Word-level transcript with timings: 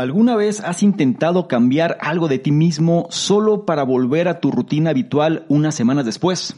¿Alguna 0.00 0.34
vez 0.34 0.60
has 0.60 0.82
intentado 0.82 1.46
cambiar 1.46 1.98
algo 2.00 2.26
de 2.26 2.38
ti 2.38 2.52
mismo 2.52 3.06
solo 3.10 3.66
para 3.66 3.82
volver 3.82 4.28
a 4.28 4.40
tu 4.40 4.50
rutina 4.50 4.88
habitual 4.88 5.44
unas 5.48 5.74
semanas 5.74 6.06
después? 6.06 6.56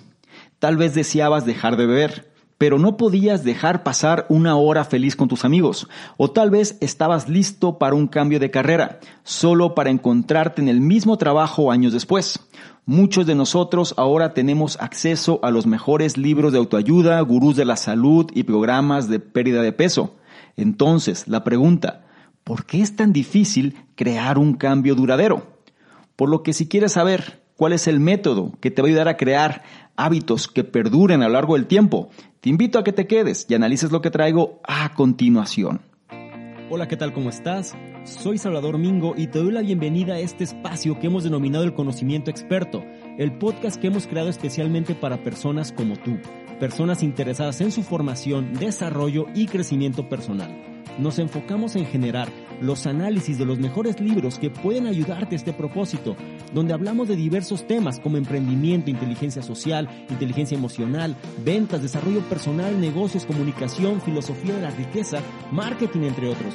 Tal 0.61 0.77
vez 0.77 0.95
deseabas 0.95 1.45
dejar 1.45 1.77
de 1.77 1.87
beber, 1.87 2.31
pero 2.57 2.79
no 2.79 2.97
podías 2.97 3.43
dejar 3.43 3.83
pasar 3.83 4.27
una 4.29 4.55
hora 4.55 4.85
feliz 4.85 5.17
con 5.17 5.27
tus 5.27 5.45
amigos. 5.45 5.89
O 6.19 6.31
tal 6.31 6.51
vez 6.51 6.79
estabas 6.81 7.29
listo 7.29 7.79
para 7.79 7.97
un 7.97 8.07
cambio 8.07 8.39
de 8.39 8.53
carrera, 8.53 9.01
solo 9.25 9.75
para 9.75 9.91
encontrarte 9.91 10.63
en 10.63 10.69
el 10.69 10.81
mismo 10.81 11.19
trabajo 11.19 11.73
años 11.73 11.93
después. 11.93 12.39
Muchos 12.87 13.27
de 13.27 13.35
nosotros 13.35 13.93
ahora 13.97 14.35
tenemos 14.35 14.81
acceso 14.81 15.41
a 15.43 15.51
los 15.51 15.67
mejores 15.67 16.17
libros 16.17 16.53
de 16.53 16.59
autoayuda, 16.59 17.21
gurús 17.23 17.57
de 17.57 17.65
la 17.65 17.75
salud 17.75 18.31
y 18.33 18.45
programas 18.45 19.09
de 19.09 19.19
pérdida 19.19 19.63
de 19.63 19.73
peso. 19.73 20.15
Entonces, 20.57 21.27
la 21.27 21.43
pregunta, 21.43 22.05
¿por 22.45 22.67
qué 22.67 22.81
es 22.81 22.97
tan 22.97 23.13
difícil 23.13 23.77
crear 23.95 24.39
un 24.39 24.55
cambio 24.55 24.95
duradero? 24.95 25.59
Por 26.17 26.29
lo 26.29 26.43
que 26.43 26.53
si 26.53 26.69
quieres 26.69 26.93
saber 26.93 27.43
cuál 27.57 27.73
es 27.73 27.87
el 27.87 28.01
método 28.01 28.53
que 28.61 28.71
te 28.71 28.83
va 28.83 28.89
a 28.89 28.91
ayudar 28.91 29.09
a 29.09 29.17
crear 29.17 29.63
hábitos 29.97 30.49
que 30.49 30.65
perduren 30.65 31.23
a 31.23 31.29
lo 31.29 31.35
largo 31.35 31.55
del 31.55 31.67
tiempo, 31.67 32.11
te 32.41 32.51
invito 32.51 32.79
a 32.79 32.85
que 32.85 32.93
te 32.93 33.07
quedes 33.07 33.47
y 33.49 33.55
analices 33.55 33.93
lo 33.93 34.01
que 34.01 34.11
traigo 34.11 34.61
a 34.65 34.95
continuación. 34.95 35.81
Hola, 36.71 36.89
¿qué 36.89 36.97
tal? 36.97 37.13
¿Cómo 37.13 37.29
estás? 37.29 37.77
Soy 38.05 38.39
Salvador 38.39 38.79
Mingo 38.79 39.15
y 39.17 39.27
te 39.27 39.39
doy 39.39 39.53
la 39.53 39.61
bienvenida 39.61 40.15
a 40.15 40.19
este 40.19 40.43
espacio 40.43 40.99
que 40.99 41.07
hemos 41.07 41.23
denominado 41.23 41.65
el 41.65 41.75
conocimiento 41.75 42.31
experto, 42.31 42.83
el 43.19 43.37
podcast 43.39 43.81
que 43.81 43.89
hemos 43.89 44.07
creado 44.07 44.29
especialmente 44.29 44.95
para 44.95 45.23
personas 45.23 45.71
como 45.71 45.97
tú, 45.97 46.19
personas 46.59 47.03
interesadas 47.03 47.61
en 47.61 47.73
su 47.73 47.83
formación, 47.83 48.55
desarrollo 48.55 49.27
y 49.35 49.47
crecimiento 49.47 50.09
personal 50.09 50.73
nos 50.99 51.19
enfocamos 51.19 51.77
en 51.77 51.87
generar 51.87 52.29
los 52.61 52.87
análisis 52.87 53.39
de 53.39 53.45
los 53.45 53.59
mejores 53.59 54.01
libros 54.01 54.39
que 54.39 54.51
pueden 54.51 54.87
ayudarte 54.87 55.35
a 55.35 55.39
este 55.39 55.53
propósito, 55.53 56.17
donde 56.53 56.75
hablamos 56.75 57.09
de 57.09 57.17
diversos 57.17 57.67
temas 57.67 57.99
como 57.99 58.17
emprendimiento, 58.17 58.91
inteligencia 58.91 59.43
social, 59.43 59.89
inteligencia 60.11 60.57
emocional, 60.57 61.17
ventas, 61.45 61.83
desarrollo 61.83 62.21
personal, 62.29 62.81
negocios, 62.81 63.27
comunicación, 63.27 64.01
filosofía 64.01 64.55
de 64.55 64.63
la 64.63 64.71
riqueza, 64.71 65.21
marketing, 65.51 66.03
entre 66.03 66.29
otros. 66.29 66.55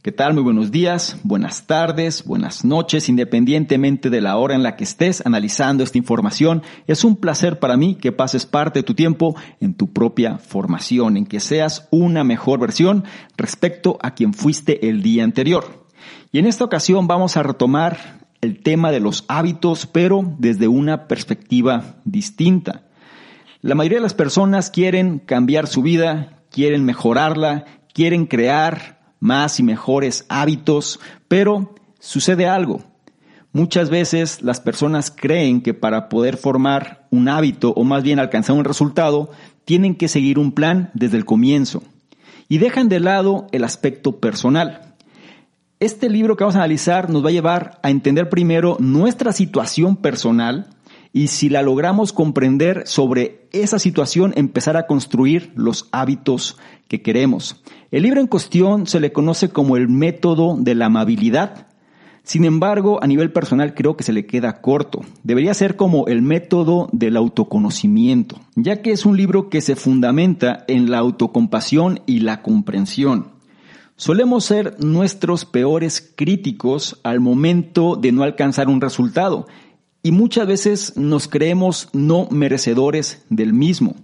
¿Qué 0.00 0.12
tal? 0.12 0.32
Muy 0.32 0.44
buenos 0.44 0.70
días, 0.70 1.18
buenas 1.24 1.66
tardes, 1.66 2.24
buenas 2.24 2.64
noches, 2.64 3.08
independientemente 3.08 4.10
de 4.10 4.20
la 4.20 4.36
hora 4.36 4.54
en 4.54 4.62
la 4.62 4.76
que 4.76 4.84
estés 4.84 5.26
analizando 5.26 5.82
esta 5.82 5.98
información. 5.98 6.62
Es 6.86 7.02
un 7.02 7.16
placer 7.16 7.58
para 7.58 7.76
mí 7.76 7.96
que 7.96 8.12
pases 8.12 8.46
parte 8.46 8.78
de 8.78 8.82
tu 8.84 8.94
tiempo 8.94 9.34
en 9.60 9.74
tu 9.74 9.92
propia 9.92 10.38
formación, 10.38 11.16
en 11.16 11.26
que 11.26 11.40
seas 11.40 11.88
una 11.90 12.22
mejor 12.22 12.60
versión 12.60 13.02
respecto 13.36 13.98
a 14.00 14.14
quien 14.14 14.34
fuiste 14.34 14.88
el 14.88 15.02
día 15.02 15.24
anterior. 15.24 15.84
Y 16.30 16.38
en 16.38 16.46
esta 16.46 16.64
ocasión 16.64 17.08
vamos 17.08 17.36
a 17.36 17.42
retomar 17.42 18.20
el 18.40 18.62
tema 18.62 18.92
de 18.92 19.00
los 19.00 19.24
hábitos, 19.26 19.88
pero 19.88 20.32
desde 20.38 20.68
una 20.68 21.08
perspectiva 21.08 21.96
distinta. 22.04 22.84
La 23.62 23.74
mayoría 23.74 23.98
de 23.98 24.04
las 24.04 24.14
personas 24.14 24.70
quieren 24.70 25.18
cambiar 25.18 25.66
su 25.66 25.82
vida, 25.82 26.44
quieren 26.52 26.84
mejorarla, 26.84 27.64
quieren 27.92 28.26
crear 28.26 28.97
más 29.20 29.60
y 29.60 29.62
mejores 29.62 30.24
hábitos, 30.28 31.00
pero 31.28 31.74
sucede 31.98 32.46
algo. 32.46 32.82
Muchas 33.52 33.90
veces 33.90 34.42
las 34.42 34.60
personas 34.60 35.10
creen 35.10 35.62
que 35.62 35.74
para 35.74 36.08
poder 36.08 36.36
formar 36.36 37.06
un 37.10 37.28
hábito 37.28 37.72
o 37.74 37.84
más 37.84 38.02
bien 38.02 38.18
alcanzar 38.18 38.56
un 38.56 38.64
resultado, 38.64 39.30
tienen 39.64 39.94
que 39.94 40.08
seguir 40.08 40.38
un 40.38 40.52
plan 40.52 40.90
desde 40.94 41.16
el 41.16 41.24
comienzo 41.24 41.82
y 42.48 42.58
dejan 42.58 42.88
de 42.88 43.00
lado 43.00 43.46
el 43.52 43.64
aspecto 43.64 44.20
personal. 44.20 44.94
Este 45.80 46.08
libro 46.08 46.36
que 46.36 46.44
vamos 46.44 46.56
a 46.56 46.60
analizar 46.60 47.08
nos 47.08 47.24
va 47.24 47.28
a 47.28 47.32
llevar 47.32 47.78
a 47.82 47.90
entender 47.90 48.28
primero 48.28 48.76
nuestra 48.80 49.32
situación 49.32 49.96
personal, 49.96 50.68
y 51.12 51.28
si 51.28 51.48
la 51.48 51.62
logramos 51.62 52.12
comprender 52.12 52.82
sobre 52.86 53.48
esa 53.52 53.78
situación, 53.78 54.32
empezar 54.36 54.76
a 54.76 54.86
construir 54.86 55.52
los 55.54 55.88
hábitos 55.90 56.58
que 56.86 57.00
queremos. 57.00 57.62
El 57.90 58.02
libro 58.02 58.20
en 58.20 58.26
cuestión 58.26 58.86
se 58.86 59.00
le 59.00 59.12
conoce 59.12 59.48
como 59.48 59.78
el 59.78 59.88
método 59.88 60.56
de 60.58 60.74
la 60.74 60.86
amabilidad. 60.86 61.68
Sin 62.22 62.44
embargo, 62.44 63.02
a 63.02 63.06
nivel 63.06 63.32
personal 63.32 63.72
creo 63.74 63.96
que 63.96 64.04
se 64.04 64.12
le 64.12 64.26
queda 64.26 64.60
corto. 64.60 65.00
Debería 65.22 65.54
ser 65.54 65.76
como 65.76 66.06
el 66.06 66.20
método 66.20 66.90
del 66.92 67.16
autoconocimiento, 67.16 68.38
ya 68.56 68.82
que 68.82 68.90
es 68.90 69.06
un 69.06 69.16
libro 69.16 69.48
que 69.48 69.62
se 69.62 69.74
fundamenta 69.74 70.66
en 70.68 70.90
la 70.90 70.98
autocompasión 70.98 72.00
y 72.04 72.20
la 72.20 72.42
comprensión. 72.42 73.28
Solemos 73.96 74.44
ser 74.44 74.76
nuestros 74.84 75.46
peores 75.46 76.12
críticos 76.14 77.00
al 77.04 77.20
momento 77.20 77.96
de 77.96 78.12
no 78.12 78.22
alcanzar 78.22 78.68
un 78.68 78.82
resultado 78.82 79.46
y 80.02 80.12
muchas 80.12 80.46
veces 80.46 80.96
nos 80.96 81.26
creemos 81.26 81.88
no 81.94 82.28
merecedores 82.30 83.24
del 83.30 83.54
mismo. 83.54 83.96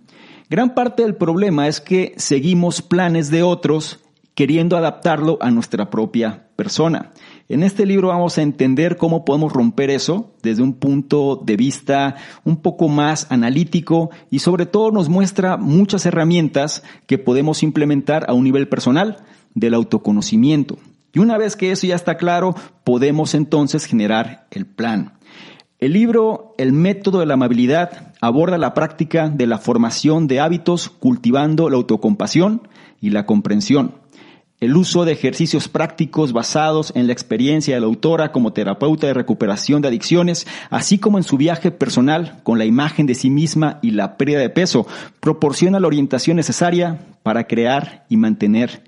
Gran 0.55 0.73
parte 0.73 1.03
del 1.03 1.17
problema 1.17 1.67
es 1.67 1.81
que 1.81 2.15
seguimos 2.17 2.81
planes 2.81 3.29
de 3.29 3.43
otros 3.43 3.99
queriendo 4.37 4.77
adaptarlo 4.77 5.37
a 5.41 5.51
nuestra 5.51 5.91
propia 5.91 6.47
persona. 6.55 7.11
En 7.49 7.65
este 7.65 7.85
libro 7.85 8.07
vamos 8.07 8.39
a 8.39 8.43
entender 8.43 8.97
cómo 8.97 9.25
podemos 9.25 9.53
romper 9.53 9.91
eso 9.91 10.33
desde 10.45 10.63
un 10.63 10.75
punto 10.75 11.43
de 11.45 11.57
vista 11.57 12.15
un 12.45 12.59
poco 12.59 12.87
más 12.87 13.27
analítico 13.33 14.11
y 14.31 14.39
sobre 14.39 14.65
todo 14.65 14.93
nos 14.93 15.09
muestra 15.09 15.57
muchas 15.57 16.07
herramientas 16.07 16.85
que 17.09 17.19
podemos 17.19 17.65
implementar 17.65 18.25
a 18.29 18.33
un 18.33 18.45
nivel 18.45 18.69
personal 18.69 19.25
del 19.55 19.75
autoconocimiento. 19.75 20.79
Y 21.13 21.19
una 21.19 21.37
vez 21.37 21.57
que 21.57 21.73
eso 21.73 21.89
ya 21.89 21.97
está 21.97 22.17
claro, 22.17 22.55
podemos 22.85 23.35
entonces 23.35 23.87
generar 23.87 24.47
el 24.53 24.67
plan. 24.67 25.15
El 25.85 25.93
libro 25.93 26.55
El 26.57 26.73
método 26.73 27.21
de 27.21 27.27
la 27.27 27.35
amabilidad 27.35 28.15
aborda 28.23 28.57
la 28.57 28.73
práctica 28.73 29.29
de 29.29 29.47
la 29.47 29.59
formación 29.59 30.27
de 30.27 30.41
hábitos 30.41 30.89
cultivando 30.89 31.69
la 31.69 31.77
autocompasión 31.77 32.67
y 33.03 33.11
la 33.11 33.27
comprensión. 33.27 33.95
El 34.61 34.77
uso 34.77 35.05
de 35.05 35.13
ejercicios 35.13 35.69
prácticos 35.69 36.33
basados 36.33 36.91
en 36.97 37.07
la 37.07 37.13
experiencia 37.13 37.75
de 37.75 37.83
la 37.83 37.87
autora 37.87 38.33
como 38.33 38.55
terapeuta 38.55 39.09
de 39.09 39.13
recuperación 39.13 39.83
de 39.83 39.89
adicciones, 39.89 40.47
así 40.71 40.97
como 40.97 41.19
en 41.19 41.25
su 41.25 41.37
viaje 41.37 41.71
personal 41.71 42.41
con 42.45 42.57
la 42.57 42.65
imagen 42.65 43.05
de 43.05 43.15
sí 43.15 43.29
misma 43.29 43.79
y 43.83 43.91
la 43.91 44.17
pérdida 44.17 44.39
de 44.39 44.49
peso, 44.49 44.87
proporciona 45.21 45.81
la 45.81 45.87
orientación 45.87 46.39
necesaria 46.39 46.99
para 47.23 47.47
crear 47.47 48.07
y 48.09 48.17
mantener 48.17 48.85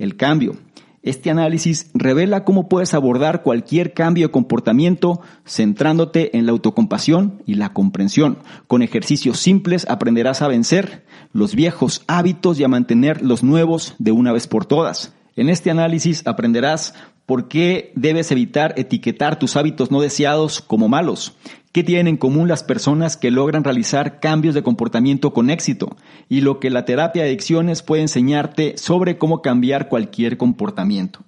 el 0.00 0.16
cambio. 0.16 0.56
Este 1.02 1.30
análisis 1.30 1.90
revela 1.94 2.44
cómo 2.44 2.68
puedes 2.68 2.92
abordar 2.92 3.42
cualquier 3.42 3.94
cambio 3.94 4.26
de 4.26 4.32
comportamiento 4.32 5.22
centrándote 5.46 6.36
en 6.36 6.44
la 6.44 6.52
autocompasión 6.52 7.42
y 7.46 7.54
la 7.54 7.72
comprensión. 7.72 8.38
Con 8.66 8.82
ejercicios 8.82 9.40
simples 9.40 9.86
aprenderás 9.88 10.42
a 10.42 10.48
vencer 10.48 11.06
los 11.32 11.54
viejos 11.54 12.02
hábitos 12.06 12.60
y 12.60 12.64
a 12.64 12.68
mantener 12.68 13.22
los 13.22 13.42
nuevos 13.42 13.94
de 13.98 14.12
una 14.12 14.32
vez 14.32 14.46
por 14.46 14.66
todas. 14.66 15.14
En 15.36 15.48
este 15.48 15.70
análisis 15.70 16.26
aprenderás 16.26 16.92
por 17.30 17.46
qué 17.46 17.92
debes 17.94 18.32
evitar 18.32 18.74
etiquetar 18.76 19.38
tus 19.38 19.54
hábitos 19.54 19.92
no 19.92 20.00
deseados 20.00 20.60
como 20.60 20.88
malos, 20.88 21.36
qué 21.70 21.84
tienen 21.84 22.08
en 22.08 22.16
común 22.16 22.48
las 22.48 22.64
personas 22.64 23.16
que 23.16 23.30
logran 23.30 23.62
realizar 23.62 24.18
cambios 24.18 24.52
de 24.52 24.64
comportamiento 24.64 25.32
con 25.32 25.48
éxito 25.48 25.96
y 26.28 26.40
lo 26.40 26.58
que 26.58 26.70
la 26.70 26.84
terapia 26.84 27.22
de 27.22 27.28
adicciones 27.28 27.84
puede 27.84 28.02
enseñarte 28.02 28.76
sobre 28.78 29.16
cómo 29.16 29.42
cambiar 29.42 29.88
cualquier 29.88 30.38
comportamiento. 30.38 31.20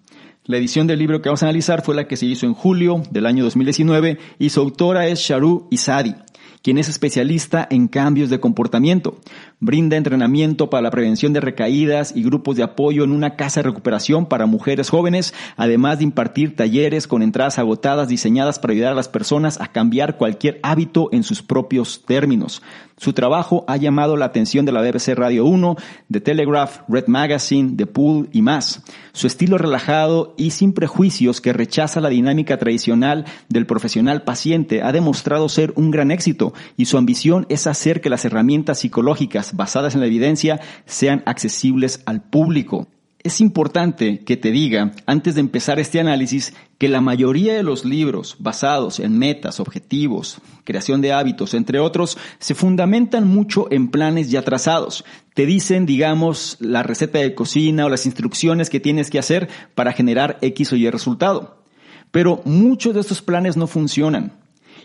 La 0.44 0.56
edición 0.56 0.88
del 0.88 0.98
libro 0.98 1.22
que 1.22 1.28
vamos 1.28 1.44
a 1.44 1.46
analizar 1.46 1.84
fue 1.84 1.94
la 1.94 2.08
que 2.08 2.16
se 2.16 2.26
hizo 2.26 2.46
en 2.46 2.55
julio 2.55 3.05
del 3.12 3.26
año 3.26 3.44
2019 3.44 4.19
y 4.40 4.50
su 4.50 4.58
autora 4.58 5.06
es 5.06 5.20
Sharu 5.20 5.69
Isadi 5.70 6.16
quien 6.62 6.78
es 6.78 6.88
especialista 6.88 7.66
en 7.69 7.88
cambios 7.88 8.31
de 8.31 8.40
comportamiento. 8.40 9.19
Brinda 9.64 9.97
entrenamiento 9.97 10.70
para 10.70 10.82
la 10.82 10.91
prevención 10.91 11.32
de 11.32 11.41
recaídas 11.41 12.17
y 12.17 12.25
grupos 12.25 12.56
de 12.56 12.64
apoyo 12.64 13.05
en 13.05 13.12
una 13.12 13.37
casa 13.37 13.61
de 13.61 13.69
recuperación 13.69 14.26
para 14.26 14.47
mujeres 14.47 14.91
jóvenes, 14.91 15.35
además 15.56 15.99
de 15.99 16.05
impartir 16.05 16.56
talleres 16.56 17.06
con 17.06 17.23
entradas 17.23 17.61
agotadas 17.61 18.09
diseñadas 18.09 18.59
para 18.59 18.73
ayudar 18.73 18.91
a 18.91 18.97
las 18.97 19.09
personas 19.09 19.61
a 19.61 19.69
cambiar 19.69 20.17
cualquier 20.17 20.59
hábito 20.64 21.11
en 21.12 21.23
sus 21.23 21.44
propios 21.44 22.03
términos. 22.05 22.61
Su 22.97 23.12
trabajo 23.12 23.64
ha 23.69 23.76
llamado 23.76 24.17
la 24.17 24.26
atención 24.26 24.64
de 24.64 24.73
la 24.73 24.81
BBC 24.81 25.14
Radio 25.14 25.44
1, 25.44 25.76
de 26.08 26.20
Telegraph, 26.20 26.82
Red 26.88 27.06
Magazine, 27.06 27.75
The 27.76 27.87
Pool 27.87 28.29
y 28.32 28.43
más. 28.43 28.82
Su 29.12 29.26
estilo 29.26 29.58
relajado 29.58 30.35
y 30.37 30.50
sin 30.50 30.73
prejuicios 30.73 31.41
que 31.41 31.53
rechaza 31.53 32.00
la 32.00 32.11
dinámica 32.11 32.58
tradicional 32.58 33.25
del 33.49 33.67
profesional 33.67 34.23
paciente 34.23 34.82
ha 34.82 34.93
demostrado 34.93 35.49
ser 35.49 35.73
un 35.76 35.91
gran 35.91 36.11
éxito 36.11 36.53
y 36.76 36.85
su 36.85 36.97
ambición 36.97 37.47
es 37.49 37.67
hacer 37.67 38.00
que 38.00 38.11
las 38.11 38.25
herramientas 38.25 38.81
psicológicas 38.81 39.51
basadas 39.54 39.94
en 39.94 40.00
la 40.00 40.06
evidencia 40.06 40.60
sean 40.87 41.22
accesibles 41.26 42.02
al 42.06 42.22
público. 42.22 42.88
Es 43.25 43.40
importante 43.40 44.25
que 44.25 44.37
te 44.37 44.50
diga, 44.50 44.93
antes 45.06 45.37
de 45.37 45.40
empezar 45.43 45.78
este 45.78 46.00
análisis, 46.00 46.54
que 46.76 46.88
la 46.88 47.00
mayoría 47.00 47.54
de 47.54 47.62
los 47.62 47.84
libros 47.84 48.34
basados 48.40 48.99
en 48.99 49.16
metas, 49.16 49.60
objetivos, 49.60 50.38
creación 50.64 51.00
de 51.00 51.12
hábitos, 51.12 51.54
entre 51.54 51.78
otros, 51.78 52.19
se 52.40 52.56
fundamentan 52.56 53.28
mucho 53.28 53.69
en 53.70 53.93
planes 53.93 54.28
ya 54.32 54.43
trazados. 54.43 55.04
Te 55.34 55.46
dicen, 55.46 55.87
digamos, 55.87 56.56
la 56.58 56.82
receta 56.82 57.20
de 57.20 57.37
cocina 57.37 57.87
o 57.87 57.88
las 57.88 58.06
instrucciones 58.06 58.70
que 58.70 58.81
tienes 58.81 59.08
que 59.08 59.20
hacer 59.20 59.48
para 59.76 59.93
generar 59.93 60.38
X 60.40 60.72
o 60.72 60.76
Y 60.76 60.90
resultado. 60.90 61.62
Pero 62.10 62.43
muchos 62.44 62.93
de 62.93 63.00
estos 63.02 63.22
planes 63.22 63.56
no 63.56 63.69
funcionan. 63.69 64.32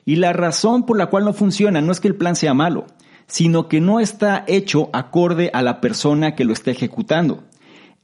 Y 0.06 0.18
la 0.18 0.32
razón 0.32 0.86
por 0.86 1.00
la 1.00 1.08
cual 1.08 1.26
no 1.26 1.34
funcionan 1.34 1.88
no 1.88 1.92
es 1.92 2.00
que 2.00 2.08
el 2.08 2.16
plan 2.16 2.36
sea 2.36 2.54
malo, 2.54 2.86
sino 3.28 3.68
que 3.68 3.82
no 3.82 4.00
está 4.00 4.44
hecho 4.48 4.90
acorde 4.94 5.50
a 5.54 5.62
la 5.62 5.82
persona 5.82 6.36
que 6.36 6.46
lo 6.46 6.54
está 6.54 6.72
ejecutando. 6.72 7.44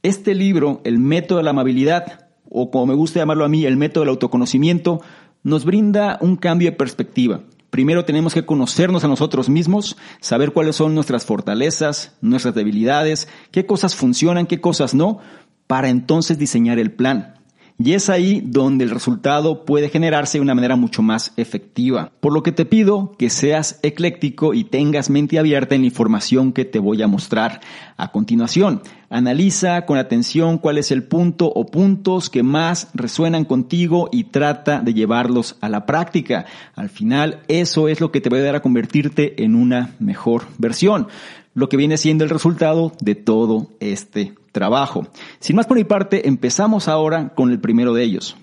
Este 0.02 0.34
libro, 0.34 0.80
El 0.84 0.98
método 0.98 1.38
de 1.38 1.44
la 1.44 1.50
amabilidad, 1.50 2.28
o 2.48 2.70
como 2.70 2.86
me 2.86 2.94
gusta 2.94 3.20
llamarlo 3.20 3.44
a 3.44 3.48
mí, 3.48 3.64
el 3.64 3.76
método 3.76 4.02
del 4.02 4.10
autoconocimiento, 4.10 5.00
nos 5.42 5.64
brinda 5.64 6.18
un 6.20 6.36
cambio 6.36 6.70
de 6.70 6.76
perspectiva. 6.76 7.40
Primero 7.70 8.04
tenemos 8.04 8.34
que 8.34 8.46
conocernos 8.46 9.02
a 9.02 9.08
nosotros 9.08 9.48
mismos, 9.48 9.96
saber 10.20 10.52
cuáles 10.52 10.76
son 10.76 10.94
nuestras 10.94 11.24
fortalezas, 11.24 12.16
nuestras 12.20 12.54
debilidades, 12.54 13.28
qué 13.50 13.66
cosas 13.66 13.96
funcionan, 13.96 14.46
qué 14.46 14.60
cosas 14.60 14.94
no, 14.94 15.18
para 15.66 15.88
entonces 15.88 16.38
diseñar 16.38 16.78
el 16.78 16.92
plan. 16.92 17.33
Y 17.76 17.94
es 17.94 18.08
ahí 18.08 18.40
donde 18.40 18.84
el 18.84 18.90
resultado 18.90 19.64
puede 19.64 19.88
generarse 19.88 20.38
de 20.38 20.42
una 20.42 20.54
manera 20.54 20.76
mucho 20.76 21.02
más 21.02 21.32
efectiva. 21.36 22.12
Por 22.20 22.32
lo 22.32 22.44
que 22.44 22.52
te 22.52 22.64
pido 22.64 23.16
que 23.18 23.30
seas 23.30 23.80
ecléctico 23.82 24.54
y 24.54 24.62
tengas 24.62 25.10
mente 25.10 25.40
abierta 25.40 25.74
en 25.74 25.80
la 25.80 25.88
información 25.88 26.52
que 26.52 26.64
te 26.64 26.78
voy 26.78 27.02
a 27.02 27.08
mostrar. 27.08 27.60
A 27.96 28.12
continuación, 28.12 28.80
analiza 29.10 29.86
con 29.86 29.98
atención 29.98 30.58
cuál 30.58 30.78
es 30.78 30.92
el 30.92 31.02
punto 31.02 31.46
o 31.46 31.66
puntos 31.66 32.30
que 32.30 32.44
más 32.44 32.90
resuenan 32.94 33.44
contigo 33.44 34.08
y 34.12 34.24
trata 34.24 34.80
de 34.80 34.94
llevarlos 34.94 35.56
a 35.60 35.68
la 35.68 35.84
práctica. 35.84 36.46
Al 36.76 36.90
final, 36.90 37.40
eso 37.48 37.88
es 37.88 38.00
lo 38.00 38.12
que 38.12 38.20
te 38.20 38.30
va 38.30 38.36
a 38.36 38.38
ayudar 38.38 38.56
a 38.56 38.62
convertirte 38.62 39.42
en 39.42 39.56
una 39.56 39.94
mejor 39.98 40.44
versión 40.58 41.08
lo 41.54 41.68
que 41.68 41.76
viene 41.76 41.96
siendo 41.96 42.24
el 42.24 42.30
resultado 42.30 42.92
de 43.00 43.14
todo 43.14 43.68
este 43.78 44.34
trabajo. 44.54 45.08
Sin 45.40 45.56
más 45.56 45.66
por 45.66 45.76
mi 45.76 45.84
parte, 45.84 46.28
empezamos 46.28 46.88
ahora 46.88 47.34
con 47.34 47.50
el 47.50 47.60
primero 47.60 47.92
de 47.92 48.04
ellos, 48.04 48.36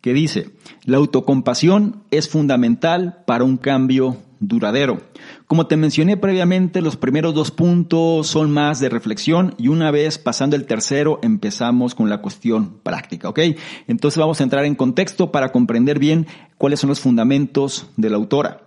que 0.00 0.14
dice, 0.14 0.50
la 0.84 0.96
autocompasión 0.96 2.02
es 2.10 2.28
fundamental 2.28 3.22
para 3.26 3.44
un 3.44 3.58
cambio 3.58 4.16
duradero. 4.40 5.02
Como 5.46 5.66
te 5.66 5.76
mencioné 5.76 6.16
previamente, 6.16 6.80
los 6.80 6.96
primeros 6.96 7.34
dos 7.34 7.50
puntos 7.50 8.28
son 8.28 8.50
más 8.50 8.80
de 8.80 8.88
reflexión 8.88 9.54
y 9.58 9.68
una 9.68 9.90
vez 9.90 10.16
pasando 10.16 10.56
el 10.56 10.64
tercero 10.64 11.18
empezamos 11.22 11.94
con 11.94 12.08
la 12.08 12.22
cuestión 12.22 12.78
práctica, 12.82 13.28
¿ok? 13.28 13.40
Entonces 13.88 14.18
vamos 14.18 14.40
a 14.40 14.44
entrar 14.44 14.64
en 14.64 14.74
contexto 14.74 15.30
para 15.32 15.52
comprender 15.52 15.98
bien 15.98 16.26
cuáles 16.56 16.80
son 16.80 16.88
los 16.88 17.00
fundamentos 17.00 17.88
de 17.96 18.10
la 18.10 18.16
autora. 18.16 18.62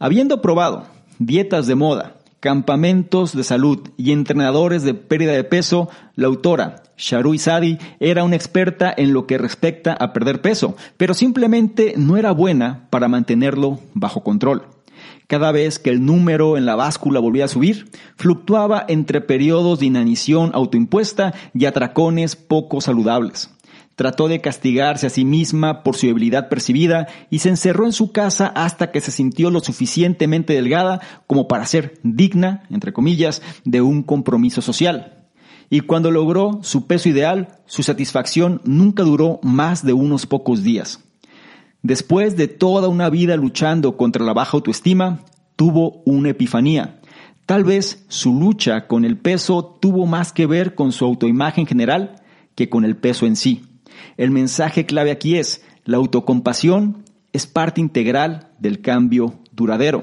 Habiendo 0.00 0.42
probado 0.42 0.86
dietas 1.18 1.68
de 1.68 1.76
moda, 1.76 2.16
campamentos 2.42 3.36
de 3.36 3.44
salud 3.44 3.90
y 3.96 4.10
entrenadores 4.10 4.82
de 4.82 4.94
pérdida 4.94 5.30
de 5.30 5.44
peso, 5.44 5.88
la 6.16 6.26
autora 6.26 6.82
Sharu 6.96 7.38
Sadi 7.38 7.78
era 8.00 8.24
una 8.24 8.34
experta 8.34 8.92
en 8.96 9.12
lo 9.12 9.28
que 9.28 9.38
respecta 9.38 9.92
a 9.92 10.12
perder 10.12 10.42
peso, 10.42 10.76
pero 10.96 11.14
simplemente 11.14 11.94
no 11.96 12.16
era 12.16 12.32
buena 12.32 12.88
para 12.90 13.06
mantenerlo 13.06 13.78
bajo 13.94 14.24
control. 14.24 14.66
Cada 15.28 15.52
vez 15.52 15.78
que 15.78 15.90
el 15.90 16.04
número 16.04 16.56
en 16.56 16.66
la 16.66 16.74
báscula 16.74 17.20
volvía 17.20 17.44
a 17.44 17.48
subir, 17.48 17.88
fluctuaba 18.16 18.84
entre 18.88 19.20
periodos 19.20 19.78
de 19.78 19.86
inanición 19.86 20.50
autoimpuesta 20.52 21.34
y 21.54 21.66
atracones 21.66 22.34
poco 22.34 22.80
saludables. 22.80 23.50
Trató 23.94 24.28
de 24.28 24.40
castigarse 24.40 25.06
a 25.06 25.10
sí 25.10 25.24
misma 25.24 25.82
por 25.82 25.96
su 25.96 26.06
debilidad 26.06 26.48
percibida 26.48 27.08
y 27.30 27.40
se 27.40 27.50
encerró 27.50 27.86
en 27.86 27.92
su 27.92 28.10
casa 28.10 28.46
hasta 28.46 28.90
que 28.90 29.00
se 29.00 29.10
sintió 29.10 29.50
lo 29.50 29.60
suficientemente 29.60 30.54
delgada 30.54 31.00
como 31.26 31.46
para 31.46 31.66
ser 31.66 32.00
digna, 32.02 32.64
entre 32.70 32.92
comillas, 32.92 33.42
de 33.64 33.82
un 33.82 34.02
compromiso 34.02 34.62
social. 34.62 35.26
Y 35.68 35.80
cuando 35.80 36.10
logró 36.10 36.60
su 36.62 36.86
peso 36.86 37.08
ideal, 37.08 37.60
su 37.66 37.82
satisfacción 37.82 38.60
nunca 38.64 39.02
duró 39.02 39.40
más 39.42 39.84
de 39.84 39.92
unos 39.92 40.26
pocos 40.26 40.62
días. 40.62 41.00
Después 41.82 42.36
de 42.36 42.46
toda 42.46 42.88
una 42.88 43.10
vida 43.10 43.36
luchando 43.36 43.96
contra 43.96 44.24
la 44.24 44.32
baja 44.32 44.56
autoestima, 44.56 45.24
tuvo 45.56 46.02
una 46.04 46.30
epifanía. 46.30 47.00
Tal 47.46 47.64
vez 47.64 48.04
su 48.08 48.38
lucha 48.38 48.86
con 48.86 49.04
el 49.04 49.18
peso 49.18 49.78
tuvo 49.80 50.06
más 50.06 50.32
que 50.32 50.46
ver 50.46 50.74
con 50.74 50.92
su 50.92 51.04
autoimagen 51.04 51.66
general 51.66 52.22
que 52.54 52.68
con 52.68 52.84
el 52.84 52.96
peso 52.96 53.26
en 53.26 53.36
sí. 53.36 53.71
El 54.16 54.30
mensaje 54.30 54.86
clave 54.86 55.10
aquí 55.10 55.36
es, 55.36 55.64
la 55.84 55.96
autocompasión 55.96 57.04
es 57.32 57.46
parte 57.46 57.80
integral 57.80 58.50
del 58.58 58.80
cambio 58.80 59.40
duradero. 59.52 60.02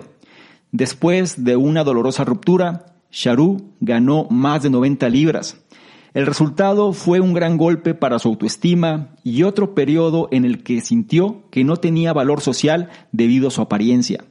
Después 0.71 1.43
de 1.43 1.55
una 1.55 1.83
dolorosa 1.83 2.25
ruptura, 2.25 2.95
Sharu 3.11 3.73
ganó 3.79 4.27
más 4.29 4.63
de 4.63 4.69
90 4.69 5.09
libras. 5.09 5.57
El 6.13 6.25
resultado 6.25 6.91
fue 6.93 7.19
un 7.19 7.33
gran 7.33 7.57
golpe 7.57 7.93
para 7.93 8.19
su 8.19 8.29
autoestima 8.29 9.15
y 9.23 9.43
otro 9.43 9.75
periodo 9.75 10.27
en 10.31 10.43
el 10.43 10.63
que 10.63 10.81
sintió 10.81 11.43
que 11.51 11.63
no 11.63 11.77
tenía 11.77 12.13
valor 12.13 12.41
social 12.41 12.89
debido 13.11 13.47
a 13.47 13.51
su 13.51 13.61
apariencia. 13.61 14.23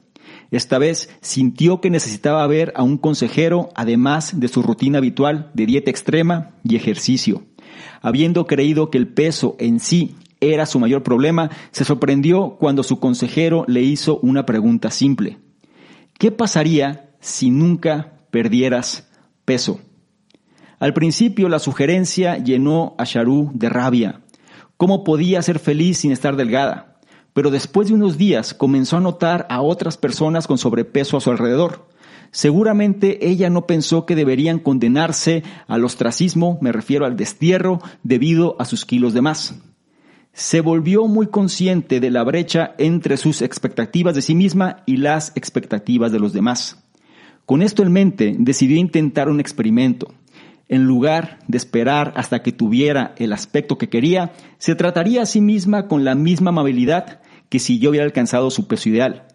Esta 0.51 0.79
vez 0.79 1.11
sintió 1.21 1.81
que 1.81 1.91
necesitaba 1.91 2.47
ver 2.47 2.73
a 2.75 2.83
un 2.83 2.99
consejero 2.99 3.69
además 3.75 4.41
de 4.41 4.49
su 4.49 4.63
rutina 4.63 4.99
habitual 4.99 5.51
de 5.55 5.67
dieta 5.67 5.91
extrema 5.91 6.51
y 6.65 6.77
ejercicio. 6.77 7.43
Habiendo 8.01 8.47
creído 8.47 8.91
que 8.91 8.99
el 8.99 9.09
peso 9.09 9.57
en 9.59 9.81
sí 9.81 10.17
era 10.41 10.67
su 10.67 10.79
mayor 10.79 11.03
problema, 11.03 11.51
se 11.71 11.85
sorprendió 11.85 12.57
cuando 12.59 12.83
su 12.83 13.01
consejero 13.01 13.65
le 13.67 13.83
hizo 13.83 14.19
una 14.21 14.47
pregunta 14.47 14.91
simple. 14.91 15.39
¿Qué 16.19 16.31
pasaría 16.31 17.11
si 17.21 17.51
nunca 17.51 18.13
perdieras 18.31 19.09
peso? 19.45 19.81
Al 20.79 20.95
principio 20.95 21.49
la 21.49 21.59
sugerencia 21.59 22.39
llenó 22.39 22.95
a 22.99 23.05
Sharu 23.05 23.51
de 23.55 23.69
rabia. 23.69 24.21
¿Cómo 24.77 25.03
podía 25.03 25.43
ser 25.43 25.59
feliz 25.59 25.99
sin 25.99 26.13
estar 26.13 26.37
delgada? 26.37 26.99
Pero 27.33 27.51
después 27.51 27.89
de 27.89 27.95
unos 27.95 28.17
días 28.17 28.55
comenzó 28.55 28.97
a 28.97 29.01
notar 29.01 29.47
a 29.51 29.61
otras 29.61 29.97
personas 29.97 30.47
con 30.47 30.57
sobrepeso 30.57 31.17
a 31.17 31.21
su 31.21 31.31
alrededor. 31.31 31.89
Seguramente 32.31 33.29
ella 33.29 33.51
no 33.51 33.67
pensó 33.67 34.07
que 34.07 34.15
deberían 34.15 34.59
condenarse 34.59 35.43
al 35.67 35.85
ostracismo, 35.85 36.59
me 36.61 36.73
refiero 36.73 37.07
al 37.07 37.17
destierro, 37.17 37.81
debido 38.03 38.57
a 38.59 38.65
sus 38.65 38.85
kilos 38.85 39.15
de 39.15 39.23
más. 39.23 39.55
Se 40.33 40.61
volvió 40.61 41.07
muy 41.07 41.29
consciente 41.29 42.01
de 42.01 42.11
la 42.11 42.23
brecha 42.23 42.75
entre 42.79 43.17
sus 43.17 43.43
expectativas 43.43 44.15
de 44.15 44.23
sí 44.23 44.35
misma 44.35 44.83
y 44.87 44.99
las 44.99 45.33
expectativas 45.35 46.13
de 46.13 46.21
los 46.21 46.33
demás. 46.33 46.85
Con 47.45 47.63
esto 47.63 47.83
en 47.83 47.93
mente, 47.93 48.37
decidió 48.39 48.77
intentar 48.77 49.29
un 49.29 49.41
experimento. 49.41 50.13
En 50.69 50.85
lugar 50.85 51.39
de 51.49 51.57
esperar 51.57 52.13
hasta 52.15 52.43
que 52.43 52.53
tuviera 52.53 53.15
el 53.17 53.33
aspecto 53.33 53.79
que 53.79 53.89
quería, 53.89 54.33
se 54.59 54.75
trataría 54.75 55.23
a 55.23 55.27
sí 55.27 55.41
misma 55.41 55.89
con 55.89 56.05
la 56.05 56.15
misma 56.15 56.51
amabilidad 56.51 57.21
que 57.49 57.59
si 57.59 57.79
yo 57.79 57.89
hubiera 57.91 58.05
alcanzado 58.05 58.51
su 58.51 58.69
peso 58.69 58.91
ideal. 58.91 59.27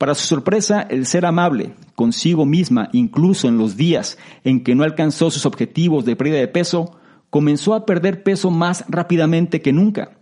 Para 0.00 0.14
su 0.14 0.26
sorpresa, 0.26 0.80
el 0.80 1.04
ser 1.04 1.26
amable 1.26 1.74
consigo 1.94 2.46
misma, 2.46 2.88
incluso 2.94 3.48
en 3.48 3.58
los 3.58 3.76
días 3.76 4.16
en 4.44 4.64
que 4.64 4.74
no 4.74 4.82
alcanzó 4.82 5.30
sus 5.30 5.44
objetivos 5.44 6.06
de 6.06 6.16
pérdida 6.16 6.38
de 6.38 6.48
peso, 6.48 6.96
comenzó 7.28 7.74
a 7.74 7.84
perder 7.84 8.22
peso 8.22 8.50
más 8.50 8.86
rápidamente 8.88 9.60
que 9.60 9.74
nunca. 9.74 10.12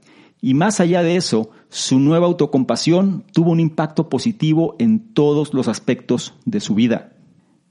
Y 0.40 0.54
más 0.54 0.80
allá 0.80 1.04
de 1.04 1.14
eso, 1.14 1.50
su 1.68 2.00
nueva 2.00 2.26
autocompasión 2.26 3.22
tuvo 3.32 3.52
un 3.52 3.60
impacto 3.60 4.08
positivo 4.08 4.74
en 4.80 5.14
todos 5.14 5.54
los 5.54 5.68
aspectos 5.68 6.34
de 6.44 6.58
su 6.58 6.74
vida. 6.74 7.12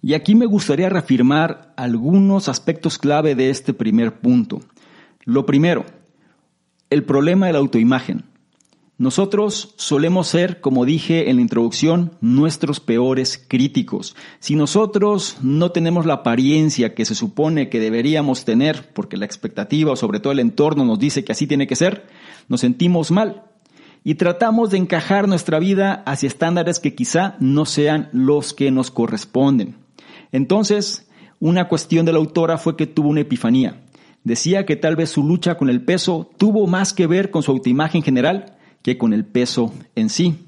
Y 0.02 0.14
aquí 0.14 0.34
me 0.34 0.46
gustaría 0.46 0.88
reafirmar 0.88 1.74
algunos 1.76 2.48
aspectos 2.48 2.98
clave 2.98 3.36
de 3.36 3.50
este 3.50 3.74
primer 3.74 4.22
punto. 4.22 4.62
Lo 5.26 5.46
primero, 5.46 5.84
el 6.90 7.04
problema 7.04 7.48
de 7.48 7.52
la 7.52 7.60
autoimagen. 7.60 8.24
Nosotros 9.00 9.76
solemos 9.78 10.28
ser, 10.28 10.60
como 10.60 10.84
dije 10.84 11.30
en 11.30 11.36
la 11.36 11.44
introducción, 11.44 12.14
nuestros 12.20 12.80
peores 12.80 13.44
críticos. 13.48 14.16
Si 14.40 14.56
nosotros 14.56 15.38
no 15.42 15.72
tenemos 15.72 16.08
la 16.08 16.16
apariencia 16.16 16.96
que 16.96 17.06
se 17.06 17.14
supone 17.14 17.70
que 17.70 17.80
deberíamos 17.80 18.44
tener, 18.44 18.92
porque 18.94 19.16
la 19.16 19.26
expectativa 19.26 19.92
o 19.92 19.96
sobre 19.96 20.20
todo 20.20 20.34
el 20.34 20.40
entorno 20.40 20.84
nos 20.84 20.98
dice 20.98 21.24
que 21.24 21.32
así 21.32 21.46
tiene 21.46 21.68
que 21.68 21.76
ser, 21.76 22.08
nos 22.48 22.62
sentimos 22.62 23.12
mal 23.12 23.44
y 24.04 24.16
tratamos 24.16 24.72
de 24.72 24.80
encajar 24.80 25.28
nuestra 25.28 25.60
vida 25.60 26.02
hacia 26.08 26.26
estándares 26.26 26.80
que 26.80 26.96
quizá 26.96 27.36
no 27.40 27.66
sean 27.66 28.10
los 28.14 28.56
que 28.56 28.72
nos 28.72 28.90
corresponden. 28.90 29.76
Entonces, 30.32 31.08
una 31.40 31.68
cuestión 31.68 32.08
de 32.08 32.14
la 32.14 32.18
autora 32.18 32.58
fue 32.58 32.76
que 32.76 32.88
tuvo 32.88 33.10
una 33.10 33.22
epifanía. 33.22 33.84
Decía 34.24 34.66
que 34.66 34.76
tal 34.76 34.96
vez 34.96 35.12
su 35.12 35.24
lucha 35.24 35.56
con 35.56 35.70
el 35.70 35.86
peso 35.86 36.32
tuvo 36.38 36.66
más 36.66 36.94
que 36.94 37.06
ver 37.06 37.30
con 37.30 37.44
su 37.44 37.52
autoimagen 37.52 38.02
general 38.02 38.57
que 38.88 38.98
con 38.98 39.12
el 39.12 39.26
peso 39.26 39.74
en 39.96 40.10
sí. 40.10 40.46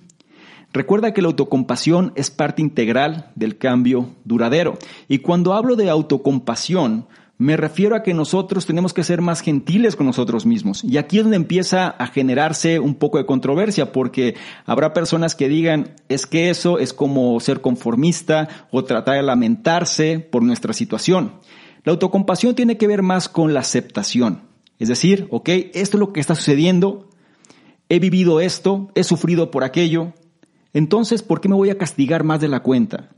Recuerda 0.71 1.13
que 1.13 1.21
la 1.21 1.27
autocompasión 1.27 2.13
es 2.15 2.31
parte 2.31 2.61
integral 2.61 3.33
del 3.35 3.57
cambio 3.57 4.15
duradero. 4.23 4.79
Y 5.09 5.17
cuando 5.17 5.51
hablo 5.51 5.75
de 5.75 5.89
autocompasión, 5.89 7.05
Me 7.41 7.55
refiero 7.55 7.95
a 7.95 8.03
que 8.03 8.13
nosotros 8.13 8.65
tenemos 8.65 8.93
que 8.93 9.05
ser 9.05 9.21
más 9.21 9.39
gentiles 9.39 9.95
con 9.95 10.05
nosotros 10.05 10.45
mismos. 10.45 10.83
Y 10.83 10.97
aquí 10.97 11.19
es 11.19 11.23
donde 11.23 11.37
empieza 11.37 11.87
a 11.87 12.07
generarse 12.07 12.81
un 12.81 12.95
poco 12.95 13.17
de 13.17 13.25
controversia, 13.25 13.93
porque 13.93 14.35
habrá 14.65 14.93
personas 14.93 15.35
que 15.35 15.47
digan, 15.47 15.95
es 16.09 16.25
que 16.25 16.49
eso 16.49 16.79
es 16.79 16.91
como 16.91 17.39
ser 17.39 17.61
conformista 17.61 18.49
o 18.71 18.83
tratar 18.83 19.15
de 19.15 19.23
lamentarse 19.23 20.19
por 20.19 20.43
nuestra 20.43 20.73
situación. 20.73 21.35
La 21.85 21.93
autocompasión 21.93 22.55
tiene 22.55 22.75
que 22.75 22.87
ver 22.87 23.03
más 23.03 23.29
con 23.29 23.53
la 23.53 23.61
aceptación. 23.61 24.41
Es 24.77 24.89
decir, 24.89 25.29
ok, 25.31 25.47
esto 25.73 25.95
es 25.95 25.99
lo 25.99 26.11
que 26.11 26.19
está 26.19 26.35
sucediendo, 26.35 27.08
he 27.89 27.99
vivido 27.99 28.39
esto, 28.39 28.91
he 28.95 29.03
sufrido 29.03 29.51
por 29.51 29.63
aquello, 29.63 30.13
entonces, 30.73 31.23
¿por 31.23 31.41
qué 31.41 31.49
me 31.49 31.55
voy 31.55 31.69
a 31.71 31.77
castigar 31.77 32.23
más 32.23 32.39
de 32.39 32.47
la 32.47 32.61
cuenta? 32.61 33.09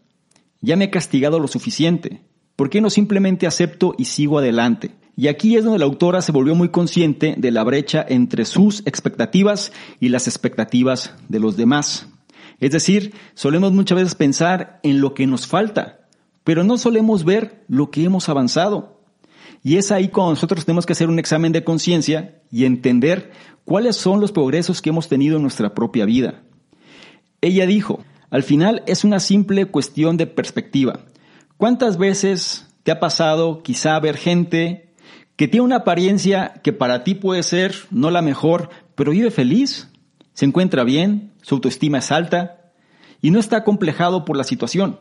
Ya 0.62 0.76
me 0.76 0.86
he 0.86 0.90
castigado 0.90 1.40
lo 1.40 1.48
suficiente. 1.48 2.22
¿Por 2.56 2.70
qué 2.70 2.80
no 2.82 2.90
simplemente 2.90 3.48
acepto 3.48 3.94
y 3.98 4.06
sigo 4.06 4.40
adelante? 4.40 4.92
Y 5.18 5.28
aquí 5.28 5.58
es 5.58 5.64
donde 5.64 5.80
la 5.80 5.86
autora 5.86 6.22
se 6.22 6.32
volvió 6.32 6.56
muy 6.56 6.70
consciente 6.70 7.36
de 7.38 7.52
la 7.52 7.64
brecha 7.64 8.06
entre 8.08 8.46
sus 8.46 8.82
expectativas 8.86 9.74
y 10.00 10.10
las 10.10 10.28
expectativas 10.28 11.14
de 11.28 11.40
los 11.40 11.58
demás. 11.58 12.08
Es 12.60 12.72
decir, 12.72 13.14
solemos 13.34 13.74
muchas 13.74 13.98
veces 13.98 14.16
pensar 14.16 14.80
en 14.84 15.02
lo 15.02 15.14
que 15.14 15.28
nos 15.28 15.48
falta, 15.48 16.08
pero 16.44 16.64
no 16.64 16.78
solemos 16.78 17.26
ver 17.26 17.66
lo 17.68 17.92
que 17.92 18.04
hemos 18.04 18.30
avanzado. 18.30 19.02
Y 19.64 19.78
es 19.78 19.92
ahí 19.92 20.08
cuando 20.08 20.32
nosotros 20.32 20.66
tenemos 20.66 20.86
que 20.86 20.94
hacer 20.94 21.10
un 21.10 21.20
examen 21.20 21.52
de 21.52 21.64
conciencia 21.64 22.42
y 22.52 22.66
entender 22.66 23.32
cuáles 23.66 23.96
son 23.96 24.20
los 24.20 24.32
progresos 24.32 24.82
que 24.82 24.90
hemos 24.90 25.08
tenido 25.08 25.38
en 25.38 25.42
nuestra 25.42 25.74
propia 25.74 26.06
vida. 26.06 26.44
Ella 27.42 27.66
dijo, 27.66 28.04
al 28.30 28.44
final 28.44 28.84
es 28.88 29.04
una 29.04 29.20
simple 29.20 29.66
cuestión 29.66 30.18
de 30.18 30.28
perspectiva. 30.28 31.02
¿Cuántas 31.58 31.98
veces 31.98 32.68
te 32.84 32.92
ha 32.92 33.00
pasado 33.00 33.62
quizá 33.64 34.00
ver 34.00 34.18
gente 34.18 34.94
que 35.36 35.48
tiene 35.48 35.66
una 35.66 35.78
apariencia 35.78 36.54
que 36.64 36.74
para 36.74 37.04
ti 37.04 37.16
puede 37.16 37.44
ser 37.44 37.76
no 37.90 38.12
la 38.12 38.22
mejor, 38.22 38.70
pero 38.96 39.12
vive 39.12 39.32
feliz, 39.32 39.90
se 40.34 40.46
encuentra 40.46 40.84
bien, 40.84 41.32
su 41.42 41.56
autoestima 41.56 42.00
es 42.00 42.12
alta 42.12 42.72
y 43.22 43.32
no 43.32 43.40
está 43.40 43.64
complejado 43.64 44.26
por 44.26 44.38
la 44.38 44.44
situación? 44.44 45.00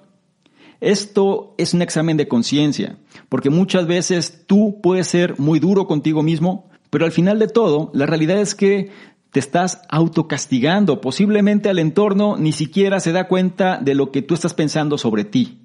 Esto 0.81 1.55
es 1.59 1.75
un 1.75 1.83
examen 1.83 2.17
de 2.17 2.26
conciencia, 2.26 2.97
porque 3.29 3.50
muchas 3.50 3.87
veces 3.87 4.45
tú 4.47 4.81
puedes 4.83 5.07
ser 5.07 5.38
muy 5.38 5.61
duro 5.61 5.87
contigo 5.87 6.23
mismo, 6.23 6.70
pero 6.90 7.04
al 7.04 7.12
final 7.12 7.38
de 7.38 7.49
todo, 7.49 7.90
la 7.94 8.06
realidad 8.06 8.40
es 8.40 8.54
que 8.54 8.90
te 9.30 9.40
estás 9.40 9.82
autocastigando. 9.88 11.00
Posiblemente 11.00 11.68
al 11.68 11.78
entorno 11.78 12.37
ni 12.37 12.52
siquiera 12.52 13.00
se 13.00 13.12
da 13.12 13.28
cuenta 13.28 13.78
de 13.78 13.94
lo 13.94 14.11
que 14.11 14.23
tú 14.23 14.35
estás 14.35 14.54
pensando 14.54 14.99
sobre 14.99 15.25
ti. 15.25 15.61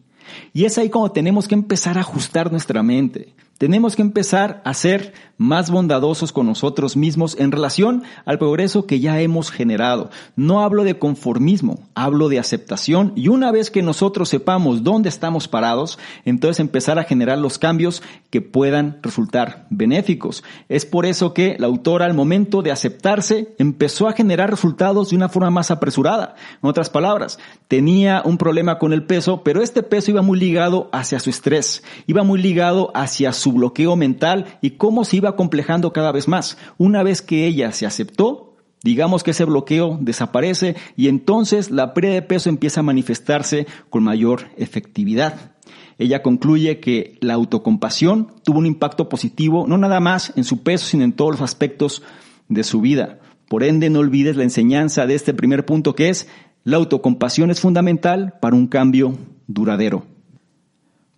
Y 0.53 0.65
es 0.65 0.77
ahí 0.77 0.89
cuando 0.89 1.12
tenemos 1.12 1.48
que 1.48 1.55
empezar 1.55 1.98
a 1.98 2.01
ajustar 2.01 2.51
nuestra 2.51 2.84
mente. 2.84 3.34
Tenemos 3.58 3.96
que 3.96 4.02
empezar 4.02 4.62
a 4.66 4.74
ser 4.74 5.14
más 5.38 5.70
bondadosos 5.70 6.34
con 6.34 6.46
nosotros 6.46 6.98
mismos 6.98 7.38
en 7.40 7.52
relación 7.52 8.04
al 8.26 8.38
progreso 8.38 8.86
que 8.86 9.00
ya 9.00 9.22
hemos 9.22 9.50
generado. 9.52 10.10
No 10.36 10.62
hablo 10.62 10.84
de 10.84 10.98
conformismo, 10.98 11.80
hablo 11.94 12.30
de 12.30 12.40
aceptación 12.40 13.14
y 13.16 13.30
una 13.30 13.52
vez 13.52 13.72
que 13.72 13.82
nosotros 13.82 14.30
sepamos 14.30 14.84
dónde 14.84 15.10
estamos 15.10 15.48
parados, 15.48 16.00
entonces 16.26 16.60
empezar 16.60 17.00
a 17.00 17.04
generar 17.04 17.38
los 17.38 17.58
cambios 17.58 18.02
que 18.30 18.42
puedan 18.42 19.00
resultar 19.02 19.68
benéficos. 19.70 20.44
Es 20.68 20.86
por 20.86 21.06
eso 21.06 21.34
que 21.34 21.56
la 21.58 21.68
autora 21.68 22.06
al 22.06 22.14
momento 22.14 22.62
de 22.62 22.72
aceptarse 22.72 23.56
empezó 23.58 24.08
a 24.08 24.14
generar 24.14 24.50
resultados 24.50 25.10
de 25.10 25.16
una 25.16 25.30
forma 25.30 25.50
más 25.50 25.72
apresurada. 25.72 26.36
En 26.62 26.70
otras 26.70 26.90
palabras, 26.90 27.40
tenía 27.70 28.22
un 28.26 28.38
problema 28.38 28.80
con 28.80 28.94
el 28.94 29.06
peso, 29.06 29.44
pero 29.44 29.62
este 29.62 29.84
peso 29.84 30.12
iba 30.12 30.22
muy 30.22 30.40
ligado 30.40 30.90
hacia 30.92 31.20
su 31.20 31.30
estrés, 31.30 31.84
iba 32.08 32.24
muy 32.24 32.42
ligado 32.42 32.92
hacia 32.94 33.34
su 33.34 33.46
bloqueo 33.56 33.96
mental 33.96 34.60
y 34.62 34.72
cómo 34.72 35.04
se 35.04 35.18
iba 35.18 35.36
complejando 35.36 35.92
cada 35.94 36.12
vez 36.12 36.28
más. 36.28 36.58
Una 36.78 37.02
vez 37.02 37.24
que 37.24 37.48
ella 37.48 37.72
se 37.72 37.88
aceptó, 37.88 38.56
digamos 38.84 39.24
que 39.24 39.32
ese 39.32 39.46
bloqueo 39.46 39.98
desaparece 40.00 40.76
y 40.96 41.08
entonces 41.08 41.72
la 41.72 41.96
pérdida 41.96 42.14
de 42.14 42.22
peso 42.22 42.50
empieza 42.50 42.82
a 42.82 42.84
manifestarse 42.84 43.66
con 43.90 44.04
mayor 44.04 44.50
efectividad. 44.58 45.54
Ella 45.98 46.22
concluye 46.22 46.80
que 46.80 47.18
la 47.22 47.34
autocompasión 47.34 48.34
tuvo 48.44 48.60
un 48.60 48.66
impacto 48.66 49.10
positivo 49.10 49.66
no 49.68 49.78
nada 49.78 50.00
más 50.00 50.34
en 50.36 50.44
su 50.44 50.62
peso, 50.62 50.86
sino 50.86 51.04
en 51.04 51.14
todos 51.14 51.32
los 51.32 51.42
aspectos 51.42 52.04
de 52.50 52.64
su 52.64 52.82
vida. 52.82 53.20
Por 53.48 53.64
ende, 53.64 53.90
no 53.90 54.00
olvides 54.00 54.36
la 54.36 54.44
enseñanza 54.44 55.06
de 55.06 55.16
este 55.16 55.34
primer 55.34 55.66
punto 55.66 55.96
que 55.96 56.10
es 56.10 56.28
la 56.64 56.78
autocompasión 56.78 57.52
es 57.52 57.60
fundamental 57.60 58.34
para 58.42 58.56
un 58.56 58.68
cambio 58.68 59.18
duradero. 59.48 60.14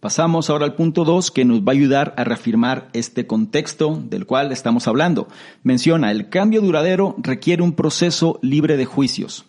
Pasamos 0.07 0.49
ahora 0.49 0.63
al 0.63 0.73
punto 0.73 1.03
2 1.03 1.31
que 1.31 1.43
nos 1.43 1.63
va 1.63 1.73
a 1.73 1.75
ayudar 1.75 2.13
a 2.15 2.23
reafirmar 2.23 2.87
este 2.93 3.27
contexto 3.27 4.01
del 4.01 4.25
cual 4.25 4.53
estamos 4.53 4.87
hablando. 4.87 5.27
Menciona, 5.63 6.11
el 6.11 6.29
cambio 6.29 6.61
duradero 6.61 7.17
requiere 7.17 7.61
un 7.61 7.73
proceso 7.73 8.39
libre 8.41 8.77
de 8.77 8.85
juicios. 8.85 9.43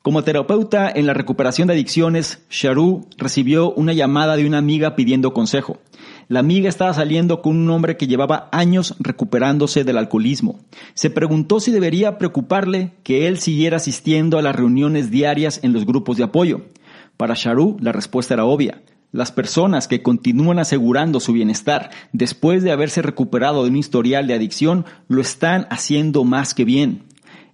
Como 0.00 0.22
terapeuta 0.22 0.88
en 0.88 1.08
la 1.08 1.14
recuperación 1.14 1.66
de 1.66 1.74
adicciones, 1.74 2.44
Sharu 2.48 3.08
recibió 3.18 3.72
una 3.72 3.92
llamada 3.92 4.36
de 4.36 4.46
una 4.46 4.58
amiga 4.58 4.94
pidiendo 4.94 5.32
consejo. 5.32 5.78
La 6.28 6.38
amiga 6.38 6.68
estaba 6.68 6.94
saliendo 6.94 7.42
con 7.42 7.56
un 7.56 7.68
hombre 7.68 7.96
que 7.96 8.06
llevaba 8.06 8.48
años 8.52 8.94
recuperándose 9.00 9.82
del 9.82 9.98
alcoholismo. 9.98 10.60
Se 10.94 11.10
preguntó 11.10 11.58
si 11.58 11.72
debería 11.72 12.18
preocuparle 12.18 12.92
que 13.02 13.26
él 13.26 13.40
siguiera 13.40 13.78
asistiendo 13.78 14.38
a 14.38 14.42
las 14.42 14.54
reuniones 14.54 15.10
diarias 15.10 15.58
en 15.64 15.72
los 15.72 15.86
grupos 15.86 16.18
de 16.18 16.22
apoyo. 16.22 16.66
Para 17.16 17.34
Sharu 17.34 17.78
la 17.80 17.90
respuesta 17.90 18.34
era 18.34 18.44
obvia. 18.44 18.80
Las 19.12 19.30
personas 19.30 19.88
que 19.88 20.02
continúan 20.02 20.58
asegurando 20.58 21.20
su 21.20 21.34
bienestar 21.34 21.90
después 22.14 22.62
de 22.62 22.72
haberse 22.72 23.02
recuperado 23.02 23.62
de 23.62 23.68
un 23.68 23.76
historial 23.76 24.26
de 24.26 24.32
adicción 24.32 24.86
lo 25.06 25.20
están 25.20 25.66
haciendo 25.68 26.24
más 26.24 26.54
que 26.54 26.64
bien. 26.64 27.02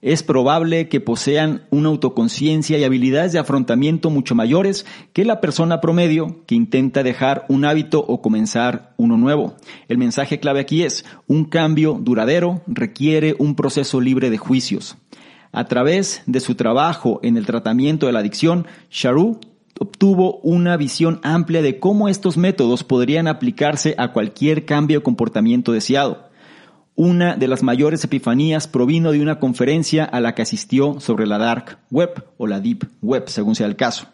Es 0.01 0.23
probable 0.23 0.89
que 0.89 1.01
posean 1.01 1.63
una 1.71 1.89
autoconciencia 1.89 2.79
y 2.79 2.85
habilidades 2.85 3.33
de 3.33 3.41
afrontamiento 3.41 4.09
mucho 4.11 4.37
mayores 4.37 4.87
que 5.13 5.25
la 5.25 5.41
persona 5.41 5.81
promedio 5.81 6.45
que 6.47 6.55
intenta 6.55 7.03
dejar 7.03 7.45
un 7.49 7.65
hábito 7.65 8.05
o 8.07 8.23
comenzar 8.23 8.95
uno 8.97 9.17
nuevo. 9.17 9.57
El 9.89 9.99
mensaje 9.99 10.39
clave 10.39 10.61
aquí 10.61 10.85
es, 10.85 11.05
un 11.27 11.45
cambio 11.45 11.99
duradero 12.01 12.63
requiere 12.69 13.35
un 13.41 13.57
proceso 13.57 14.01
libre 14.01 14.31
de 14.31 14.39
juicios. 14.39 14.97
A 15.51 15.65
través 15.65 16.23
de 16.27 16.39
su 16.39 16.55
trabajo 16.55 17.19
en 17.25 17.37
el 17.37 17.47
tratamiento 17.47 18.07
de 18.07 18.13
la 18.13 18.21
adicción, 18.21 18.69
Sharu 18.93 19.41
obtuvo 19.79 20.39
una 20.43 20.77
visión 20.77 21.21
amplia 21.23 21.63
de 21.63 21.79
cómo 21.79 22.09
estos 22.09 22.37
métodos 22.37 22.85
podrían 22.85 23.29
aplicarse 23.29 23.95
a 23.99 24.13
cualquier 24.13 24.65
cambio 24.65 24.99
de 24.99 25.05
comportamiento 25.05 25.73
deseado. 25.73 26.29
Una 26.95 27.37
de 27.37 27.47
las 27.47 27.63
mayores 27.63 28.03
epifanías 28.03 28.67
provino 28.67 29.13
de 29.13 29.21
una 29.21 29.39
conferencia 29.39 30.05
a 30.05 30.21
la 30.21 30.35
que 30.35 30.43
asistió 30.43 30.99
sobre 31.01 31.27
la 31.27 31.39
Dark 31.39 31.79
Web 31.91 32.25
o 32.39 32.47
la 32.47 32.61
Deep 32.61 32.89
Web, 33.03 33.29
según 33.29 33.55
sea 33.55 33.67
el 33.67 33.77
caso. 33.77 34.09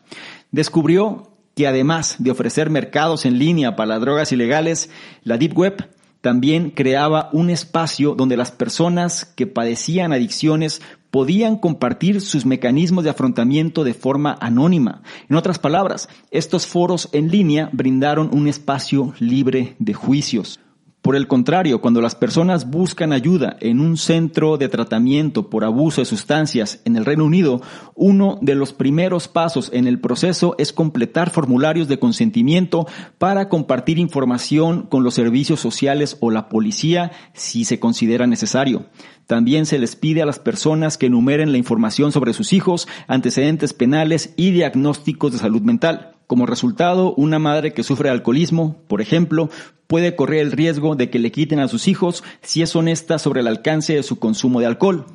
Descubrió 0.50 1.30
que 1.54 1.66
además 1.66 2.16
de 2.18 2.30
ofrecer 2.30 2.68
mercados 2.68 3.24
en 3.24 3.38
línea 3.38 3.76
para 3.76 3.94
las 3.94 4.00
drogas 4.00 4.32
ilegales, 4.32 4.90
la 5.22 5.38
Deep 5.38 5.56
Web 5.56 5.88
también 6.24 6.70
creaba 6.70 7.28
un 7.34 7.50
espacio 7.50 8.14
donde 8.14 8.38
las 8.38 8.50
personas 8.50 9.26
que 9.36 9.46
padecían 9.46 10.10
adicciones 10.10 10.80
podían 11.10 11.58
compartir 11.58 12.22
sus 12.22 12.46
mecanismos 12.46 13.04
de 13.04 13.10
afrontamiento 13.10 13.84
de 13.84 13.92
forma 13.92 14.38
anónima. 14.40 15.02
En 15.28 15.36
otras 15.36 15.58
palabras, 15.58 16.08
estos 16.30 16.66
foros 16.66 17.10
en 17.12 17.30
línea 17.30 17.68
brindaron 17.74 18.30
un 18.32 18.48
espacio 18.48 19.12
libre 19.18 19.76
de 19.78 19.92
juicios. 19.92 20.60
Por 21.04 21.16
el 21.16 21.26
contrario, 21.26 21.82
cuando 21.82 22.00
las 22.00 22.14
personas 22.14 22.70
buscan 22.70 23.12
ayuda 23.12 23.58
en 23.60 23.80
un 23.80 23.98
centro 23.98 24.56
de 24.56 24.70
tratamiento 24.70 25.50
por 25.50 25.62
abuso 25.62 26.00
de 26.00 26.06
sustancias 26.06 26.80
en 26.86 26.96
el 26.96 27.04
Reino 27.04 27.26
Unido, 27.26 27.60
uno 27.94 28.38
de 28.40 28.54
los 28.54 28.72
primeros 28.72 29.28
pasos 29.28 29.68
en 29.74 29.86
el 29.86 30.00
proceso 30.00 30.54
es 30.56 30.72
completar 30.72 31.28
formularios 31.28 31.88
de 31.88 31.98
consentimiento 31.98 32.86
para 33.18 33.50
compartir 33.50 33.98
información 33.98 34.86
con 34.86 35.04
los 35.04 35.12
servicios 35.12 35.60
sociales 35.60 36.16
o 36.20 36.30
la 36.30 36.48
policía 36.48 37.12
si 37.34 37.66
se 37.66 37.78
considera 37.78 38.26
necesario. 38.26 38.86
También 39.26 39.66
se 39.66 39.78
les 39.78 39.96
pide 39.96 40.22
a 40.22 40.26
las 40.26 40.38
personas 40.38 40.96
que 40.96 41.04
enumeren 41.04 41.52
la 41.52 41.58
información 41.58 42.12
sobre 42.12 42.32
sus 42.32 42.54
hijos, 42.54 42.88
antecedentes 43.08 43.74
penales 43.74 44.32
y 44.38 44.52
diagnósticos 44.52 45.32
de 45.32 45.38
salud 45.38 45.60
mental. 45.60 46.13
Como 46.26 46.46
resultado, 46.46 47.14
una 47.16 47.38
madre 47.38 47.72
que 47.72 47.82
sufre 47.82 48.08
alcoholismo, 48.08 48.76
por 48.88 49.00
ejemplo, 49.00 49.50
puede 49.86 50.16
correr 50.16 50.40
el 50.40 50.52
riesgo 50.52 50.96
de 50.96 51.10
que 51.10 51.18
le 51.18 51.32
quiten 51.32 51.60
a 51.60 51.68
sus 51.68 51.88
hijos 51.88 52.24
si 52.40 52.62
es 52.62 52.74
honesta 52.74 53.18
sobre 53.18 53.40
el 53.40 53.46
alcance 53.46 53.94
de 53.94 54.02
su 54.02 54.18
consumo 54.18 54.60
de 54.60 54.66
alcohol. 54.66 55.06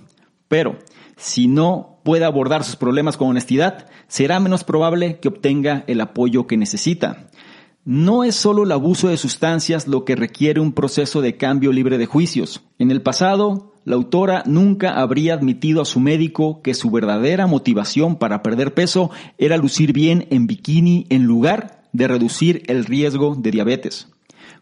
Pero, 0.48 0.78
si 1.18 1.48
no 1.48 2.00
puede 2.04 2.26
abordar 2.26 2.64
sus 2.64 2.76
problemas 2.76 3.18
con 3.18 3.30
honestidad, 3.30 3.88
será 4.08 4.40
menos 4.40 4.64
probable 4.64 5.20
que 5.20 5.28
obtenga 5.28 5.84
el 5.88 6.02
apoyo 6.02 6.48
que 6.48 6.58
necesita. 6.58 7.30
No 7.86 8.24
es 8.24 8.36
solo 8.36 8.64
el 8.64 8.72
abuso 8.72 9.08
de 9.08 9.18
sustancias 9.18 9.88
lo 9.88 10.06
que 10.06 10.16
requiere 10.16 10.60
un 10.60 10.74
proceso 10.74 11.22
de 11.22 11.38
cambio 11.38 11.72
libre 11.72 11.98
de 11.98 12.06
juicios. 12.06 12.62
En 12.78 12.92
el 12.92 13.02
pasado, 13.02 13.69
la 13.86 13.96
autora 13.96 14.44
nunca 14.46 15.00
habría 15.00 15.34
admitido 15.34 15.82
a 15.82 15.86
su 15.86 16.00
médico 16.00 16.62
que 16.62 16.74
su 16.74 16.92
verdadera 16.92 17.48
motivación 17.48 18.18
para 18.18 18.44
perder 18.44 18.74
peso 18.74 19.12
era 19.38 19.58
lucir 19.58 19.94
bien 19.94 20.28
en 20.30 20.48
bikini 20.48 21.06
en 21.10 21.24
lugar 21.24 21.84
de 21.94 22.08
reducir 22.08 22.64
el 22.68 22.86
riesgo 22.86 23.36
de 23.36 23.52
diabetes. 23.52 24.08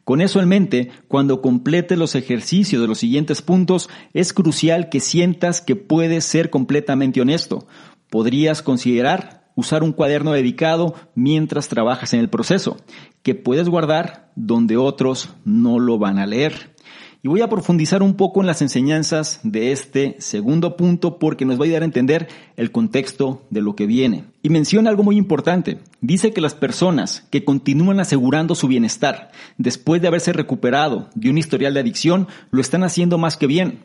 Con 0.04 0.22
eso 0.22 0.40
en 0.40 0.48
mente, 0.48 0.92
cuando 1.10 1.42
completes 1.42 1.98
los 1.98 2.16
ejercicios 2.16 2.82
de 2.82 2.88
los 2.88 3.00
siguientes 3.00 3.42
puntos, 3.42 3.90
es 4.14 4.32
crucial 4.32 4.88
que 4.88 5.02
sientas 5.02 5.60
que 5.60 5.76
puedes 5.76 6.24
ser 6.24 6.50
completamente 6.50 7.20
honesto. 7.20 7.68
Podrías 8.10 8.62
considerar 8.62 9.52
usar 9.56 9.84
un 9.84 9.92
cuaderno 9.92 10.32
dedicado 10.32 10.94
mientras 11.16 11.68
trabajas 11.68 12.14
en 12.14 12.22
el 12.22 12.30
proceso, 12.30 12.78
que 13.22 13.36
puedes 13.36 13.68
guardar 13.68 14.32
donde 14.36 14.78
otros 14.78 15.32
no 15.44 15.80
lo 15.80 15.98
van 15.98 16.20
a 16.20 16.26
leer. 16.28 16.76
Y 17.24 17.30
voy 17.30 17.42
a 17.42 17.50
profundizar 17.50 18.04
un 18.04 18.14
poco 18.14 18.42
en 18.42 18.48
las 18.48 18.62
enseñanzas 18.62 19.40
de 19.44 19.72
este 19.72 20.16
segundo 20.20 20.78
punto 20.78 21.18
porque 21.18 21.46
nos 21.46 21.58
va 21.58 21.62
a 21.62 21.66
ayudar 21.66 21.82
a 21.82 21.86
entender 21.86 22.28
el 22.56 22.72
contexto 22.72 23.42
de 23.50 23.62
lo 23.62 23.76
que 23.76 23.88
viene. 23.88 24.26
Y 24.44 24.50
menciona 24.50 24.92
algo 24.92 25.04
muy 25.04 25.18
importante. 25.18 25.80
Dice 26.00 26.32
que 26.32 26.42
las 26.42 26.54
personas 26.54 27.28
que 27.32 27.44
continúan 27.44 28.00
asegurando 28.00 28.54
su 28.54 28.68
bienestar 28.68 29.32
después 29.58 30.02
de 30.02 30.08
haberse 30.08 30.32
recuperado 30.32 31.10
de 31.16 31.32
un 31.32 31.40
historial 31.40 31.74
de 31.74 31.80
adicción 31.80 32.28
lo 32.52 32.62
están 32.62 32.84
haciendo 32.84 33.18
más 33.18 33.36
que 33.36 33.48
bien. 33.48 33.80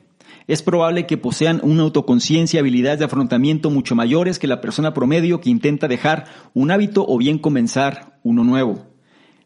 Es 0.47 0.63
probable 0.63 1.07
que 1.07 1.17
posean 1.17 1.61
una 1.63 1.83
autoconciencia 1.83 2.59
y 2.59 2.61
habilidades 2.61 2.99
de 2.99 3.05
afrontamiento 3.07 3.71
mucho 3.71 3.95
mayores 3.95 4.39
que 4.39 4.47
la 4.47 4.61
persona 4.61 4.93
promedio 4.93 5.41
que 5.41 5.51
intenta 5.51 5.89
dejar 5.89 6.27
un 6.53 6.71
hábito 6.71 7.07
o 7.09 7.17
bien 7.17 7.39
comenzar 7.39 8.19
uno 8.23 8.45
nuevo. 8.45 8.92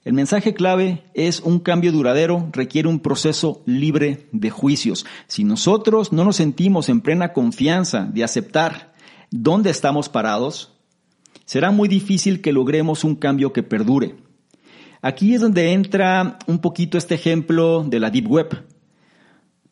El 0.06 0.12
mensaje 0.12 0.54
clave 0.54 1.02
es 1.14 1.40
un 1.40 1.58
cambio 1.58 1.90
duradero 1.90 2.48
requiere 2.52 2.86
un 2.86 3.00
proceso 3.00 3.64
libre 3.66 4.28
de 4.30 4.50
juicios. 4.50 5.04
Si 5.26 5.42
nosotros 5.42 6.12
no 6.12 6.24
nos 6.24 6.36
sentimos 6.36 6.88
en 6.88 7.00
plena 7.00 7.32
confianza 7.32 8.04
de 8.04 8.22
aceptar 8.22 8.94
dónde 9.32 9.70
estamos 9.70 10.08
parados, 10.08 10.78
será 11.44 11.72
muy 11.72 11.88
difícil 11.88 12.40
que 12.40 12.52
logremos 12.52 13.02
un 13.02 13.16
cambio 13.16 13.52
que 13.52 13.64
perdure. 13.64 14.14
Aquí 15.02 15.34
es 15.34 15.40
donde 15.40 15.72
entra 15.72 16.38
un 16.46 16.60
poquito 16.60 16.98
este 16.98 17.16
ejemplo 17.16 17.82
de 17.82 17.98
la 17.98 18.10
Deep 18.10 18.30
Web, 18.30 18.64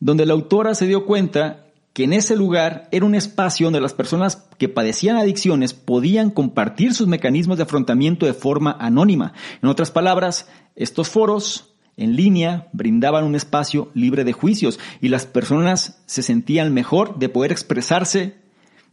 donde 0.01 0.25
la 0.25 0.33
autora 0.33 0.75
se 0.75 0.85
dio 0.85 1.05
cuenta 1.05 1.64
que 1.95 2.03
en 2.03 2.11
ese 2.11 2.35
lugar 2.35 2.89
era 2.91 3.05
un 3.05 3.15
espacio 3.15 3.67
donde 3.67 3.79
las 3.79 3.93
personas 3.93 4.43
que 4.57 4.67
padecían 4.67 5.15
adicciones 5.15 5.73
podían 5.73 6.29
compartir 6.29 6.93
sus 6.93 7.07
mecanismos 7.07 7.55
de 7.55 7.63
afrontamiento 7.63 8.25
de 8.25 8.33
forma 8.33 8.75
anónima. 8.81 9.31
En 9.63 9.69
otras 9.69 9.91
palabras, 9.91 10.49
estos 10.75 11.07
foros 11.07 11.73
en 11.95 12.17
línea 12.17 12.67
brindaban 12.73 13.23
un 13.23 13.33
espacio 13.33 13.91
libre 13.93 14.25
de 14.25 14.33
juicios 14.33 14.77
y 14.99 15.07
las 15.07 15.25
personas 15.25 16.01
se 16.05 16.21
sentían 16.21 16.73
mejor 16.73 17.17
de 17.17 17.29
poder 17.29 17.53
expresarse 17.53 18.35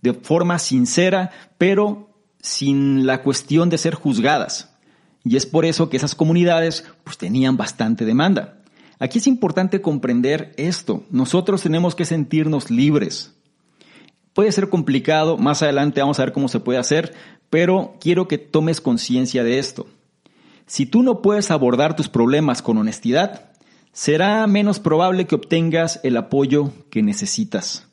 de 0.01 0.15
forma 0.15 0.61
sincera, 0.61 1.33
pero 1.59 2.09
sin 2.41 3.05
la 3.05 3.25
cuestión 3.25 3.69
de 3.69 3.79
ser 3.79 3.97
juzgadas. 3.97 4.77
Y 5.25 5.35
es 5.35 5.45
por 5.45 5.65
eso 5.65 5.91
que 5.91 5.97
esas 5.97 6.15
comunidades 6.15 6.85
pues 7.03 7.19
tenían 7.19 7.57
bastante 7.57 8.05
demanda. 8.05 8.62
Aquí 9.03 9.19
es 9.19 9.27
importante 9.27 9.81
comprender 9.81 10.55
esto. 10.57 11.03
Nosotros 11.11 11.61
tenemos 11.61 11.97
que 11.97 12.05
sentirnos 12.05 12.71
libres. 12.71 13.35
Puede 14.33 14.53
ser 14.53 14.69
complicado, 14.69 15.37
más 15.37 15.61
adelante 15.61 16.01
vamos 16.01 16.21
a 16.21 16.25
ver 16.25 16.33
cómo 16.33 16.47
se 16.47 16.61
puede 16.61 16.79
hacer, 16.79 17.13
pero 17.51 17.97
quiero 18.01 18.29
que 18.29 18.39
tomes 18.39 18.81
conciencia 18.81 19.43
de 19.43 19.59
esto. 19.59 19.89
Si 20.67 20.87
tú 20.87 21.03
no 21.03 21.21
puedes 21.21 21.51
abordar 21.51 21.97
tus 21.97 22.09
problemas 22.09 22.63
con 22.63 22.79
honestidad, 22.79 23.51
será 23.91 24.47
menos 24.47 24.79
probable 24.79 25.27
que 25.27 25.35
obtengas 25.35 25.99
el 26.05 26.17
apoyo 26.17 26.71
que 26.89 27.03
necesitas. 27.03 27.89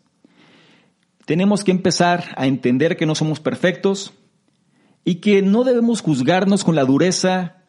Tenemos 1.25 1.63
que 1.63 1.72
empezar 1.72 2.36
a 2.38 2.46
entender 2.46 2.98
que 2.98 3.08
no 3.08 3.16
somos 3.16 3.39
perfectos 3.39 4.13
y 5.04 5.16
que 5.16 5.42
no 5.42 5.63
debemos 5.63 6.01
juzgarnos 6.01 6.63
con 6.63 6.75
la 6.75 6.86
dureza 6.86 7.63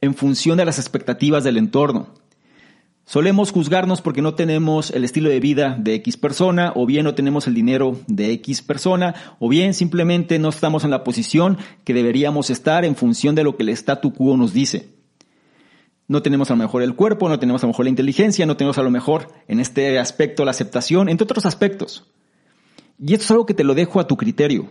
en 0.00 0.14
función 0.14 0.56
de 0.56 0.64
las 0.64 0.78
expectativas 0.78 1.44
del 1.44 1.58
entorno. 1.58 2.17
Solemos 3.08 3.52
juzgarnos 3.52 4.02
porque 4.02 4.20
no 4.20 4.34
tenemos 4.34 4.90
el 4.90 5.02
estilo 5.02 5.30
de 5.30 5.40
vida 5.40 5.78
de 5.80 5.94
X 5.94 6.18
persona, 6.18 6.72
o 6.74 6.84
bien 6.84 7.04
no 7.04 7.14
tenemos 7.14 7.46
el 7.46 7.54
dinero 7.54 7.98
de 8.06 8.32
X 8.32 8.60
persona, 8.60 9.14
o 9.38 9.48
bien 9.48 9.72
simplemente 9.72 10.38
no 10.38 10.50
estamos 10.50 10.84
en 10.84 10.90
la 10.90 11.04
posición 11.04 11.56
que 11.84 11.94
deberíamos 11.94 12.50
estar 12.50 12.84
en 12.84 12.96
función 12.96 13.34
de 13.34 13.44
lo 13.44 13.56
que 13.56 13.62
el 13.62 13.70
statu 13.70 14.12
quo 14.12 14.36
nos 14.36 14.52
dice. 14.52 14.90
No 16.06 16.20
tenemos 16.20 16.50
a 16.50 16.52
lo 16.52 16.58
mejor 16.58 16.82
el 16.82 16.96
cuerpo, 16.96 17.30
no 17.30 17.38
tenemos 17.38 17.62
a 17.62 17.66
lo 17.66 17.72
mejor 17.72 17.86
la 17.86 17.90
inteligencia, 17.90 18.44
no 18.44 18.58
tenemos 18.58 18.76
a 18.76 18.82
lo 18.82 18.90
mejor 18.90 19.32
en 19.48 19.58
este 19.58 19.98
aspecto 19.98 20.44
la 20.44 20.50
aceptación, 20.50 21.08
entre 21.08 21.24
otros 21.24 21.46
aspectos. 21.46 22.04
Y 22.98 23.14
esto 23.14 23.24
es 23.24 23.30
algo 23.30 23.46
que 23.46 23.54
te 23.54 23.64
lo 23.64 23.72
dejo 23.74 24.00
a 24.00 24.06
tu 24.06 24.18
criterio. 24.18 24.68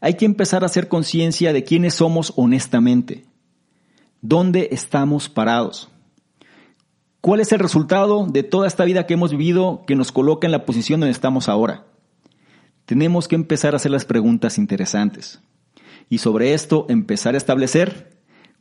Hay 0.00 0.14
que 0.14 0.24
empezar 0.24 0.64
a 0.64 0.66
hacer 0.66 0.88
conciencia 0.88 1.52
de 1.52 1.62
quiénes 1.62 1.94
somos 1.94 2.32
honestamente. 2.34 3.22
¿Dónde 4.20 4.70
estamos 4.72 5.28
parados? 5.28 5.91
¿Cuál 7.22 7.38
es 7.38 7.52
el 7.52 7.60
resultado 7.60 8.26
de 8.26 8.42
toda 8.42 8.66
esta 8.66 8.84
vida 8.84 9.06
que 9.06 9.14
hemos 9.14 9.30
vivido 9.30 9.84
que 9.86 9.94
nos 9.94 10.10
coloca 10.10 10.48
en 10.48 10.50
la 10.50 10.66
posición 10.66 10.98
donde 10.98 11.12
estamos 11.12 11.48
ahora? 11.48 11.84
Tenemos 12.84 13.28
que 13.28 13.36
empezar 13.36 13.74
a 13.74 13.76
hacer 13.76 13.92
las 13.92 14.04
preguntas 14.04 14.58
interesantes 14.58 15.40
y 16.08 16.18
sobre 16.18 16.52
esto 16.52 16.84
empezar 16.88 17.34
a 17.34 17.38
establecer 17.38 18.18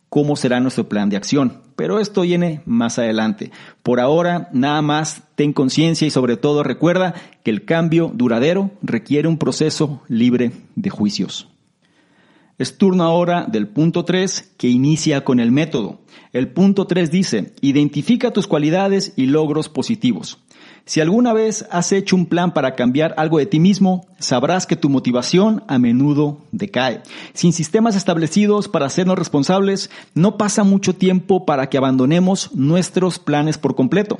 cómo 0.09 0.35
será 0.35 0.59
nuestro 0.59 0.87
plan 0.87 1.09
de 1.09 1.17
acción. 1.17 1.63
Pero 1.75 1.99
esto 1.99 2.21
viene 2.21 2.61
más 2.67 2.99
adelante. 2.99 3.49
Por 3.81 3.99
ahora, 3.99 4.47
nada 4.53 4.83
más 4.83 5.23
ten 5.33 5.53
conciencia 5.53 6.05
y 6.05 6.11
sobre 6.11 6.37
todo 6.37 6.61
recuerda 6.61 7.15
que 7.43 7.49
el 7.49 7.65
cambio 7.65 8.11
duradero 8.13 8.69
requiere 8.83 9.27
un 9.27 9.39
proceso 9.39 10.03
libre 10.07 10.51
de 10.75 10.89
juicios. 10.91 11.50
Es 12.57 12.77
turno 12.77 13.03
ahora 13.03 13.45
del 13.47 13.67
punto 13.67 14.05
3 14.05 14.53
que 14.57 14.67
inicia 14.67 15.23
con 15.23 15.39
el 15.39 15.51
método. 15.51 16.01
El 16.33 16.49
punto 16.49 16.85
3 16.87 17.11
dice, 17.11 17.53
identifica 17.61 18.31
tus 18.31 18.47
cualidades 18.47 19.13
y 19.15 19.25
logros 19.25 19.69
positivos. 19.69 20.39
Si 20.85 20.99
alguna 20.99 21.33
vez 21.33 21.65
has 21.71 21.91
hecho 21.91 22.15
un 22.15 22.25
plan 22.25 22.53
para 22.53 22.75
cambiar 22.75 23.13
algo 23.17 23.37
de 23.37 23.45
ti 23.45 23.59
mismo, 23.59 24.07
sabrás 24.19 24.65
que 24.65 24.75
tu 24.75 24.89
motivación 24.89 25.63
a 25.67 25.77
menudo 25.77 26.41
decae. 26.51 27.01
Sin 27.33 27.53
sistemas 27.53 27.95
establecidos 27.95 28.67
para 28.67 28.87
hacernos 28.87 29.17
responsables, 29.17 29.89
no 30.15 30.37
pasa 30.37 30.63
mucho 30.63 30.95
tiempo 30.95 31.45
para 31.45 31.69
que 31.69 31.77
abandonemos 31.77 32.53
nuestros 32.55 33.19
planes 33.19 33.57
por 33.57 33.75
completo. 33.75 34.19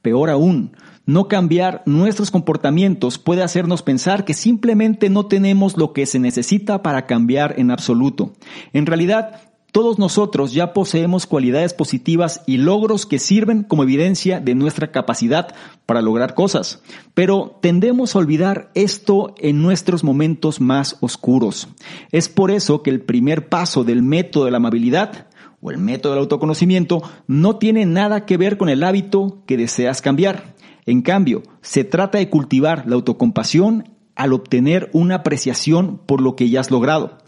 Peor 0.00 0.30
aún, 0.30 0.72
no 1.08 1.26
cambiar 1.26 1.82
nuestros 1.86 2.30
comportamientos 2.30 3.18
puede 3.18 3.42
hacernos 3.42 3.82
pensar 3.82 4.26
que 4.26 4.34
simplemente 4.34 5.08
no 5.08 5.24
tenemos 5.24 5.78
lo 5.78 5.94
que 5.94 6.04
se 6.04 6.18
necesita 6.18 6.82
para 6.82 7.06
cambiar 7.06 7.54
en 7.56 7.70
absoluto. 7.70 8.34
En 8.74 8.84
realidad, 8.84 9.40
todos 9.72 9.98
nosotros 9.98 10.52
ya 10.52 10.74
poseemos 10.74 11.26
cualidades 11.26 11.72
positivas 11.72 12.42
y 12.46 12.58
logros 12.58 13.06
que 13.06 13.18
sirven 13.18 13.62
como 13.62 13.84
evidencia 13.84 14.38
de 14.38 14.54
nuestra 14.54 14.92
capacidad 14.92 15.54
para 15.86 16.02
lograr 16.02 16.34
cosas, 16.34 16.82
pero 17.14 17.58
tendemos 17.62 18.14
a 18.14 18.18
olvidar 18.18 18.70
esto 18.74 19.34
en 19.38 19.62
nuestros 19.62 20.04
momentos 20.04 20.60
más 20.60 20.98
oscuros. 21.00 21.68
Es 22.12 22.28
por 22.28 22.50
eso 22.50 22.82
que 22.82 22.90
el 22.90 23.00
primer 23.00 23.48
paso 23.48 23.82
del 23.82 24.02
método 24.02 24.44
de 24.44 24.50
la 24.50 24.58
amabilidad 24.58 25.28
o 25.62 25.70
el 25.70 25.78
método 25.78 26.12
del 26.12 26.20
autoconocimiento 26.20 27.02
no 27.26 27.56
tiene 27.56 27.86
nada 27.86 28.26
que 28.26 28.36
ver 28.36 28.58
con 28.58 28.68
el 28.68 28.84
hábito 28.84 29.42
que 29.46 29.56
deseas 29.56 30.02
cambiar. 30.02 30.57
En 30.88 31.02
cambio, 31.02 31.42
se 31.60 31.84
trata 31.84 32.16
de 32.16 32.30
cultivar 32.30 32.84
la 32.86 32.94
autocompasión 32.94 33.94
al 34.16 34.32
obtener 34.32 34.88
una 34.94 35.16
apreciación 35.16 35.98
por 36.06 36.22
lo 36.22 36.34
que 36.34 36.48
ya 36.48 36.60
has 36.60 36.70
logrado. 36.70 37.18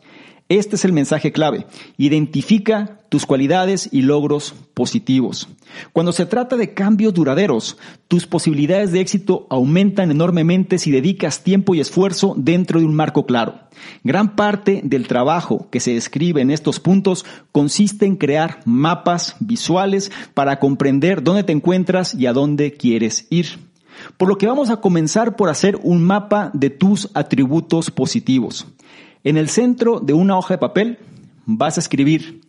Este 0.51 0.75
es 0.75 0.85
el 0.85 0.93
mensaje 0.93 1.31
clave. 1.31 1.65
Identifica 1.97 2.99
tus 3.09 3.25
cualidades 3.25 3.89
y 3.93 4.03
logros 4.03 4.53
positivos. 4.75 5.47
Cuando 5.93 6.11
se 6.11 6.27
trata 6.27 6.57
de 6.57 6.75
cambios 6.75 7.15
duraderos, 7.15 7.79
tus 8.09 8.27
posibilidades 8.27 8.91
de 8.91 9.01
éxito 9.01 9.47
aumentan 9.49 10.11
enormemente 10.11 10.79
si 10.79 10.91
dedicas 10.91 11.45
tiempo 11.45 11.77
y 11.77 11.81
esfuerzo 11.81 12.35
dentro 12.37 12.81
de 12.81 12.87
un 12.87 12.97
marco 12.97 13.27
claro. 13.27 13.61
Gran 14.03 14.35
parte 14.35 14.81
del 14.83 15.07
trabajo 15.07 15.69
que 15.71 15.79
se 15.79 15.95
describe 15.95 16.41
en 16.41 16.51
estos 16.51 16.81
puntos 16.81 17.25
consiste 17.53 18.07
en 18.07 18.17
crear 18.17 18.59
mapas 18.65 19.37
visuales 19.39 20.11
para 20.35 20.59
comprender 20.59 21.23
dónde 21.23 21.45
te 21.45 21.53
encuentras 21.53 22.13
y 22.13 22.27
a 22.27 22.33
dónde 22.33 22.73
quieres 22.73 23.29
ir. 23.31 23.61
Por 24.17 24.29
lo 24.29 24.37
que 24.37 24.49
vamos 24.49 24.71
a 24.71 24.79
comenzar 24.79 25.37
por 25.37 25.49
hacer 25.49 25.79
un 25.85 26.03
mapa 26.03 26.51
de 26.55 26.71
tus 26.71 27.09
atributos 27.15 27.93
positivos. 27.93 28.67
En 29.23 29.37
el 29.37 29.51
centro 29.51 30.01
de 30.01 30.15
una 30.15 30.39
hoja 30.39 30.55
de 30.55 30.59
papel 30.59 30.99
vas 31.45 31.77
a 31.77 31.81
escribir 31.81 32.41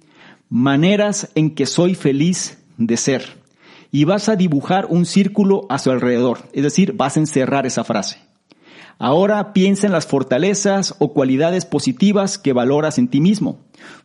maneras 0.49 1.29
en 1.35 1.53
que 1.53 1.65
soy 1.65 1.95
feliz 1.95 2.59
de 2.77 2.95
ser 2.95 3.41
y 3.91 4.05
vas 4.05 4.29
a 4.29 4.37
dibujar 4.37 4.85
un 4.89 5.05
círculo 5.05 5.65
a 5.67 5.79
su 5.79 5.91
alrededor, 5.91 6.39
es 6.53 6.63
decir, 6.63 6.93
vas 6.93 7.17
a 7.17 7.19
encerrar 7.19 7.65
esa 7.65 7.83
frase. 7.83 8.19
Ahora 8.99 9.51
piensa 9.51 9.85
en 9.85 9.91
las 9.91 10.07
fortalezas 10.07 10.95
o 10.99 11.11
cualidades 11.11 11.65
positivas 11.65 12.37
que 12.37 12.53
valoras 12.53 12.99
en 12.99 13.09
ti 13.09 13.19
mismo. 13.19 13.59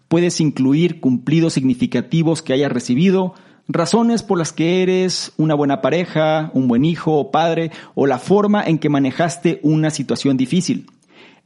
Puedes 0.09 0.41
incluir 0.41 1.01
cumplidos 1.01 1.53
significativos 1.53 2.43
que 2.43 2.53
hayas 2.53 2.73
recibido, 2.73 3.35
razones 3.69 4.25
por 4.25 4.39
las 4.39 4.53
que 4.53 4.83
eres 4.83 5.33
una 5.37 5.55
buena 5.55 5.83
pareja, 5.83 6.51
un 6.53 6.67
buen 6.67 6.85
hijo 6.85 7.17
o 7.17 7.31
padre, 7.31 7.71
o 7.95 8.07
la 8.07 8.19
forma 8.19 8.65
en 8.65 8.79
que 8.79 8.89
manejaste 8.89 9.61
una 9.63 9.91
situación 9.91 10.37
difícil. 10.37 10.87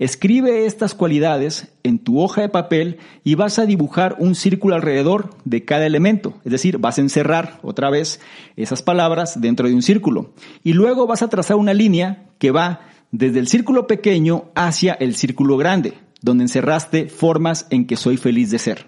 Escribe 0.01 0.65
estas 0.65 0.95
cualidades 0.95 1.69
en 1.83 1.99
tu 1.99 2.23
hoja 2.23 2.41
de 2.41 2.49
papel 2.49 2.97
y 3.23 3.35
vas 3.35 3.59
a 3.59 3.67
dibujar 3.67 4.17
un 4.19 4.35
círculo 4.35 4.75
alrededor 4.75 5.29
de 5.45 5.67
cada 5.67 5.85
elemento. 5.85 6.41
Es 6.43 6.53
decir, 6.53 6.79
vas 6.79 6.97
a 6.97 7.03
encerrar 7.03 7.59
otra 7.63 7.91
vez 7.91 8.19
esas 8.57 8.81
palabras 8.81 9.43
dentro 9.43 9.69
de 9.69 9.75
un 9.75 9.83
círculo. 9.83 10.33
Y 10.65 10.73
luego 10.73 11.07
vas 11.07 11.21
a 11.21 11.29
trazar 11.29 11.59
una 11.59 11.75
línea 11.75 12.31
que 12.39 12.51
va 12.51 12.81
desde 13.11 13.41
el 13.41 13.47
círculo 13.47 13.87
pequeño 13.87 14.45
hacia 14.55 14.95
el 14.95 15.17
círculo 15.17 15.59
grande, 15.59 15.93
donde 16.23 16.45
encerraste 16.45 17.11
formas 17.11 17.67
en 17.69 17.87
que 17.87 17.97
soy 17.97 18.17
feliz 18.17 18.51
de 18.51 18.59
ser. 18.59 18.87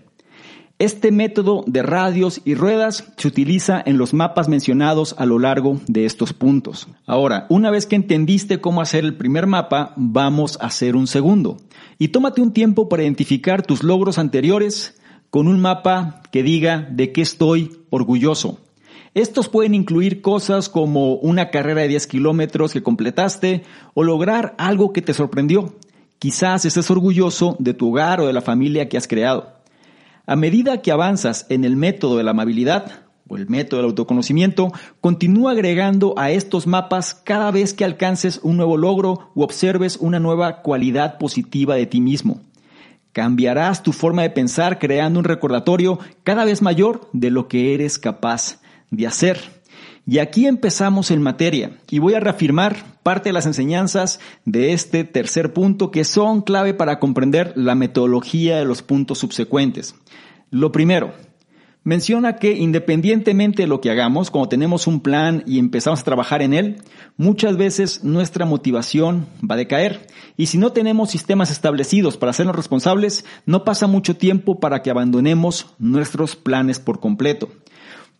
Este 0.82 1.12
método 1.12 1.62
de 1.68 1.80
radios 1.80 2.40
y 2.44 2.56
ruedas 2.56 3.04
se 3.16 3.28
utiliza 3.28 3.80
en 3.86 3.98
los 3.98 4.14
mapas 4.14 4.48
mencionados 4.48 5.14
a 5.16 5.26
lo 5.26 5.38
largo 5.38 5.80
de 5.86 6.06
estos 6.06 6.32
puntos. 6.32 6.88
Ahora, 7.06 7.46
una 7.50 7.70
vez 7.70 7.86
que 7.86 7.94
entendiste 7.94 8.60
cómo 8.60 8.80
hacer 8.80 9.04
el 9.04 9.14
primer 9.14 9.46
mapa, 9.46 9.92
vamos 9.94 10.58
a 10.60 10.66
hacer 10.66 10.96
un 10.96 11.06
segundo. 11.06 11.58
Y 12.00 12.08
tómate 12.08 12.40
un 12.40 12.52
tiempo 12.52 12.88
para 12.88 13.04
identificar 13.04 13.64
tus 13.64 13.84
logros 13.84 14.18
anteriores 14.18 15.00
con 15.30 15.46
un 15.46 15.60
mapa 15.60 16.20
que 16.32 16.42
diga 16.42 16.88
de 16.90 17.12
qué 17.12 17.20
estoy 17.20 17.78
orgulloso. 17.90 18.58
Estos 19.14 19.48
pueden 19.48 19.76
incluir 19.76 20.20
cosas 20.20 20.68
como 20.68 21.14
una 21.14 21.50
carrera 21.50 21.82
de 21.82 21.88
10 21.90 22.08
kilómetros 22.08 22.72
que 22.72 22.82
completaste 22.82 23.62
o 23.94 24.02
lograr 24.02 24.56
algo 24.58 24.92
que 24.92 25.00
te 25.00 25.14
sorprendió. 25.14 25.76
Quizás 26.18 26.64
estés 26.64 26.90
orgulloso 26.90 27.54
de 27.60 27.72
tu 27.72 27.90
hogar 27.90 28.20
o 28.20 28.26
de 28.26 28.32
la 28.32 28.42
familia 28.42 28.88
que 28.88 28.96
has 28.96 29.06
creado. 29.06 29.61
A 30.26 30.36
medida 30.36 30.82
que 30.82 30.92
avanzas 30.92 31.46
en 31.48 31.64
el 31.64 31.76
método 31.76 32.16
de 32.16 32.22
la 32.22 32.30
amabilidad 32.30 33.02
o 33.28 33.36
el 33.36 33.48
método 33.48 33.80
del 33.80 33.90
autoconocimiento, 33.90 34.72
continúa 35.00 35.52
agregando 35.52 36.14
a 36.16 36.30
estos 36.30 36.66
mapas 36.66 37.14
cada 37.14 37.50
vez 37.50 37.74
que 37.74 37.84
alcances 37.84 38.40
un 38.42 38.56
nuevo 38.56 38.76
logro 38.76 39.30
u 39.34 39.42
observes 39.42 39.96
una 40.00 40.20
nueva 40.20 40.62
cualidad 40.62 41.18
positiva 41.18 41.74
de 41.74 41.86
ti 41.86 42.00
mismo. 42.00 42.40
Cambiarás 43.12 43.82
tu 43.82 43.92
forma 43.92 44.22
de 44.22 44.30
pensar 44.30 44.78
creando 44.78 45.18
un 45.18 45.24
recordatorio 45.24 45.98
cada 46.22 46.44
vez 46.44 46.62
mayor 46.62 47.08
de 47.12 47.30
lo 47.30 47.48
que 47.48 47.74
eres 47.74 47.98
capaz 47.98 48.60
de 48.90 49.06
hacer. 49.06 49.61
Y 50.04 50.18
aquí 50.18 50.46
empezamos 50.46 51.12
en 51.12 51.22
materia 51.22 51.78
y 51.88 52.00
voy 52.00 52.14
a 52.14 52.20
reafirmar 52.20 52.98
parte 53.04 53.28
de 53.28 53.32
las 53.32 53.46
enseñanzas 53.46 54.18
de 54.44 54.72
este 54.72 55.04
tercer 55.04 55.52
punto 55.52 55.92
que 55.92 56.04
son 56.04 56.42
clave 56.42 56.74
para 56.74 56.98
comprender 56.98 57.52
la 57.54 57.76
metodología 57.76 58.56
de 58.56 58.64
los 58.64 58.82
puntos 58.82 59.18
subsecuentes. 59.18 59.94
Lo 60.50 60.72
primero, 60.72 61.12
menciona 61.84 62.36
que 62.36 62.52
independientemente 62.52 63.62
de 63.62 63.68
lo 63.68 63.80
que 63.80 63.90
hagamos, 63.90 64.30
cuando 64.30 64.48
tenemos 64.48 64.88
un 64.88 65.00
plan 65.00 65.44
y 65.46 65.60
empezamos 65.60 66.00
a 66.00 66.04
trabajar 66.04 66.42
en 66.42 66.54
él, 66.54 66.82
muchas 67.16 67.56
veces 67.56 68.02
nuestra 68.02 68.44
motivación 68.44 69.26
va 69.48 69.54
a 69.54 69.58
decaer. 69.58 70.08
Y 70.36 70.46
si 70.46 70.58
no 70.58 70.72
tenemos 70.72 71.10
sistemas 71.10 71.50
establecidos 71.50 72.16
para 72.16 72.30
hacernos 72.30 72.56
responsables, 72.56 73.24
no 73.46 73.62
pasa 73.64 73.86
mucho 73.86 74.16
tiempo 74.16 74.58
para 74.58 74.82
que 74.82 74.90
abandonemos 74.90 75.74
nuestros 75.78 76.34
planes 76.34 76.80
por 76.80 76.98
completo. 76.98 77.48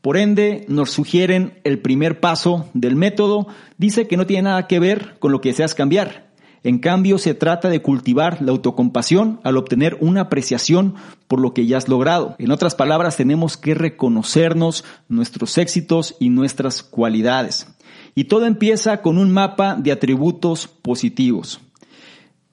Por 0.02 0.18
ende, 0.18 0.66
nos 0.68 0.90
sugieren 0.90 1.58
el 1.64 1.78
primer 1.78 2.20
paso 2.20 2.68
del 2.74 2.96
método, 2.96 3.46
dice 3.78 4.06
que 4.06 4.18
no 4.18 4.26
tiene 4.26 4.42
nada 4.42 4.66
que 4.66 4.78
ver 4.78 5.14
con 5.18 5.32
lo 5.32 5.40
que 5.40 5.48
deseas 5.48 5.74
cambiar, 5.74 6.32
en 6.64 6.78
cambio, 6.78 7.18
se 7.18 7.34
trata 7.34 7.68
de 7.68 7.82
cultivar 7.82 8.40
la 8.40 8.52
autocompasión 8.52 9.40
al 9.42 9.56
obtener 9.56 9.96
una 10.00 10.22
apreciación 10.22 10.94
por 11.26 11.40
lo 11.40 11.54
que 11.54 11.66
ya 11.66 11.76
has 11.76 11.88
logrado. 11.88 12.36
En 12.38 12.52
otras 12.52 12.76
palabras, 12.76 13.16
tenemos 13.16 13.56
que 13.56 13.74
reconocernos 13.74 14.84
nuestros 15.08 15.58
éxitos 15.58 16.14
y 16.20 16.28
nuestras 16.28 16.84
cualidades. 16.84 17.66
Y 18.14 18.24
todo 18.24 18.46
empieza 18.46 19.02
con 19.02 19.18
un 19.18 19.32
mapa 19.32 19.74
de 19.74 19.90
atributos 19.90 20.68
positivos. 20.68 21.60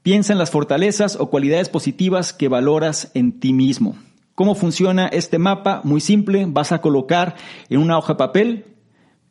Piensa 0.01 0.33
en 0.33 0.39
las 0.39 0.49
fortalezas 0.49 1.15
o 1.19 1.29
cualidades 1.29 1.69
positivas 1.69 2.33
que 2.33 2.47
valoras 2.47 3.11
en 3.13 3.39
ti 3.39 3.53
mismo. 3.53 3.95
¿Cómo 4.39 4.55
funciona 4.55 5.07
este 5.07 5.37
mapa? 5.37 5.81
Muy 5.83 5.99
simple, 5.99 6.45
vas 6.47 6.71
a 6.71 6.79
colocar 6.79 7.35
en 7.67 7.81
una 7.81 7.97
hoja 7.97 8.13
de 8.13 8.17
papel, 8.19 8.65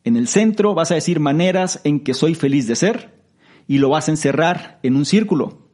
en 0.05 0.18
el 0.18 0.29
centro 0.29 0.75
vas 0.75 0.90
a 0.90 0.97
decir 0.97 1.18
maneras 1.18 1.81
en 1.85 2.01
que 2.01 2.12
soy 2.12 2.35
feliz 2.35 2.66
de 2.66 2.77
ser, 2.77 3.23
y 3.66 3.79
lo 3.79 3.88
vas 3.88 4.09
a 4.09 4.11
encerrar 4.11 4.79
en 4.83 4.97
un 4.97 5.07
círculo. 5.07 5.71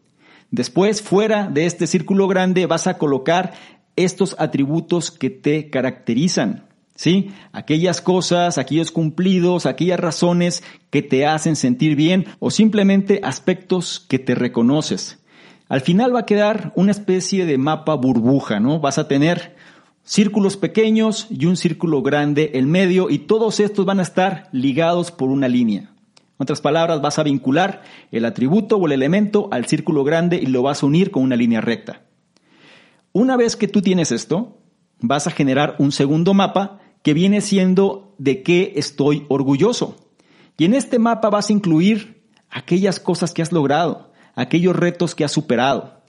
Después, 0.52 1.02
fuera 1.02 1.48
de 1.48 1.66
este 1.66 1.88
círculo 1.88 2.28
grande, 2.28 2.66
vas 2.66 2.86
a 2.86 2.96
colocar 2.96 3.54
estos 3.96 4.36
atributos 4.38 5.10
que 5.10 5.30
te 5.30 5.68
caracterizan. 5.68 6.68
¿Sí? 6.94 7.32
Aquellas 7.50 8.00
cosas, 8.00 8.56
aquellos 8.56 8.92
cumplidos, 8.92 9.66
aquellas 9.66 9.98
razones 9.98 10.62
que 10.90 11.02
te 11.02 11.26
hacen 11.26 11.56
sentir 11.56 11.96
bien 11.96 12.26
o 12.38 12.52
simplemente 12.52 13.18
aspectos 13.24 13.98
que 14.08 14.20
te 14.20 14.36
reconoces. 14.36 15.23
Al 15.74 15.80
final 15.80 16.14
va 16.14 16.20
a 16.20 16.24
quedar 16.24 16.72
una 16.76 16.92
especie 16.92 17.46
de 17.46 17.58
mapa 17.58 17.94
burbuja, 17.94 18.60
¿no? 18.60 18.78
Vas 18.78 18.98
a 18.98 19.08
tener 19.08 19.56
círculos 20.04 20.56
pequeños 20.56 21.26
y 21.30 21.46
un 21.46 21.56
círculo 21.56 22.00
grande 22.00 22.52
en 22.54 22.70
medio 22.70 23.10
y 23.10 23.18
todos 23.18 23.58
estos 23.58 23.84
van 23.84 23.98
a 23.98 24.04
estar 24.04 24.48
ligados 24.52 25.10
por 25.10 25.30
una 25.30 25.48
línea. 25.48 25.80
En 25.80 26.36
otras 26.38 26.60
palabras, 26.60 27.02
vas 27.02 27.18
a 27.18 27.24
vincular 27.24 27.82
el 28.12 28.24
atributo 28.24 28.76
o 28.76 28.86
el 28.86 28.92
elemento 28.92 29.48
al 29.50 29.66
círculo 29.66 30.04
grande 30.04 30.36
y 30.36 30.46
lo 30.46 30.62
vas 30.62 30.84
a 30.84 30.86
unir 30.86 31.10
con 31.10 31.24
una 31.24 31.34
línea 31.34 31.60
recta. 31.60 32.02
Una 33.12 33.36
vez 33.36 33.56
que 33.56 33.66
tú 33.66 33.82
tienes 33.82 34.12
esto, 34.12 34.58
vas 35.00 35.26
a 35.26 35.32
generar 35.32 35.74
un 35.80 35.90
segundo 35.90 36.34
mapa 36.34 36.78
que 37.02 37.14
viene 37.14 37.40
siendo 37.40 38.14
de 38.18 38.44
qué 38.44 38.74
estoy 38.76 39.26
orgulloso. 39.28 39.96
Y 40.56 40.66
en 40.66 40.74
este 40.74 41.00
mapa 41.00 41.30
vas 41.30 41.50
a 41.50 41.52
incluir 41.52 42.22
aquellas 42.48 43.00
cosas 43.00 43.34
que 43.34 43.42
has 43.42 43.50
logrado, 43.50 44.13
aquellos 44.34 44.76
retos 44.76 45.14
que 45.14 45.24
has 45.24 45.32
superado. 45.32 46.02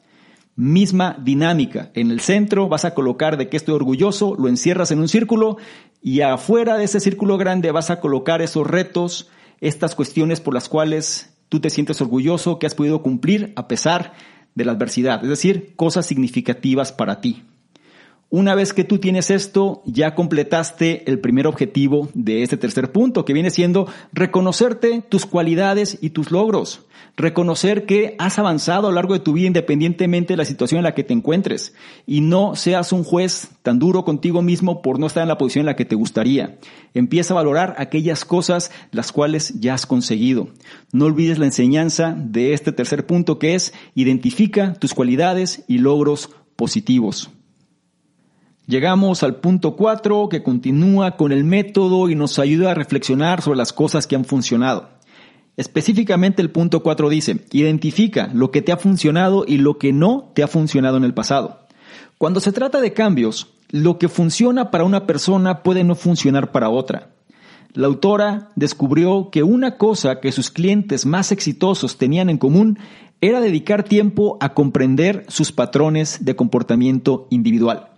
Misma 0.55 1.17
dinámica. 1.21 1.91
En 1.93 2.11
el 2.11 2.21
centro 2.21 2.69
vas 2.69 2.85
a 2.85 2.93
colocar 2.93 3.37
de 3.37 3.49
qué 3.49 3.57
estoy 3.57 3.75
orgulloso, 3.75 4.35
lo 4.37 4.47
encierras 4.47 4.91
en 4.91 4.99
un 4.99 5.09
círculo 5.09 5.57
y 6.01 6.21
afuera 6.21 6.77
de 6.77 6.85
ese 6.85 6.99
círculo 6.99 7.37
grande 7.37 7.71
vas 7.71 7.89
a 7.89 7.99
colocar 7.99 8.41
esos 8.41 8.65
retos, 8.65 9.29
estas 9.59 9.95
cuestiones 9.95 10.39
por 10.39 10.53
las 10.53 10.69
cuales 10.69 11.35
tú 11.49 11.59
te 11.59 11.69
sientes 11.69 12.01
orgulloso 12.01 12.59
que 12.59 12.67
has 12.67 12.75
podido 12.75 13.01
cumplir 13.01 13.53
a 13.55 13.67
pesar 13.67 14.13
de 14.55 14.65
la 14.65 14.71
adversidad, 14.71 15.21
es 15.23 15.29
decir, 15.29 15.75
cosas 15.75 16.05
significativas 16.05 16.91
para 16.91 17.19
ti. 17.19 17.43
Una 18.31 18.55
vez 18.55 18.73
que 18.73 18.83
tú 18.83 18.97
tienes 18.97 19.29
esto, 19.29 19.83
ya 19.85 20.15
completaste 20.15 21.09
el 21.09 21.19
primer 21.19 21.45
objetivo 21.45 22.09
de 22.15 22.41
este 22.41 22.57
tercer 22.57 22.91
punto, 22.91 23.23
que 23.23 23.33
viene 23.33 23.51
siendo 23.51 23.87
reconocerte 24.13 25.03
tus 25.07 25.27
cualidades 25.27 25.99
y 26.01 26.09
tus 26.09 26.31
logros. 26.31 26.85
Reconocer 27.15 27.85
que 27.85 28.15
has 28.17 28.39
avanzado 28.39 28.87
a 28.87 28.89
lo 28.89 28.95
largo 28.95 29.13
de 29.13 29.19
tu 29.19 29.33
vida 29.33 29.47
independientemente 29.47 30.33
de 30.33 30.37
la 30.37 30.43
situación 30.43 30.79
en 30.79 30.85
la 30.85 30.95
que 30.95 31.03
te 31.03 31.13
encuentres. 31.13 31.75
Y 32.07 32.21
no 32.21 32.55
seas 32.55 32.91
un 32.91 33.03
juez 33.03 33.49
tan 33.61 33.77
duro 33.77 34.03
contigo 34.03 34.41
mismo 34.41 34.81
por 34.81 34.99
no 34.99 35.05
estar 35.05 35.21
en 35.21 35.29
la 35.29 35.37
posición 35.37 35.61
en 35.61 35.67
la 35.67 35.75
que 35.75 35.85
te 35.85 35.95
gustaría. 35.95 36.57
Empieza 36.95 37.33
a 37.33 37.37
valorar 37.37 37.75
aquellas 37.77 38.25
cosas 38.25 38.71
las 38.91 39.11
cuales 39.11 39.53
ya 39.61 39.75
has 39.75 39.85
conseguido. 39.85 40.49
No 40.91 41.05
olvides 41.05 41.37
la 41.37 41.45
enseñanza 41.45 42.15
de 42.17 42.53
este 42.53 42.71
tercer 42.71 43.05
punto 43.05 43.37
que 43.37 43.53
es 43.53 43.71
identifica 43.93 44.73
tus 44.73 44.95
cualidades 44.95 45.63
y 45.67 45.77
logros 45.77 46.31
positivos. 46.55 47.29
Llegamos 48.67 49.21
al 49.21 49.35
punto 49.35 49.75
4 49.75 50.27
que 50.27 50.41
continúa 50.41 51.17
con 51.17 51.31
el 51.31 51.43
método 51.43 52.09
y 52.09 52.15
nos 52.15 52.39
ayuda 52.39 52.71
a 52.71 52.73
reflexionar 52.73 53.43
sobre 53.43 53.59
las 53.59 53.71
cosas 53.71 54.07
que 54.07 54.15
han 54.15 54.25
funcionado. 54.25 54.89
Específicamente 55.55 56.41
el 56.41 56.49
punto 56.49 56.81
4 56.81 57.09
dice, 57.09 57.45
identifica 57.51 58.27
lo 58.33 58.49
que 58.49 58.63
te 58.63 58.71
ha 58.71 58.77
funcionado 58.77 59.45
y 59.47 59.57
lo 59.57 59.77
que 59.77 59.93
no 59.93 60.31
te 60.33 60.41
ha 60.41 60.47
funcionado 60.47 60.97
en 60.97 61.03
el 61.03 61.13
pasado. 61.13 61.67
Cuando 62.17 62.39
se 62.39 62.51
trata 62.51 62.81
de 62.81 62.93
cambios, 62.93 63.53
lo 63.69 63.99
que 63.99 64.09
funciona 64.09 64.71
para 64.71 64.83
una 64.83 65.05
persona 65.05 65.61
puede 65.61 65.83
no 65.83 65.93
funcionar 65.93 66.51
para 66.51 66.69
otra. 66.69 67.11
La 67.73 67.85
autora 67.85 68.49
descubrió 68.55 69.29
que 69.31 69.43
una 69.43 69.77
cosa 69.77 70.19
que 70.19 70.31
sus 70.31 70.49
clientes 70.49 71.05
más 71.05 71.31
exitosos 71.31 71.99
tenían 71.99 72.31
en 72.31 72.39
común 72.39 72.79
era 73.21 73.41
dedicar 73.41 73.83
tiempo 73.83 74.37
a 74.41 74.55
comprender 74.55 75.23
sus 75.27 75.51
patrones 75.51 76.25
de 76.25 76.35
comportamiento 76.35 77.27
individual. 77.29 77.89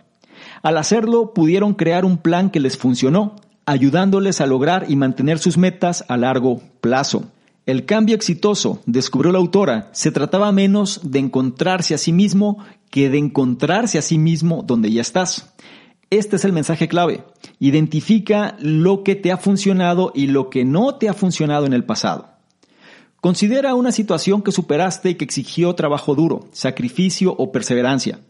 Al 0.62 0.76
hacerlo, 0.76 1.32
pudieron 1.34 1.74
crear 1.74 2.04
un 2.04 2.18
plan 2.18 2.50
que 2.50 2.60
les 2.60 2.76
funcionó, 2.76 3.36
ayudándoles 3.66 4.40
a 4.40 4.46
lograr 4.46 4.86
y 4.88 4.96
mantener 4.96 5.38
sus 5.38 5.58
metas 5.58 6.04
a 6.08 6.16
largo 6.16 6.60
plazo. 6.80 7.24
El 7.66 7.84
cambio 7.84 8.16
exitoso, 8.16 8.80
descubrió 8.86 9.30
la 9.30 9.38
autora, 9.38 9.90
se 9.92 10.10
trataba 10.10 10.50
menos 10.52 11.00
de 11.02 11.18
encontrarse 11.18 11.94
a 11.94 11.98
sí 11.98 12.12
mismo 12.12 12.64
que 12.90 13.10
de 13.10 13.18
encontrarse 13.18 13.98
a 13.98 14.02
sí 14.02 14.16
mismo 14.16 14.64
donde 14.66 14.90
ya 14.90 15.02
estás. 15.02 15.52
Este 16.10 16.36
es 16.36 16.46
el 16.46 16.54
mensaje 16.54 16.88
clave. 16.88 17.24
Identifica 17.58 18.56
lo 18.60 19.04
que 19.04 19.14
te 19.14 19.30
ha 19.30 19.36
funcionado 19.36 20.12
y 20.14 20.28
lo 20.28 20.48
que 20.48 20.64
no 20.64 20.94
te 20.94 21.10
ha 21.10 21.12
funcionado 21.12 21.66
en 21.66 21.74
el 21.74 21.84
pasado. 21.84 22.30
Considera 23.20 23.74
una 23.74 23.92
situación 23.92 24.40
que 24.40 24.52
superaste 24.52 25.10
y 25.10 25.14
que 25.16 25.26
exigió 25.26 25.74
trabajo 25.74 26.14
duro, 26.14 26.46
sacrificio 26.52 27.34
o 27.36 27.52
perseverancia. 27.52 28.20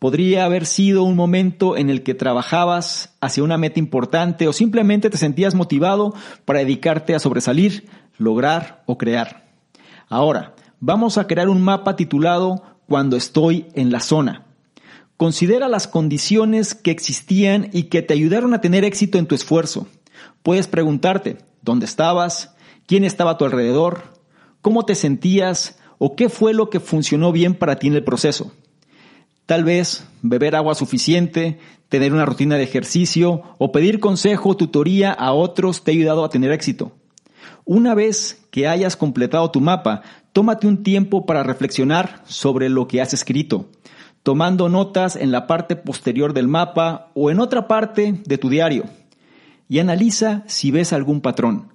Podría 0.00 0.44
haber 0.44 0.66
sido 0.66 1.04
un 1.04 1.14
momento 1.14 1.76
en 1.76 1.90
el 1.90 2.02
que 2.02 2.14
trabajabas 2.14 3.14
hacia 3.20 3.44
una 3.44 3.58
meta 3.58 3.78
importante 3.78 4.48
o 4.48 4.52
simplemente 4.52 5.10
te 5.10 5.18
sentías 5.18 5.54
motivado 5.54 6.14
para 6.44 6.58
dedicarte 6.58 7.14
a 7.14 7.20
sobresalir, 7.20 7.88
lograr 8.18 8.82
o 8.86 8.98
crear. 8.98 9.44
Ahora, 10.08 10.56
Vamos 10.82 11.18
a 11.18 11.26
crear 11.26 11.50
un 11.50 11.60
mapa 11.60 11.94
titulado 11.94 12.62
Cuando 12.86 13.18
estoy 13.18 13.66
en 13.74 13.92
la 13.92 14.00
zona. 14.00 14.46
Considera 15.18 15.68
las 15.68 15.86
condiciones 15.86 16.74
que 16.74 16.90
existían 16.90 17.68
y 17.74 17.84
que 17.84 18.00
te 18.00 18.14
ayudaron 18.14 18.54
a 18.54 18.62
tener 18.62 18.82
éxito 18.84 19.18
en 19.18 19.26
tu 19.26 19.34
esfuerzo. 19.34 19.88
Puedes 20.42 20.68
preguntarte, 20.68 21.36
¿dónde 21.60 21.84
estabas? 21.84 22.54
¿Quién 22.86 23.04
estaba 23.04 23.32
a 23.32 23.36
tu 23.36 23.44
alrededor? 23.44 24.04
¿Cómo 24.62 24.86
te 24.86 24.94
sentías? 24.94 25.78
¿O 25.98 26.16
qué 26.16 26.30
fue 26.30 26.54
lo 26.54 26.70
que 26.70 26.80
funcionó 26.80 27.30
bien 27.30 27.54
para 27.54 27.76
ti 27.76 27.88
en 27.88 27.94
el 27.96 28.02
proceso? 28.02 28.50
Tal 29.50 29.64
vez 29.64 30.04
beber 30.22 30.54
agua 30.54 30.76
suficiente, 30.76 31.58
tener 31.88 32.12
una 32.12 32.24
rutina 32.24 32.54
de 32.54 32.62
ejercicio 32.62 33.42
o 33.58 33.72
pedir 33.72 33.98
consejo 33.98 34.50
o 34.50 34.56
tutoría 34.56 35.10
a 35.10 35.32
otros 35.32 35.82
te 35.82 35.90
ha 35.90 35.94
ayudado 35.94 36.24
a 36.24 36.28
tener 36.28 36.52
éxito. 36.52 36.92
Una 37.64 37.96
vez 37.96 38.46
que 38.52 38.68
hayas 38.68 38.96
completado 38.96 39.50
tu 39.50 39.60
mapa, 39.60 40.02
tómate 40.32 40.68
un 40.68 40.84
tiempo 40.84 41.26
para 41.26 41.42
reflexionar 41.42 42.22
sobre 42.26 42.68
lo 42.68 42.86
que 42.86 43.00
has 43.00 43.12
escrito 43.12 43.66
tomando 44.22 44.68
notas 44.68 45.16
en 45.16 45.32
la 45.32 45.48
parte 45.48 45.74
posterior 45.74 46.32
del 46.32 46.46
mapa 46.46 47.10
o 47.14 47.32
en 47.32 47.40
otra 47.40 47.66
parte 47.66 48.20
de 48.24 48.38
tu 48.38 48.50
diario. 48.50 48.84
Y 49.68 49.80
analiza 49.80 50.44
si 50.46 50.70
ves 50.70 50.92
algún 50.92 51.20
patrón. 51.20 51.72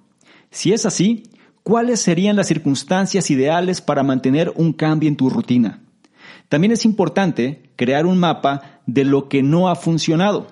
Si 0.50 0.72
es 0.72 0.86
así, 0.86 1.24
¿cuáles 1.62 2.00
serían 2.00 2.36
las 2.36 2.46
circunstancias 2.46 3.30
ideales 3.30 3.82
para 3.82 4.02
mantener 4.02 4.50
un 4.56 4.72
cambio 4.72 5.10
en 5.10 5.16
tu 5.16 5.28
rutina? 5.28 5.82
También 6.48 6.72
es 6.72 6.84
importante 6.84 7.70
crear 7.76 8.06
un 8.06 8.18
mapa 8.18 8.80
de 8.86 9.04
lo 9.04 9.28
que 9.28 9.42
no 9.42 9.68
ha 9.68 9.74
funcionado. 9.74 10.48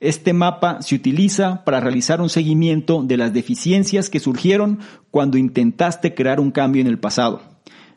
Este 0.00 0.32
mapa 0.32 0.80
se 0.82 0.94
utiliza 0.94 1.64
para 1.64 1.80
realizar 1.80 2.20
un 2.20 2.30
seguimiento 2.30 3.02
de 3.02 3.16
las 3.16 3.32
deficiencias 3.32 4.08
que 4.08 4.20
surgieron 4.20 4.80
cuando 5.10 5.38
intentaste 5.38 6.14
crear 6.14 6.40
un 6.40 6.50
cambio 6.50 6.80
en 6.80 6.86
el 6.86 6.98
pasado. 6.98 7.42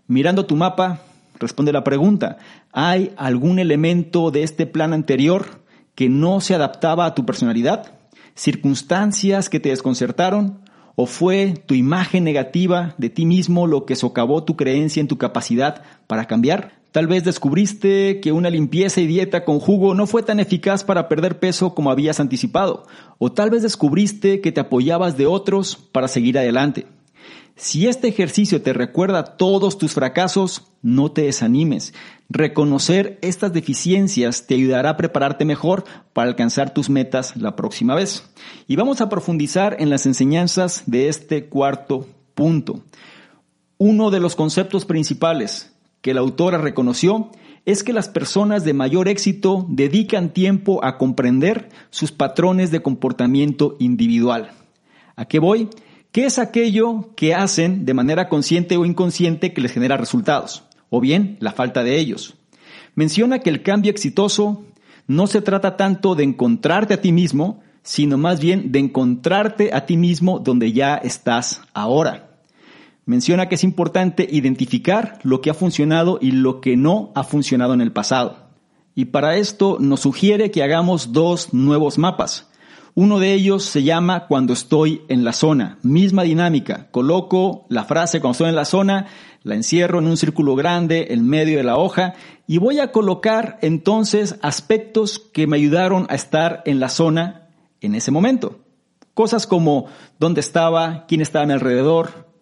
Mirando 0.08 0.46
tu 0.46 0.56
mapa, 0.56 1.00
responde 1.40 1.72
la 1.72 1.84
pregunta, 1.84 2.38
¿hay 2.72 3.12
algún 3.16 3.60
elemento 3.60 4.32
de 4.32 4.44
este 4.44 4.66
plan 4.66 4.94
anterior 4.94 5.62
que 5.96 6.10
no 6.10 6.42
se 6.42 6.56
adaptaba 6.56 7.06
a 7.06 7.16
tu 7.16 7.26
personalidad? 7.26 7.94
¿Circunstancias 8.36 9.50
que 9.50 9.60
te 9.60 9.70
desconcertaron? 9.70 10.60
¿O 10.96 11.06
fue 11.06 11.54
tu 11.66 11.74
imagen 11.74 12.24
negativa 12.24 12.96
de 12.98 13.10
ti 13.10 13.26
mismo 13.26 13.66
lo 13.66 13.86
que 13.86 13.96
socavó 13.96 14.44
tu 14.44 14.58
creencia 14.58 15.02
en 15.02 15.08
tu 15.08 15.18
capacidad 15.18 15.84
para 16.08 16.26
cambiar? 16.26 16.83
Tal 16.94 17.08
vez 17.08 17.24
descubriste 17.24 18.20
que 18.20 18.32
una 18.32 18.52
limpieza 18.52 19.02
y 19.02 19.08
dieta 19.08 19.46
con 19.46 19.60
jugo 19.60 19.96
no 19.96 20.06
fue 20.06 20.22
tan 20.22 20.40
eficaz 20.40 20.84
para 20.84 21.10
perder 21.10 21.40
peso 21.40 21.74
como 21.74 21.90
habías 21.90 22.20
anticipado. 22.20 22.86
O 23.18 23.32
tal 23.32 23.50
vez 23.50 23.64
descubriste 23.64 24.42
que 24.42 24.52
te 24.52 24.62
apoyabas 24.62 25.18
de 25.18 25.26
otros 25.26 25.76
para 25.76 26.08
seguir 26.08 26.38
adelante. 26.38 26.86
Si 27.56 27.88
este 27.88 28.10
ejercicio 28.10 28.62
te 28.62 28.74
recuerda 28.74 29.38
todos 29.38 29.80
tus 29.80 29.94
fracasos, 29.94 30.68
no 30.84 31.12
te 31.12 31.24
desanimes. 31.24 31.96
Reconocer 32.30 33.18
estas 33.24 33.54
deficiencias 33.54 34.46
te 34.46 34.54
ayudará 34.54 34.92
a 34.92 34.98
prepararte 34.98 35.46
mejor 35.46 35.86
para 36.14 36.30
alcanzar 36.30 36.76
tus 36.76 36.92
metas 36.92 37.36
la 37.36 37.56
próxima 37.56 37.96
vez. 37.96 38.24
Y 38.68 38.76
vamos 38.76 39.02
a 39.02 39.10
profundizar 39.10 39.78
en 39.80 39.90
las 39.90 40.06
enseñanzas 40.06 40.84
de 40.86 41.10
este 41.10 41.48
cuarto 41.48 42.08
punto. 42.36 42.84
Uno 43.80 44.12
de 44.12 44.20
los 44.20 44.36
conceptos 44.36 44.86
principales 44.86 45.73
que 46.04 46.14
la 46.14 46.20
autora 46.20 46.58
reconoció 46.60 47.32
es 47.66 47.82
que 47.82 47.94
las 47.94 48.10
personas 48.10 48.66
de 48.66 48.74
mayor 48.74 49.08
éxito 49.08 49.66
dedican 49.70 50.34
tiempo 50.34 50.84
a 50.84 50.98
comprender 50.98 51.70
sus 51.92 52.12
patrones 52.12 52.72
de 52.72 52.82
comportamiento 52.82 53.78
individual. 53.80 54.52
¿A 55.16 55.26
qué 55.26 55.40
voy? 55.40 55.70
¿Qué 56.12 56.26
es 56.26 56.40
aquello 56.40 57.10
que 57.16 57.34
hacen 57.34 57.86
de 57.86 57.94
manera 57.94 58.28
consciente 58.28 58.76
o 58.76 58.84
inconsciente 58.84 59.54
que 59.54 59.62
les 59.62 59.72
genera 59.72 59.96
resultados? 59.96 60.66
O 60.90 61.00
bien, 61.00 61.38
la 61.40 61.54
falta 61.54 61.86
de 61.86 61.98
ellos. 61.98 62.36
Menciona 62.96 63.40
que 63.40 63.50
el 63.50 63.64
cambio 63.64 63.90
exitoso 63.90 64.66
no 65.08 65.26
se 65.26 65.42
trata 65.42 65.78
tanto 65.78 66.16
de 66.16 66.26
encontrarte 66.26 66.96
a 66.96 67.02
ti 67.02 67.14
mismo, 67.14 67.64
sino 67.82 68.18
más 68.18 68.42
bien 68.42 68.74
de 68.74 68.80
encontrarte 68.80 69.74
a 69.74 69.86
ti 69.86 69.96
mismo 69.96 70.40
donde 70.40 70.74
ya 70.74 70.96
estás 70.96 71.62
ahora. 71.74 72.33
Menciona 73.06 73.50
que 73.50 73.56
es 73.56 73.64
importante 73.64 74.28
identificar 74.30 75.20
lo 75.24 75.42
que 75.42 75.50
ha 75.50 75.54
funcionado 75.54 76.20
y 76.22 76.32
lo 76.32 76.62
que 76.62 76.78
no 76.78 77.12
ha 77.16 77.24
funcionado 77.24 77.74
en 77.74 77.82
el 77.82 77.92
pasado. 77.92 78.48
Y 78.96 79.06
para 79.06 79.38
esto 79.38 79.78
nos 79.80 80.02
sugiere 80.02 80.52
que 80.52 80.64
hagamos 80.64 81.12
dos 81.12 81.54
nuevos 81.54 81.98
mapas. 81.98 82.50
Uno 82.96 83.18
de 83.20 83.34
ellos 83.34 83.64
se 83.64 83.82
llama 83.82 84.28
Cuando 84.28 84.54
estoy 84.54 85.02
en 85.10 85.24
la 85.24 85.34
zona. 85.34 85.80
Misma 85.82 86.24
dinámica. 86.24 86.90
Coloco 86.92 87.66
la 87.70 87.86
frase 87.86 88.22
cuando 88.22 88.34
estoy 88.34 88.50
en 88.50 88.56
la 88.56 88.66
zona, 88.66 89.08
la 89.42 89.56
encierro 89.56 89.98
en 89.98 90.06
un 90.06 90.16
círculo 90.16 90.56
grande 90.56 91.08
en 91.10 91.28
medio 91.28 91.58
de 91.58 91.64
la 91.64 91.78
hoja 91.78 92.14
y 92.46 92.60
voy 92.60 92.80
a 92.80 92.92
colocar 92.92 93.58
entonces 93.62 94.38
aspectos 94.44 95.18
que 95.18 95.48
me 95.48 95.58
ayudaron 95.58 96.06
a 96.10 96.16
estar 96.16 96.62
en 96.66 96.80
la 96.80 96.90
zona 96.90 97.50
en 97.82 97.96
ese 97.96 98.12
momento. 98.12 98.60
Cosas 99.16 99.48
como 99.48 99.88
dónde 100.20 100.42
estaba, 100.42 101.06
quién 101.08 101.22
estaba 101.22 101.44
a 101.44 101.48
mi 101.48 101.54
alrededor, 101.54 102.33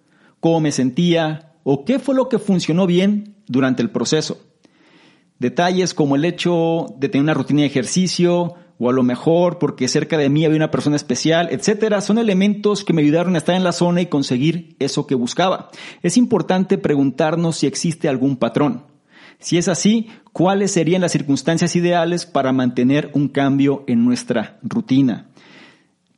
cómo 0.41 0.59
me 0.59 0.73
sentía 0.73 1.53
o 1.63 1.85
qué 1.85 1.99
fue 1.99 2.15
lo 2.15 2.27
que 2.27 2.39
funcionó 2.39 2.85
bien 2.85 3.35
durante 3.47 3.81
el 3.81 3.89
proceso. 3.89 4.41
Detalles 5.39 5.93
como 5.93 6.17
el 6.17 6.25
hecho 6.25 6.87
de 6.97 7.07
tener 7.07 7.23
una 7.23 7.33
rutina 7.33 7.61
de 7.61 7.67
ejercicio, 7.67 8.55
o 8.77 8.89
a 8.89 8.93
lo 8.93 9.03
mejor 9.03 9.59
porque 9.59 9.87
cerca 9.87 10.17
de 10.17 10.29
mí 10.29 10.43
había 10.43 10.57
una 10.57 10.71
persona 10.71 10.95
especial, 10.95 11.49
etcétera, 11.51 12.01
son 12.01 12.17
elementos 12.17 12.83
que 12.83 12.93
me 12.93 13.03
ayudaron 13.03 13.35
a 13.35 13.37
estar 13.37 13.55
en 13.55 13.63
la 13.63 13.71
zona 13.71 14.01
y 14.01 14.07
conseguir 14.07 14.75
eso 14.79 15.07
que 15.07 15.15
buscaba. 15.15 15.69
Es 16.01 16.17
importante 16.17 16.77
preguntarnos 16.79 17.57
si 17.57 17.67
existe 17.67 18.09
algún 18.09 18.37
patrón. 18.37 18.85
Si 19.39 19.57
es 19.57 19.67
así, 19.67 20.09
¿cuáles 20.33 20.71
serían 20.71 21.01
las 21.01 21.11
circunstancias 21.11 21.75
ideales 21.75 22.25
para 22.25 22.53
mantener 22.53 23.09
un 23.13 23.27
cambio 23.27 23.83
en 23.87 24.05
nuestra 24.05 24.59
rutina? 24.61 25.30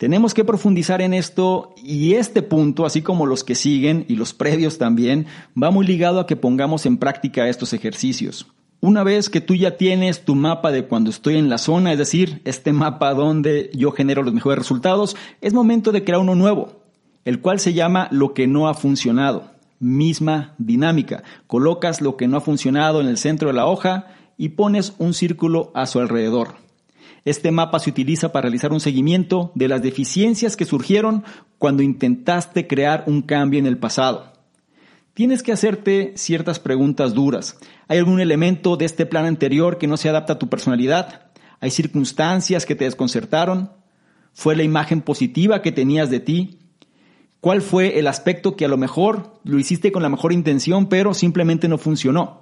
Tenemos 0.03 0.33
que 0.33 0.43
profundizar 0.43 1.01
en 1.01 1.13
esto 1.13 1.73
y 1.81 2.15
este 2.15 2.41
punto, 2.41 2.85
así 2.85 3.01
como 3.01 3.25
los 3.25 3.45
que 3.45 3.55
siguen 3.55 4.03
y 4.09 4.17
los 4.17 4.33
previos 4.33 4.77
también, 4.77 5.27
va 5.55 5.71
muy 5.71 5.87
ligado 5.87 6.19
a 6.19 6.27
que 6.27 6.35
pongamos 6.35 6.85
en 6.85 6.97
práctica 6.97 7.47
estos 7.47 7.71
ejercicios. 7.71 8.45
Una 8.81 9.05
vez 9.05 9.29
que 9.29 9.39
tú 9.39 9.55
ya 9.55 9.77
tienes 9.77 10.25
tu 10.25 10.35
mapa 10.35 10.73
de 10.73 10.87
cuando 10.87 11.09
estoy 11.09 11.37
en 11.37 11.47
la 11.47 11.57
zona, 11.57 11.93
es 11.93 11.97
decir, 11.97 12.41
este 12.43 12.73
mapa 12.73 13.13
donde 13.13 13.71
yo 13.73 13.93
genero 13.93 14.23
los 14.23 14.33
mejores 14.33 14.59
resultados, 14.59 15.15
es 15.39 15.53
momento 15.53 15.93
de 15.93 16.03
crear 16.03 16.19
uno 16.19 16.35
nuevo, 16.35 16.83
el 17.23 17.39
cual 17.39 17.61
se 17.61 17.71
llama 17.71 18.09
lo 18.11 18.33
que 18.33 18.45
no 18.45 18.67
ha 18.67 18.73
funcionado. 18.73 19.51
Misma 19.79 20.53
dinámica. 20.57 21.23
Colocas 21.47 22.01
lo 22.01 22.17
que 22.17 22.27
no 22.27 22.35
ha 22.35 22.41
funcionado 22.41 22.99
en 22.99 23.07
el 23.07 23.17
centro 23.17 23.47
de 23.47 23.53
la 23.53 23.67
hoja 23.67 24.07
y 24.37 24.49
pones 24.49 24.95
un 24.97 25.13
círculo 25.13 25.71
a 25.73 25.85
su 25.85 26.01
alrededor. 26.01 26.61
Este 27.25 27.51
mapa 27.51 27.79
se 27.79 27.89
utiliza 27.89 28.31
para 28.31 28.43
realizar 28.43 28.73
un 28.73 28.81
seguimiento 28.81 29.51
de 29.55 29.69
las 29.69 29.81
deficiencias 29.81 30.57
que 30.57 30.65
surgieron 30.65 31.23
cuando 31.57 31.81
intentaste 31.81 32.67
crear 32.67 33.05
un 33.07 33.21
cambio 33.21 33.59
en 33.59 33.65
el 33.65 33.77
pasado. 33.77 34.33
Tienes 35.13 35.43
que 35.43 35.51
hacerte 35.51 36.13
ciertas 36.15 36.59
preguntas 36.59 37.13
duras. 37.13 37.57
¿Hay 37.87 37.99
algún 37.99 38.19
elemento 38.19 38.75
de 38.77 38.85
este 38.85 39.05
plan 39.05 39.25
anterior 39.25 39.77
que 39.77 39.87
no 39.87 39.95
se 39.95 40.09
adapta 40.09 40.33
a 40.33 40.39
tu 40.39 40.49
personalidad? 40.49 41.31
¿Hay 41.61 41.71
circunstancias 41.71 42.65
que 42.65 42.75
te 42.75 42.85
desconcertaron? 42.85 43.71
¿Fue 44.33 44.55
la 44.55 44.63
imagen 44.63 45.01
positiva 45.01 45.61
que 45.61 45.71
tenías 45.71 46.09
de 46.09 46.19
ti? 46.19 46.59
¿Cuál 47.39 47.61
fue 47.61 47.99
el 47.99 48.07
aspecto 48.07 48.55
que 48.55 48.65
a 48.65 48.69
lo 48.69 48.77
mejor 48.77 49.39
lo 49.43 49.59
hiciste 49.59 49.91
con 49.91 50.01
la 50.01 50.09
mejor 50.09 50.33
intención, 50.33 50.89
pero 50.89 51.13
simplemente 51.13 51.67
no 51.67 51.77
funcionó? 51.77 52.41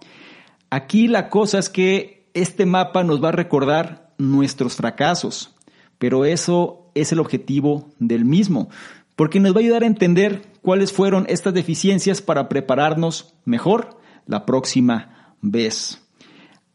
Aquí 0.70 1.08
la 1.08 1.30
cosa 1.30 1.60
es 1.60 1.70
que 1.70 2.30
este 2.34 2.66
mapa 2.66 3.04
nos 3.04 3.22
va 3.22 3.30
a 3.30 3.34
recordar 3.34 4.01
nuestros 4.30 4.76
fracasos, 4.76 5.54
pero 5.98 6.26
eso 6.26 6.90
es 6.96 7.12
el 7.12 7.20
objetivo 7.20 7.90
del 8.00 8.26
mismo 8.26 8.70
porque 9.22 9.40
nos 9.40 9.54
va 9.54 9.58
a 9.58 9.60
ayudar 9.60 9.84
a 9.84 9.86
entender 9.86 10.42
cuáles 10.64 10.92
fueron 10.92 11.28
estas 11.30 11.54
deficiencias 11.54 12.24
para 12.24 12.50
prepararnos 12.50 13.36
mejor 13.46 14.00
la 14.26 14.48
próxima 14.48 15.36
vez. 15.42 16.02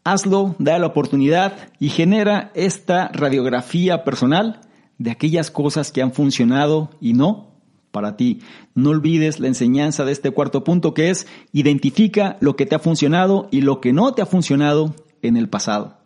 Hazlo, 0.05 0.55
da 0.57 0.79
la 0.79 0.87
oportunidad 0.87 1.69
y 1.77 1.89
genera 1.89 2.51
esta 2.55 3.09
radiografía 3.09 4.05
personal 4.05 4.61
de 4.97 5.11
aquellas 5.11 5.51
cosas 5.51 5.91
que 5.91 6.01
han 6.01 6.13
funcionado 6.13 6.89
y 7.01 7.11
no 7.11 7.51
para 7.91 8.15
ti. 8.15 8.39
No 8.75 8.91
olvides 8.91 9.41
la 9.41 9.47
enseñanza 9.47 10.05
de 10.05 10.13
este 10.13 10.31
cuarto 10.31 10.63
punto 10.63 10.93
que 10.93 11.09
es 11.09 11.27
identifica 11.51 12.37
lo 12.39 12.55
que 12.55 12.65
te 12.65 12.75
ha 12.75 12.79
funcionado 12.79 13.49
y 13.51 13.59
lo 13.59 13.81
que 13.81 13.91
no 13.91 14.13
te 14.13 14.21
ha 14.21 14.25
funcionado 14.25 14.95
en 15.21 15.35
el 15.35 15.49
pasado. 15.49 15.96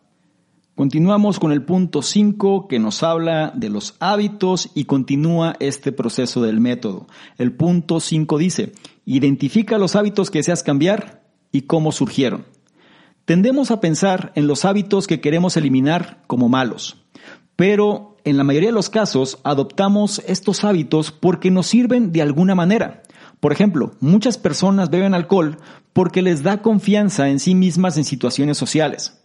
Continuamos 0.82 1.40
con 1.40 1.52
el 1.52 1.62
punto 1.62 2.02
5 2.02 2.68
que 2.68 2.80
nos 2.80 3.04
habla 3.04 3.54
de 3.56 3.70
los 3.70 3.94
hábitos 4.00 4.72
y 4.74 4.86
continúa 4.86 5.56
este 5.60 5.92
proceso 5.92 6.42
del 6.42 6.60
método. 6.60 7.06
El 7.38 7.54
punto 7.54 8.00
5 8.00 8.40
dice, 8.40 8.72
identifica 9.06 9.78
los 9.78 9.96
hábitos 9.96 10.32
que 10.32 10.40
deseas 10.40 10.64
cambiar 10.64 11.22
y 11.52 11.68
cómo 11.68 11.92
surgieron. 11.92 12.46
Tendemos 13.26 13.70
a 13.70 13.80
pensar 13.80 14.32
en 14.34 14.48
los 14.48 14.66
hábitos 14.66 15.06
que 15.06 15.22
queremos 15.22 15.56
eliminar 15.56 16.24
como 16.26 16.50
malos, 16.50 17.06
pero 17.56 18.18
en 18.24 18.38
la 18.38 18.44
mayoría 18.44 18.70
de 18.70 18.74
los 18.74 18.90
casos 18.90 19.38
adoptamos 19.44 20.24
estos 20.26 20.64
hábitos 20.64 21.12
porque 21.12 21.52
nos 21.52 21.68
sirven 21.68 22.12
de 22.12 22.24
alguna 22.24 22.56
manera. 22.56 23.04
Por 23.40 23.52
ejemplo, 23.52 23.92
muchas 24.00 24.40
personas 24.40 24.90
beben 24.90 25.14
alcohol 25.14 25.60
porque 25.94 26.24
les 26.24 26.42
da 26.42 26.64
confianza 26.64 27.30
en 27.30 27.40
sí 27.40 27.54
mismas 27.54 27.98
en 27.98 28.04
situaciones 28.04 28.58
sociales. 28.58 29.21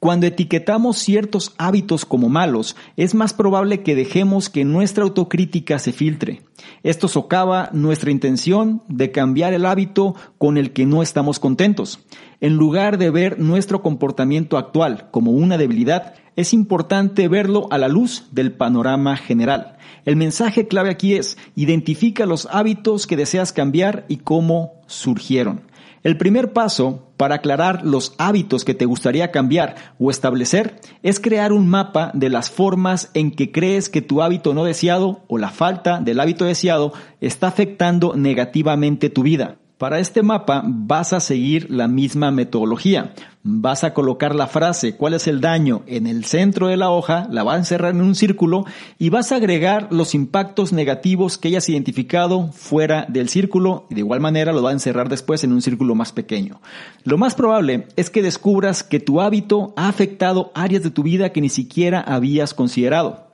Cuando 0.00 0.26
etiquetamos 0.26 0.98
ciertos 0.98 1.54
hábitos 1.58 2.04
como 2.04 2.28
malos, 2.28 2.76
es 2.96 3.14
más 3.14 3.34
probable 3.34 3.82
que 3.82 3.94
dejemos 3.94 4.48
que 4.48 4.64
nuestra 4.64 5.04
autocrítica 5.04 5.78
se 5.78 5.92
filtre. 5.92 6.42
Esto 6.82 7.08
socava 7.08 7.70
nuestra 7.72 8.10
intención 8.10 8.82
de 8.88 9.10
cambiar 9.10 9.54
el 9.54 9.66
hábito 9.66 10.14
con 10.38 10.56
el 10.56 10.72
que 10.72 10.86
no 10.86 11.02
estamos 11.02 11.40
contentos. 11.40 12.00
En 12.40 12.54
lugar 12.54 12.98
de 12.98 13.10
ver 13.10 13.40
nuestro 13.40 13.82
comportamiento 13.82 14.56
actual 14.56 15.08
como 15.10 15.32
una 15.32 15.58
debilidad, 15.58 16.14
es 16.36 16.54
importante 16.54 17.26
verlo 17.26 17.66
a 17.72 17.78
la 17.78 17.88
luz 17.88 18.28
del 18.30 18.52
panorama 18.52 19.16
general. 19.16 19.76
El 20.04 20.14
mensaje 20.14 20.68
clave 20.68 20.90
aquí 20.90 21.14
es, 21.14 21.36
identifica 21.56 22.26
los 22.26 22.46
hábitos 22.52 23.08
que 23.08 23.16
deseas 23.16 23.52
cambiar 23.52 24.06
y 24.08 24.18
cómo 24.18 24.74
surgieron. 24.86 25.67
El 26.08 26.16
primer 26.16 26.54
paso 26.54 27.12
para 27.18 27.34
aclarar 27.34 27.84
los 27.84 28.14
hábitos 28.16 28.64
que 28.64 28.72
te 28.72 28.86
gustaría 28.86 29.30
cambiar 29.30 29.74
o 29.98 30.10
establecer 30.10 30.80
es 31.02 31.20
crear 31.20 31.52
un 31.52 31.68
mapa 31.68 32.12
de 32.14 32.30
las 32.30 32.48
formas 32.48 33.10
en 33.12 33.30
que 33.30 33.52
crees 33.52 33.90
que 33.90 34.00
tu 34.00 34.22
hábito 34.22 34.54
no 34.54 34.64
deseado 34.64 35.20
o 35.28 35.36
la 35.36 35.50
falta 35.50 36.00
del 36.00 36.18
hábito 36.18 36.46
deseado 36.46 36.94
está 37.20 37.48
afectando 37.48 38.14
negativamente 38.16 39.10
tu 39.10 39.22
vida. 39.22 39.58
Para 39.76 39.98
este 39.98 40.22
mapa 40.22 40.62
vas 40.64 41.12
a 41.12 41.20
seguir 41.20 41.70
la 41.70 41.88
misma 41.88 42.30
metodología. 42.30 43.12
Vas 43.50 43.82
a 43.82 43.94
colocar 43.94 44.34
la 44.34 44.46
frase 44.46 44.94
cuál 44.94 45.14
es 45.14 45.26
el 45.26 45.40
daño 45.40 45.80
en 45.86 46.06
el 46.06 46.26
centro 46.26 46.68
de 46.68 46.76
la 46.76 46.90
hoja, 46.90 47.26
la 47.30 47.44
vas 47.44 47.54
a 47.54 47.58
encerrar 47.60 47.94
en 47.94 48.02
un 48.02 48.14
círculo 48.14 48.66
y 48.98 49.08
vas 49.08 49.32
a 49.32 49.36
agregar 49.36 49.88
los 49.90 50.14
impactos 50.14 50.74
negativos 50.74 51.38
que 51.38 51.48
hayas 51.48 51.66
identificado 51.70 52.52
fuera 52.52 53.06
del 53.08 53.30
círculo 53.30 53.86
y 53.88 53.94
de 53.94 54.00
igual 54.00 54.20
manera 54.20 54.52
lo 54.52 54.60
vas 54.60 54.72
a 54.72 54.74
encerrar 54.74 55.08
después 55.08 55.44
en 55.44 55.52
un 55.52 55.62
círculo 55.62 55.94
más 55.94 56.12
pequeño. 56.12 56.60
Lo 57.04 57.16
más 57.16 57.34
probable 57.34 57.88
es 57.96 58.10
que 58.10 58.20
descubras 58.20 58.82
que 58.82 59.00
tu 59.00 59.22
hábito 59.22 59.72
ha 59.78 59.88
afectado 59.88 60.52
áreas 60.54 60.82
de 60.82 60.90
tu 60.90 61.02
vida 61.02 61.32
que 61.32 61.40
ni 61.40 61.48
siquiera 61.48 62.02
habías 62.02 62.52
considerado. 62.52 63.27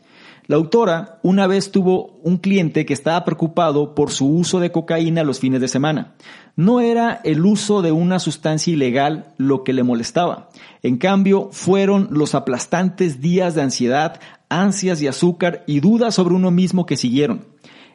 La 0.47 0.57
autora 0.57 1.21
una 1.23 1.47
vez 1.47 1.71
tuvo 1.71 2.21
un 2.23 2.37
cliente 2.37 2.85
que 2.85 2.93
estaba 2.93 3.25
preocupado 3.25 3.95
por 3.95 4.11
su 4.11 4.29
uso 4.29 4.61
de 4.61 4.71
cocaína 4.71 5.25
los 5.25 5.41
fines 5.41 5.63
de 5.63 5.69
semana. 5.69 6.17
No 6.55 6.81
era 6.81 7.23
el 7.25 7.47
uso 7.47 7.81
de 7.81 7.93
una 7.93 8.19
sustancia 8.19 8.71
ilegal 8.71 9.33
lo 9.39 9.65
que 9.65 9.73
le 9.73 9.83
molestaba. 9.83 10.51
En 10.83 10.99
cambio, 10.99 11.49
fueron 11.51 12.09
los 12.11 12.35
aplastantes 12.35 13.23
días 13.23 13.55
de 13.55 13.63
ansiedad, 13.63 14.21
ansias 14.51 15.01
de 15.01 15.09
azúcar 15.09 15.65
y 15.67 15.81
dudas 15.81 16.15
sobre 16.15 16.35
uno 16.35 16.51
mismo 16.51 16.85
que 16.85 16.99
siguieron. 16.99 17.47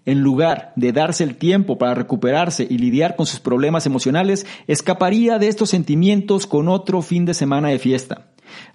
En 0.06 0.22
lugar 0.22 0.74
de 0.76 0.92
darse 0.92 1.24
el 1.24 1.36
tiempo 1.36 1.78
para 1.78 1.94
recuperarse 1.94 2.66
y 2.68 2.80
lidiar 2.80 3.16
con 3.16 3.28
sus 3.28 3.40
problemas 3.40 3.86
emocionales, 3.86 4.48
escaparía 4.66 5.38
de 5.38 5.50
estos 5.50 5.70
sentimientos 5.70 6.48
con 6.48 6.68
otro 6.68 7.04
fin 7.04 7.26
de 7.26 7.36
semana 7.36 7.68
de 7.68 7.78
fiesta. 7.78 8.26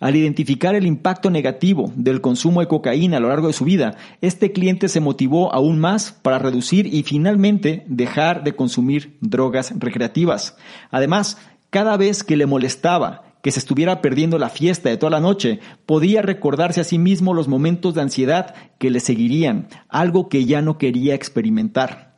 Al 0.00 0.16
identificar 0.16 0.74
el 0.74 0.86
impacto 0.86 1.30
negativo 1.30 1.92
del 1.96 2.20
consumo 2.20 2.60
de 2.60 2.68
cocaína 2.68 3.16
a 3.16 3.20
lo 3.20 3.28
largo 3.28 3.46
de 3.46 3.52
su 3.52 3.64
vida, 3.64 3.96
este 4.20 4.52
cliente 4.52 4.88
se 4.88 5.00
motivó 5.00 5.52
aún 5.52 5.78
más 5.78 6.12
para 6.12 6.38
reducir 6.38 6.86
y 6.86 7.02
finalmente 7.02 7.84
dejar 7.86 8.44
de 8.44 8.54
consumir 8.54 9.16
drogas 9.20 9.72
recreativas. 9.78 10.56
Además, 10.90 11.38
cada 11.70 11.96
vez 11.96 12.22
que 12.22 12.36
le 12.36 12.46
molestaba 12.46 13.22
que 13.44 13.50
se 13.50 13.58
estuviera 13.58 14.00
perdiendo 14.00 14.38
la 14.38 14.48
fiesta 14.48 14.88
de 14.88 14.96
toda 14.96 15.10
la 15.10 15.20
noche, 15.20 15.60
podía 15.84 16.22
recordarse 16.22 16.80
a 16.80 16.84
sí 16.84 16.98
mismo 16.98 17.34
los 17.34 17.46
momentos 17.46 17.94
de 17.94 18.00
ansiedad 18.00 18.54
que 18.78 18.88
le 18.88 19.00
seguirían, 19.00 19.68
algo 19.90 20.30
que 20.30 20.46
ya 20.46 20.62
no 20.62 20.78
quería 20.78 21.14
experimentar. 21.14 22.14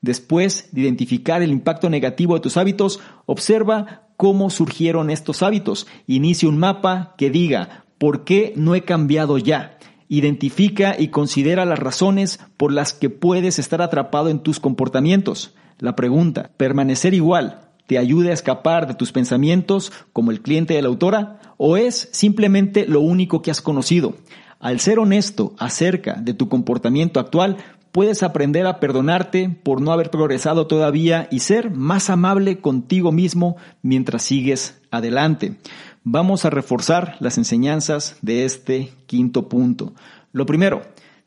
Después 0.00 0.68
de 0.70 0.82
identificar 0.82 1.42
el 1.42 1.50
impacto 1.50 1.90
negativo 1.90 2.34
de 2.34 2.40
tus 2.40 2.56
hábitos, 2.56 3.00
observa 3.26 4.07
cómo 4.18 4.50
surgieron 4.50 5.08
estos 5.10 5.42
hábitos. 5.42 5.86
Inicia 6.06 6.48
un 6.48 6.58
mapa 6.58 7.14
que 7.16 7.30
diga, 7.30 7.84
¿por 7.98 8.24
qué 8.24 8.52
no 8.56 8.74
he 8.74 8.82
cambiado 8.82 9.38
ya? 9.38 9.78
Identifica 10.08 10.96
y 10.98 11.08
considera 11.08 11.64
las 11.64 11.78
razones 11.78 12.40
por 12.56 12.72
las 12.72 12.92
que 12.92 13.10
puedes 13.10 13.58
estar 13.60 13.80
atrapado 13.80 14.28
en 14.28 14.40
tus 14.40 14.58
comportamientos. 14.58 15.54
La 15.78 15.94
pregunta, 15.94 16.50
¿permanecer 16.56 17.14
igual 17.14 17.60
te 17.86 17.96
ayuda 17.96 18.30
a 18.30 18.34
escapar 18.34 18.88
de 18.88 18.94
tus 18.94 19.12
pensamientos 19.12 19.92
como 20.12 20.32
el 20.32 20.42
cliente 20.42 20.74
de 20.74 20.82
la 20.82 20.88
autora? 20.88 21.38
¿O 21.56 21.76
es 21.76 22.08
simplemente 22.12 22.86
lo 22.86 23.00
único 23.00 23.40
que 23.40 23.52
has 23.52 23.62
conocido? 23.62 24.16
Al 24.58 24.80
ser 24.80 24.98
honesto 24.98 25.54
acerca 25.58 26.14
de 26.14 26.34
tu 26.34 26.48
comportamiento 26.48 27.20
actual, 27.20 27.58
puedes 27.92 28.22
aprender 28.22 28.66
a 28.66 28.80
perdonarte 28.80 29.48
por 29.62 29.80
no 29.80 29.92
haber 29.92 30.10
progresado 30.10 30.66
todavía 30.66 31.28
y 31.30 31.40
ser 31.40 31.70
más 31.70 32.10
amable 32.10 32.60
contigo 32.60 33.12
mismo 33.12 33.56
mientras 33.82 34.22
sigues 34.22 34.80
adelante. 34.90 35.56
Vamos 36.04 36.44
a 36.44 36.50
reforzar 36.50 37.16
las 37.20 37.38
enseñanzas 37.38 38.16
de 38.22 38.44
este 38.44 38.92
quinto 39.06 39.48
punto. 39.48 39.92
Lo 40.32 40.46
primero, 40.46 40.82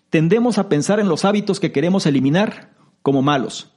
tendemos 0.09 0.57
a 0.57 0.69
pensar 0.69 0.99
en 0.99 1.09
los 1.09 1.25
hábitos 1.25 1.59
que 1.59 1.71
queremos 1.71 2.05
eliminar 2.05 2.71
como 3.01 3.21
malos. 3.21 3.71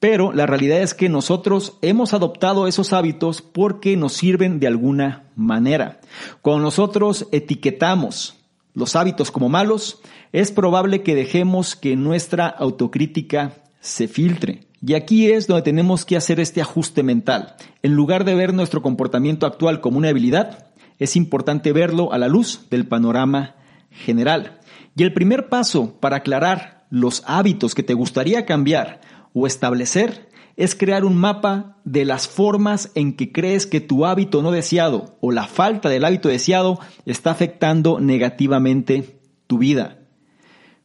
Pero 0.00 0.32
la 0.32 0.46
realidad 0.46 0.80
es 0.80 0.94
que 0.94 1.08
nosotros 1.08 1.76
hemos 1.82 2.14
adoptado 2.14 2.68
esos 2.68 2.92
hábitos 2.92 3.42
porque 3.42 3.96
nos 3.96 4.12
sirven 4.12 4.60
de 4.60 4.68
alguna 4.68 5.24
manera. 5.34 6.00
Cuando 6.40 6.62
nosotros 6.62 7.26
etiquetamos 7.32 8.37
los 8.78 8.94
hábitos 8.94 9.32
como 9.32 9.48
malos, 9.48 10.00
es 10.32 10.52
probable 10.52 11.02
que 11.02 11.16
dejemos 11.16 11.74
que 11.74 11.96
nuestra 11.96 12.46
autocrítica 12.46 13.54
se 13.80 14.06
filtre. 14.06 14.68
Y 14.80 14.94
aquí 14.94 15.32
es 15.32 15.48
donde 15.48 15.62
tenemos 15.62 16.04
que 16.04 16.16
hacer 16.16 16.38
este 16.38 16.60
ajuste 16.60 17.02
mental. 17.02 17.56
En 17.82 17.94
lugar 17.94 18.24
de 18.24 18.36
ver 18.36 18.54
nuestro 18.54 18.80
comportamiento 18.80 19.46
actual 19.46 19.80
como 19.80 19.98
una 19.98 20.08
debilidad, 20.08 20.68
es 21.00 21.16
importante 21.16 21.72
verlo 21.72 22.12
a 22.12 22.18
la 22.18 22.28
luz 22.28 22.66
del 22.70 22.86
panorama 22.86 23.56
general. 23.90 24.60
Y 24.94 25.02
el 25.02 25.12
primer 25.12 25.48
paso 25.48 25.98
para 25.98 26.18
aclarar 26.18 26.86
los 26.88 27.24
hábitos 27.26 27.74
que 27.74 27.82
te 27.82 27.94
gustaría 27.94 28.46
cambiar 28.46 29.00
o 29.32 29.48
establecer 29.48 30.27
es 30.58 30.74
crear 30.74 31.04
un 31.04 31.16
mapa 31.16 31.76
de 31.84 32.04
las 32.04 32.26
formas 32.26 32.90
en 32.96 33.14
que 33.14 33.30
crees 33.30 33.64
que 33.64 33.80
tu 33.80 34.04
hábito 34.04 34.42
no 34.42 34.50
deseado 34.50 35.16
o 35.20 35.30
la 35.30 35.46
falta 35.46 35.88
del 35.88 36.04
hábito 36.04 36.28
deseado 36.28 36.80
está 37.06 37.30
afectando 37.30 38.00
negativamente 38.00 39.20
tu 39.46 39.58
vida. 39.58 40.00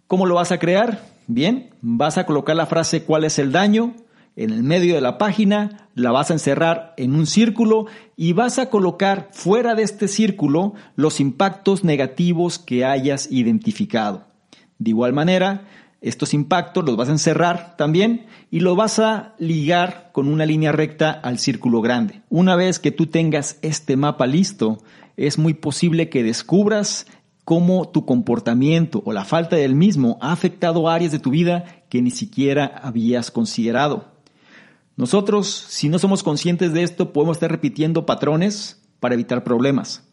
¿Cómo 0.06 0.28
lo 0.28 0.36
vas 0.36 0.52
a 0.52 0.60
crear? 0.60 1.04
Bien, 1.26 1.72
vas 1.82 2.20
a 2.20 2.28
colocar 2.28 2.56
la 2.56 2.68
frase 2.68 3.04
¿cuál 3.04 3.24
es 3.24 3.40
el 3.40 3.52
daño? 3.52 3.96
En 4.36 4.52
el 4.52 4.62
medio 4.62 4.94
de 4.94 5.02
la 5.02 5.18
página, 5.18 5.90
la 5.96 6.12
vas 6.12 6.30
a 6.30 6.34
encerrar 6.34 6.94
en 6.98 7.16
un 7.16 7.26
círculo 7.26 7.88
y 8.16 8.34
vas 8.34 8.60
a 8.60 8.70
colocar 8.70 9.30
fuera 9.32 9.74
de 9.74 9.82
este 9.82 10.08
círculo 10.08 10.76
los 10.96 11.20
impactos 11.20 11.84
negativos 11.84 12.60
que 12.60 12.86
hayas 12.86 13.32
identificado. 13.32 14.28
De 14.78 14.92
igual 14.92 15.14
manera, 15.14 15.66
estos 16.04 16.34
impactos 16.34 16.84
los 16.84 16.98
vas 16.98 17.08
a 17.08 17.14
encerrar 17.14 17.76
también 17.78 18.28
y 18.52 18.60
lo 18.60 18.76
vas 18.76 19.00
a 19.00 19.34
ligar 19.40 20.10
con 20.12 20.28
una 20.28 20.46
línea 20.46 20.74
recta 20.74 21.12
al 21.12 21.40
círculo 21.40 21.82
grande. 21.82 22.22
Una 22.30 22.56
vez 22.56 22.78
que 22.78 22.92
tú 22.92 23.08
tengas 23.08 23.58
este 23.62 23.96
mapa 23.96 24.28
listo, 24.28 24.84
es 25.16 25.38
muy 25.38 25.54
posible 25.54 26.10
que 26.10 26.22
descubras 26.22 27.08
cómo 27.46 27.90
tu 27.90 28.06
comportamiento 28.06 29.02
o 29.06 29.14
la 29.14 29.24
falta 29.24 29.56
del 29.56 29.76
mismo 29.76 30.18
ha 30.22 30.34
afectado 30.34 30.90
áreas 30.90 31.14
de 31.14 31.20
tu 31.20 31.32
vida 31.32 31.86
que 31.90 32.02
ni 32.02 32.12
siquiera 32.12 32.66
habías 32.84 33.32
considerado. 33.32 34.12
Nosotros, 34.96 35.48
si 35.48 35.90
no 35.90 36.00
somos 36.00 36.22
conscientes 36.22 36.74
de 36.74 36.84
esto, 36.84 37.14
podemos 37.14 37.38
estar 37.38 37.50
repitiendo 37.50 38.06
patrones 38.06 38.84
para 39.00 39.16
evitar 39.16 39.44
problemas. 39.44 40.04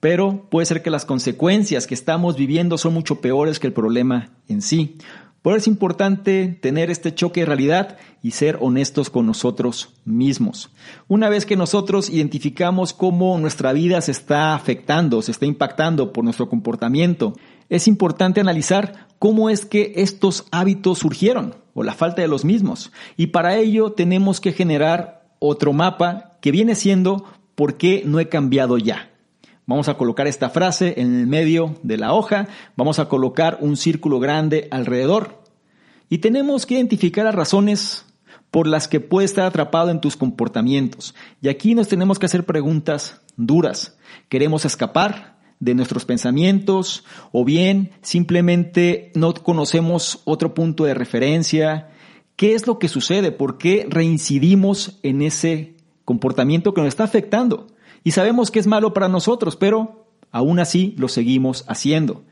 Pero 0.00 0.46
puede 0.50 0.66
ser 0.66 0.82
que 0.82 0.90
las 0.90 1.04
consecuencias 1.04 1.86
que 1.86 1.94
estamos 1.94 2.36
viviendo 2.36 2.78
son 2.78 2.94
mucho 2.94 3.20
peores 3.20 3.58
que 3.58 3.66
el 3.66 3.72
problema 3.72 4.30
en 4.48 4.62
sí. 4.62 4.98
Por 5.46 5.52
eso 5.52 5.58
es 5.58 5.68
importante 5.68 6.58
tener 6.60 6.90
este 6.90 7.14
choque 7.14 7.40
de 7.40 7.46
realidad 7.46 7.98
y 8.20 8.32
ser 8.32 8.58
honestos 8.60 9.10
con 9.10 9.26
nosotros 9.26 9.94
mismos. 10.04 10.70
Una 11.06 11.28
vez 11.28 11.46
que 11.46 11.56
nosotros 11.56 12.10
identificamos 12.10 12.92
cómo 12.92 13.38
nuestra 13.38 13.72
vida 13.72 14.00
se 14.00 14.10
está 14.10 14.56
afectando, 14.56 15.22
se 15.22 15.30
está 15.30 15.46
impactando 15.46 16.12
por 16.12 16.24
nuestro 16.24 16.48
comportamiento, 16.48 17.34
es 17.68 17.86
importante 17.86 18.40
analizar 18.40 19.06
cómo 19.20 19.48
es 19.48 19.64
que 19.64 19.92
estos 19.94 20.46
hábitos 20.50 20.98
surgieron 20.98 21.54
o 21.74 21.84
la 21.84 21.94
falta 21.94 22.22
de 22.22 22.28
los 22.28 22.44
mismos. 22.44 22.90
Y 23.16 23.28
para 23.28 23.56
ello 23.56 23.92
tenemos 23.92 24.40
que 24.40 24.50
generar 24.50 25.28
otro 25.38 25.72
mapa 25.72 26.38
que 26.40 26.50
viene 26.50 26.74
siendo 26.74 27.24
¿por 27.54 27.76
qué 27.76 28.02
no 28.04 28.18
he 28.18 28.28
cambiado 28.28 28.78
ya? 28.78 29.12
Vamos 29.66 29.88
a 29.88 29.94
colocar 29.94 30.28
esta 30.28 30.48
frase 30.48 30.94
en 30.96 31.18
el 31.18 31.26
medio 31.26 31.74
de 31.82 31.96
la 31.96 32.12
hoja, 32.14 32.46
vamos 32.76 33.00
a 33.00 33.08
colocar 33.08 33.58
un 33.60 33.76
círculo 33.76 34.20
grande 34.20 34.68
alrededor 34.70 35.42
y 36.08 36.18
tenemos 36.18 36.66
que 36.66 36.74
identificar 36.74 37.24
las 37.24 37.34
razones 37.34 38.04
por 38.52 38.68
las 38.68 38.86
que 38.86 39.00
puedes 39.00 39.32
estar 39.32 39.44
atrapado 39.44 39.90
en 39.90 40.00
tus 40.00 40.16
comportamientos. 40.16 41.16
Y 41.42 41.48
aquí 41.48 41.74
nos 41.74 41.88
tenemos 41.88 42.20
que 42.20 42.26
hacer 42.26 42.46
preguntas 42.46 43.20
duras. 43.36 43.98
¿Queremos 44.28 44.64
escapar 44.64 45.36
de 45.58 45.74
nuestros 45.74 46.04
pensamientos 46.04 47.04
o 47.32 47.44
bien 47.44 47.90
simplemente 48.02 49.10
no 49.16 49.34
conocemos 49.34 50.22
otro 50.24 50.54
punto 50.54 50.84
de 50.84 50.94
referencia? 50.94 51.90
¿Qué 52.36 52.54
es 52.54 52.68
lo 52.68 52.78
que 52.78 52.88
sucede? 52.88 53.32
¿Por 53.32 53.58
qué 53.58 53.84
reincidimos 53.90 55.00
en 55.02 55.22
ese 55.22 55.74
comportamiento 56.04 56.72
que 56.72 56.82
nos 56.82 56.88
está 56.88 57.02
afectando? 57.02 57.66
Y 58.06 58.12
sabemos 58.12 58.52
que 58.52 58.60
es 58.60 58.68
malo 58.68 58.94
para 58.94 59.08
nosotros, 59.08 59.56
pero 59.56 60.06
aún 60.30 60.60
así 60.60 60.94
lo 60.96 61.08
seguimos 61.08 61.64
haciendo. 61.66 62.22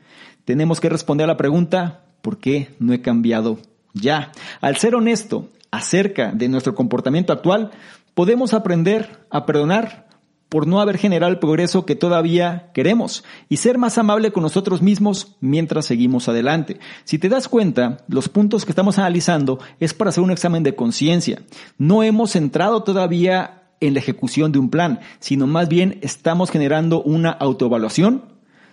Tenemos 0.45 0.79
que 0.79 0.87
responder 0.87 1.25
a 1.25 1.27
la 1.27 1.35
pregunta, 1.35 2.05
¿por 2.21 2.37
qué 2.37 2.73
no 2.79 2.93
he 2.93 3.01
cambiado 3.01 3.59
ya? 3.91 4.31
Al 4.61 4.77
ser 4.77 4.95
honesto 4.95 5.49
acerca 5.71 6.31
de 6.31 6.47
nuestro 6.47 6.75
comportamiento 6.75 7.33
actual, 7.33 7.71
podemos 8.13 8.53
aprender 8.53 9.27
a 9.29 9.45
perdonar 9.45 10.07
por 10.47 10.65
no 10.65 10.79
haber 10.79 10.97
generado 10.97 11.29
el 11.29 11.39
progreso 11.39 11.85
que 11.85 11.97
todavía 11.97 12.71
queremos 12.73 13.25
y 13.49 13.57
ser 13.57 13.77
más 13.77 13.97
amable 13.97 14.31
con 14.31 14.43
nosotros 14.43 14.81
mismos 14.81 15.35
mientras 15.41 15.87
seguimos 15.87 16.29
adelante. 16.29 16.79
Si 17.03 17.19
te 17.19 17.27
das 17.27 17.49
cuenta, 17.49 17.97
los 18.07 18.29
puntos 18.29 18.63
que 18.63 18.71
estamos 18.71 18.97
analizando 18.97 19.59
es 19.81 19.93
para 19.93 20.11
hacer 20.11 20.23
un 20.23 20.31
examen 20.31 20.63
de 20.63 20.73
conciencia. 20.73 21.41
No 21.77 22.01
hemos 22.01 22.37
entrado 22.37 22.83
todavía 22.83 23.64
en 23.87 23.93
la 23.93 23.99
ejecución 23.99 24.51
de 24.51 24.59
un 24.59 24.69
plan, 24.69 24.99
sino 25.19 25.47
más 25.47 25.69
bien 25.69 25.99
estamos 26.01 26.51
generando 26.51 27.01
una 27.03 27.31
autoevaluación 27.31 28.23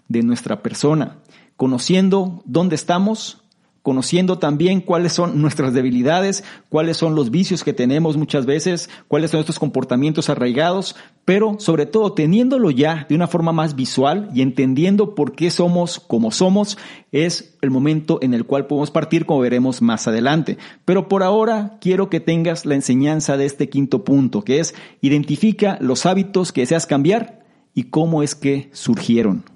de 0.09 0.23
nuestra 0.23 0.63
persona, 0.63 1.19
conociendo 1.57 2.43
dónde 2.45 2.75
estamos, 2.75 3.41
conociendo 3.83 4.39
también 4.39 4.80
cuáles 4.80 5.12
son 5.12 5.43
nuestras 5.43 5.74
debilidades, 5.74 6.45
cuáles 6.68 6.97
son 6.97 7.14
los 7.14 7.30
vicios 7.30 7.64
que 7.64 7.72
tenemos 7.72 8.16
muchas 8.16 8.47
veces, 8.47 8.89
cuáles 9.09 9.33
son 9.33 9.41
estos 9.41 9.59
comportamientos 9.59 10.30
arraigados, 10.30 10.95
pero 11.24 11.57
sobre 11.59 11.87
todo 11.87 12.12
teniéndolo 12.12 12.70
ya 12.70 13.07
de 13.09 13.14
una 13.16 13.26
forma 13.26 13.53
más 13.53 13.74
visual 13.74 14.30
y 14.35 14.43
entendiendo 14.43 15.14
por 15.14 15.33
qué 15.33 15.51
somos 15.51 15.99
como 15.99 16.30
somos, 16.30 16.78
es 17.11 17.57
el 17.61 17.70
momento 17.70 18.18
en 18.22 18.35
el 18.35 18.45
cual 18.45 18.66
podemos 18.66 18.91
partir 18.91 19.26
como 19.26 19.41
veremos 19.41 19.83
más 19.83 20.07
adelante. 20.07 20.59
Pero 20.85 21.09
por 21.09 21.22
ahora 21.22 21.78
quiero 21.80 22.09
que 22.09 22.20
tengas 22.20 22.64
la 22.64 22.76
enseñanza 22.76 23.37
de 23.37 23.47
este 23.47 23.68
quinto 23.68 24.05
punto, 24.05 24.43
que 24.43 24.61
es 24.61 24.74
identifica 25.01 25.76
los 25.80 26.07
hábitos 26.07 26.53
que 26.53 26.62
deseas 26.62 26.87
cambiar 26.87 27.45
y 27.74 27.85
cómo 27.85 28.22
es 28.22 28.35
que 28.35 28.70
surgieron. 28.72 29.51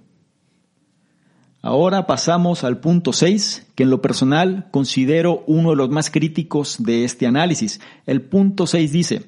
Ahora 1.63 2.07
pasamos 2.07 2.65
al 2.65 2.79
punto 2.79 3.13
6, 3.13 3.69
que 3.75 3.83
en 3.83 3.91
lo 3.91 4.01
personal 4.01 4.69
considero 4.71 5.43
uno 5.47 5.71
de 5.71 5.77
los 5.77 5.91
más 5.91 6.11
críticos 6.11 6.77
de 6.79 7.05
este 7.05 7.27
análisis. 7.27 7.81
El 8.07 8.23
punto 8.23 8.67
6 8.67 8.93
dice, 8.93 9.25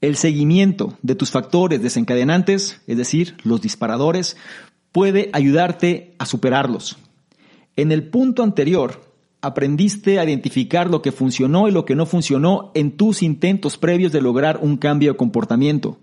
el 0.00 0.16
seguimiento 0.16 0.96
de 1.02 1.14
tus 1.14 1.30
factores 1.30 1.82
desencadenantes, 1.82 2.80
es 2.86 2.96
decir, 2.96 3.36
los 3.42 3.60
disparadores, 3.60 4.36
puede 4.92 5.28
ayudarte 5.32 6.14
a 6.18 6.26
superarlos. 6.26 6.96
En 7.76 7.92
el 7.92 8.08
punto 8.08 8.42
anterior, 8.42 9.02
aprendiste 9.42 10.18
a 10.18 10.24
identificar 10.24 10.90
lo 10.90 11.02
que 11.02 11.12
funcionó 11.12 11.68
y 11.68 11.72
lo 11.72 11.84
que 11.84 11.94
no 11.94 12.06
funcionó 12.06 12.72
en 12.74 12.96
tus 12.96 13.22
intentos 13.22 13.76
previos 13.76 14.12
de 14.12 14.22
lograr 14.22 14.60
un 14.62 14.76
cambio 14.76 15.12
de 15.12 15.16
comportamiento 15.18 15.98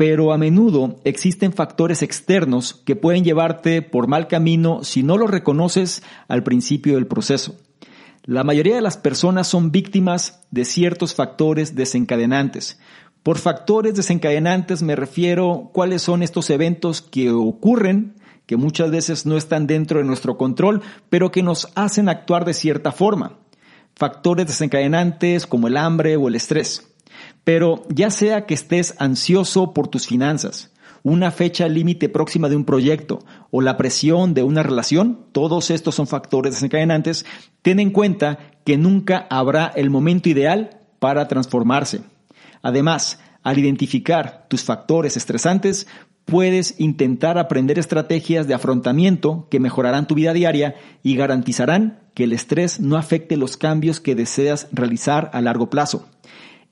pero 0.00 0.32
a 0.32 0.38
menudo 0.38 0.98
existen 1.04 1.52
factores 1.52 2.00
externos 2.00 2.72
que 2.86 2.96
pueden 2.96 3.22
llevarte 3.22 3.82
por 3.82 4.06
mal 4.06 4.28
camino 4.28 4.82
si 4.82 5.02
no 5.02 5.18
lo 5.18 5.26
reconoces 5.26 6.02
al 6.26 6.42
principio 6.42 6.94
del 6.94 7.06
proceso. 7.06 7.56
La 8.24 8.42
mayoría 8.42 8.76
de 8.76 8.80
las 8.80 8.96
personas 8.96 9.46
son 9.46 9.70
víctimas 9.70 10.40
de 10.50 10.64
ciertos 10.64 11.14
factores 11.14 11.74
desencadenantes. 11.74 12.80
Por 13.22 13.36
factores 13.36 13.94
desencadenantes 13.94 14.80
me 14.80 14.96
refiero 14.96 15.68
cuáles 15.74 16.00
son 16.00 16.22
estos 16.22 16.48
eventos 16.48 17.02
que 17.02 17.30
ocurren, 17.30 18.14
que 18.46 18.56
muchas 18.56 18.90
veces 18.90 19.26
no 19.26 19.36
están 19.36 19.66
dentro 19.66 19.98
de 19.98 20.06
nuestro 20.06 20.38
control, 20.38 20.80
pero 21.10 21.30
que 21.30 21.42
nos 21.42 21.68
hacen 21.74 22.08
actuar 22.08 22.46
de 22.46 22.54
cierta 22.54 22.90
forma. 22.90 23.36
Factores 23.96 24.46
desencadenantes 24.46 25.46
como 25.46 25.68
el 25.68 25.76
hambre 25.76 26.16
o 26.16 26.26
el 26.26 26.36
estrés. 26.36 26.89
Pero 27.44 27.82
ya 27.88 28.10
sea 28.10 28.46
que 28.46 28.54
estés 28.54 28.94
ansioso 28.98 29.72
por 29.72 29.88
tus 29.88 30.06
finanzas, 30.06 30.70
una 31.02 31.30
fecha 31.30 31.68
límite 31.68 32.08
próxima 32.08 32.48
de 32.48 32.56
un 32.56 32.64
proyecto 32.64 33.20
o 33.50 33.60
la 33.62 33.76
presión 33.76 34.34
de 34.34 34.42
una 34.42 34.62
relación, 34.62 35.26
todos 35.32 35.70
estos 35.70 35.94
son 35.94 36.06
factores 36.06 36.54
desencadenantes, 36.54 37.24
ten 37.62 37.80
en 37.80 37.90
cuenta 37.90 38.38
que 38.64 38.76
nunca 38.76 39.26
habrá 39.30 39.66
el 39.74 39.90
momento 39.90 40.28
ideal 40.28 40.78
para 40.98 41.28
transformarse. 41.28 42.02
Además, 42.62 43.18
al 43.42 43.58
identificar 43.58 44.46
tus 44.48 44.62
factores 44.62 45.16
estresantes, 45.16 45.86
puedes 46.26 46.78
intentar 46.78 47.38
aprender 47.38 47.78
estrategias 47.78 48.46
de 48.46 48.54
afrontamiento 48.54 49.48
que 49.50 49.60
mejorarán 49.60 50.06
tu 50.06 50.14
vida 50.14 50.32
diaria 50.32 50.76
y 51.02 51.16
garantizarán 51.16 52.00
que 52.14 52.24
el 52.24 52.32
estrés 52.32 52.80
no 52.80 52.96
afecte 52.96 53.36
los 53.36 53.56
cambios 53.56 53.98
que 54.00 54.14
deseas 54.14 54.68
realizar 54.72 55.30
a 55.32 55.40
largo 55.40 55.70
plazo. 55.70 56.06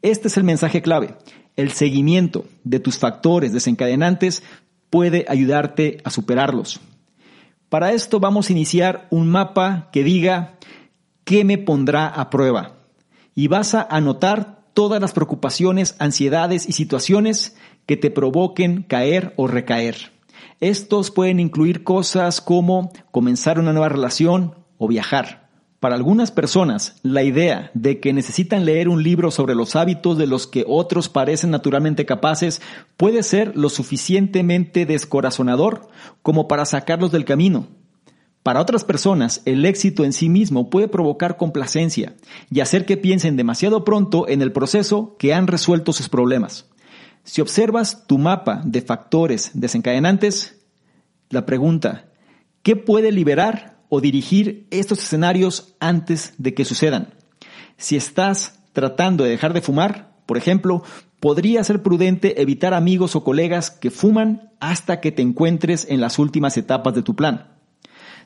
Este 0.03 0.28
es 0.28 0.36
el 0.36 0.44
mensaje 0.44 0.82
clave. 0.82 1.16
El 1.57 1.72
seguimiento 1.72 2.44
de 2.64 2.78
tus 2.78 2.99
factores 2.99 3.53
desencadenantes 3.53 4.42
puede 4.90 5.24
ayudarte 5.28 5.99
a 6.05 6.11
superarlos. 6.11 6.80
Para 7.68 7.92
esto 7.92 8.20
vamos 8.20 8.49
a 8.49 8.53
iniciar 8.53 9.09
un 9.11 9.28
mapa 9.28 9.88
que 9.92 10.05
diga 10.05 10.55
qué 11.24 11.44
me 11.44 11.59
pondrá 11.59 12.07
a 12.07 12.30
prueba. 12.30 12.76
Y 13.34 13.49
vas 13.49 13.74
a 13.74 13.82
anotar 13.82 14.59
todas 14.72 15.01
las 15.01 15.12
preocupaciones, 15.12 15.96
ansiedades 15.99 16.68
y 16.68 16.72
situaciones 16.72 17.57
que 17.84 17.96
te 17.96 18.11
provoquen 18.11 18.84
caer 18.84 19.34
o 19.36 19.49
recaer. 19.49 20.12
Estos 20.61 21.11
pueden 21.11 21.40
incluir 21.40 21.84
cosas 21.84 22.40
como 22.40 22.92
comenzar 23.11 23.59
una 23.59 23.72
nueva 23.72 23.88
relación 23.88 24.55
o 24.76 24.88
viajar. 24.88 25.38
Para 25.81 25.95
algunas 25.95 26.33
personas, 26.33 26.97
la 27.05 27.22
idea 27.22 27.70
de 27.72 28.01
que 28.01 28.12
necesitan 28.12 28.64
leer 28.64 28.89
un 28.89 29.05
libro 29.05 29.31
sobre 29.31 29.55
los 29.55 29.76
hábitos 29.76 30.18
de 30.18 30.26
los 30.26 30.49
que 30.49 30.64
otros 30.66 31.09
parecen 31.09 31.51
naturalmente 31.51 32.05
capaces 32.05 32.61
puede 32.97 33.22
ser 33.22 33.57
lo 33.57 33.68
suficientemente 33.68 34.87
descorazonador 34.87 35.89
como 36.22 36.49
para 36.49 36.64
sacarlos 36.64 37.12
del 37.12 37.24
camino. 37.24 37.68
Para 38.43 38.61
otras 38.61 38.83
personas, 38.83 39.41
el 39.45 39.64
éxito 39.64 40.05
en 40.05 40.12
sí 40.12 40.29
mismo 40.29 40.68
puede 40.68 40.89
provocar 40.89 41.37
complacencia 41.37 42.16
y 42.51 42.59
hacer 42.59 42.85
que 42.85 42.97
piensen 42.97 43.37
demasiado 43.37 43.85
pronto 43.85 44.29
en 44.29 44.43
el 44.43 44.51
proceso 44.51 45.16
que 45.16 45.33
han 45.33 45.47
resuelto 45.47 45.93
sus 45.93 46.09
problemas. 46.09 46.66
Si 47.22 47.41
observas 47.41 48.05
tu 48.09 48.18
mapa 48.18 48.62
de 48.64 48.81
factores 48.81 49.53
desencadenantes, 49.55 50.57
la 51.31 51.47
pregunta, 51.47 52.09
¿qué 52.62 52.74
puede 52.74 53.12
liberar 53.12 53.78
o 53.89 54.01
dirigir 54.01 54.66
estos 54.70 54.99
escenarios 54.99 55.74
antes 55.80 56.34
de 56.39 56.55
que 56.55 56.64
sucedan. 56.64 57.14
Si 57.76 57.97
estás 57.97 58.61
tratando 58.72 59.24
de 59.24 59.30
dejar 59.30 59.53
de 59.53 59.61
fumar, 59.61 60.12
por 60.26 60.36
ejemplo, 60.36 60.82
podría 61.20 61.64
ser 61.64 61.82
prudente 61.82 62.41
evitar 62.41 62.74
amigos 62.74 63.16
o 63.16 63.24
colegas 63.24 63.70
que 63.70 63.91
fuman 63.91 64.51
hasta 64.61 65.01
que 65.01 65.12
te 65.12 65.22
encuentres 65.22 65.86
en 65.89 66.01
las 66.01 66.18
últimas 66.18 66.57
etapas 66.57 66.95
de 66.95 67.03
tu 67.03 67.16
plan. 67.16 67.49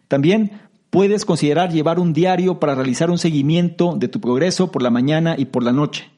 También 0.08 0.60
puedes 0.90 1.24
considerar 1.24 1.72
llevar 1.72 1.98
un 1.98 2.12
diario 2.12 2.60
para 2.60 2.74
realizar 2.74 3.10
un 3.10 3.18
seguimiento 3.18 3.94
de 3.96 4.08
tu 4.08 4.20
progreso 4.20 4.70
por 4.70 4.82
la 4.82 4.90
mañana 4.90 5.36
y 5.38 5.46
por 5.46 5.62
la 5.62 5.72
noche. 5.72 6.10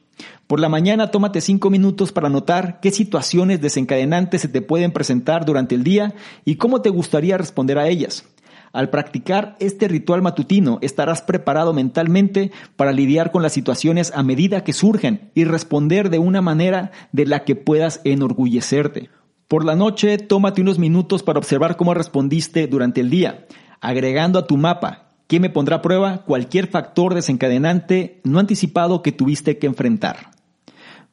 Por 0.47 0.59
la 0.59 0.69
mañana 0.69 1.11
tómate 1.11 1.41
cinco 1.41 1.69
minutos 1.69 2.11
para 2.11 2.29
notar 2.29 2.79
qué 2.79 2.91
situaciones 2.91 3.61
desencadenantes 3.61 4.41
se 4.41 4.47
te 4.47 4.61
pueden 4.61 4.91
presentar 4.91 5.45
durante 5.45 5.75
el 5.75 5.83
día 5.83 6.13
y 6.45 6.55
cómo 6.55 6.81
te 6.81 6.89
gustaría 6.89 7.37
responder 7.37 7.77
a 7.77 7.87
ellas. 7.87 8.25
Al 8.75 8.89
practicar 8.89 9.55
este 9.61 9.87
ritual 9.87 10.21
matutino 10.21 10.79
estarás 10.81 11.21
preparado 11.21 11.73
mentalmente 11.73 12.51
para 12.75 12.91
lidiar 12.91 13.31
con 13.31 13.41
las 13.41 13.53
situaciones 13.53 14.11
a 14.13 14.21
medida 14.21 14.65
que 14.65 14.73
surgen 14.73 15.31
y 15.33 15.45
responder 15.45 16.09
de 16.09 16.19
una 16.19 16.41
manera 16.41 16.91
de 17.13 17.25
la 17.25 17.45
que 17.45 17.55
puedas 17.55 18.01
enorgullecerte. 18.03 19.09
Por 19.47 19.63
la 19.63 19.77
noche, 19.77 20.17
tómate 20.17 20.59
unos 20.59 20.77
minutos 20.77 21.23
para 21.23 21.39
observar 21.39 21.77
cómo 21.77 21.93
respondiste 21.93 22.67
durante 22.67 22.99
el 22.99 23.09
día, 23.09 23.45
agregando 23.79 24.39
a 24.39 24.45
tu 24.45 24.57
mapa 24.57 25.13
que 25.27 25.39
me 25.39 25.49
pondrá 25.49 25.77
a 25.77 25.81
prueba 25.81 26.25
cualquier 26.25 26.67
factor 26.67 27.13
desencadenante 27.13 28.19
no 28.25 28.39
anticipado 28.39 29.01
que 29.01 29.13
tuviste 29.13 29.57
que 29.57 29.67
enfrentar. 29.67 30.31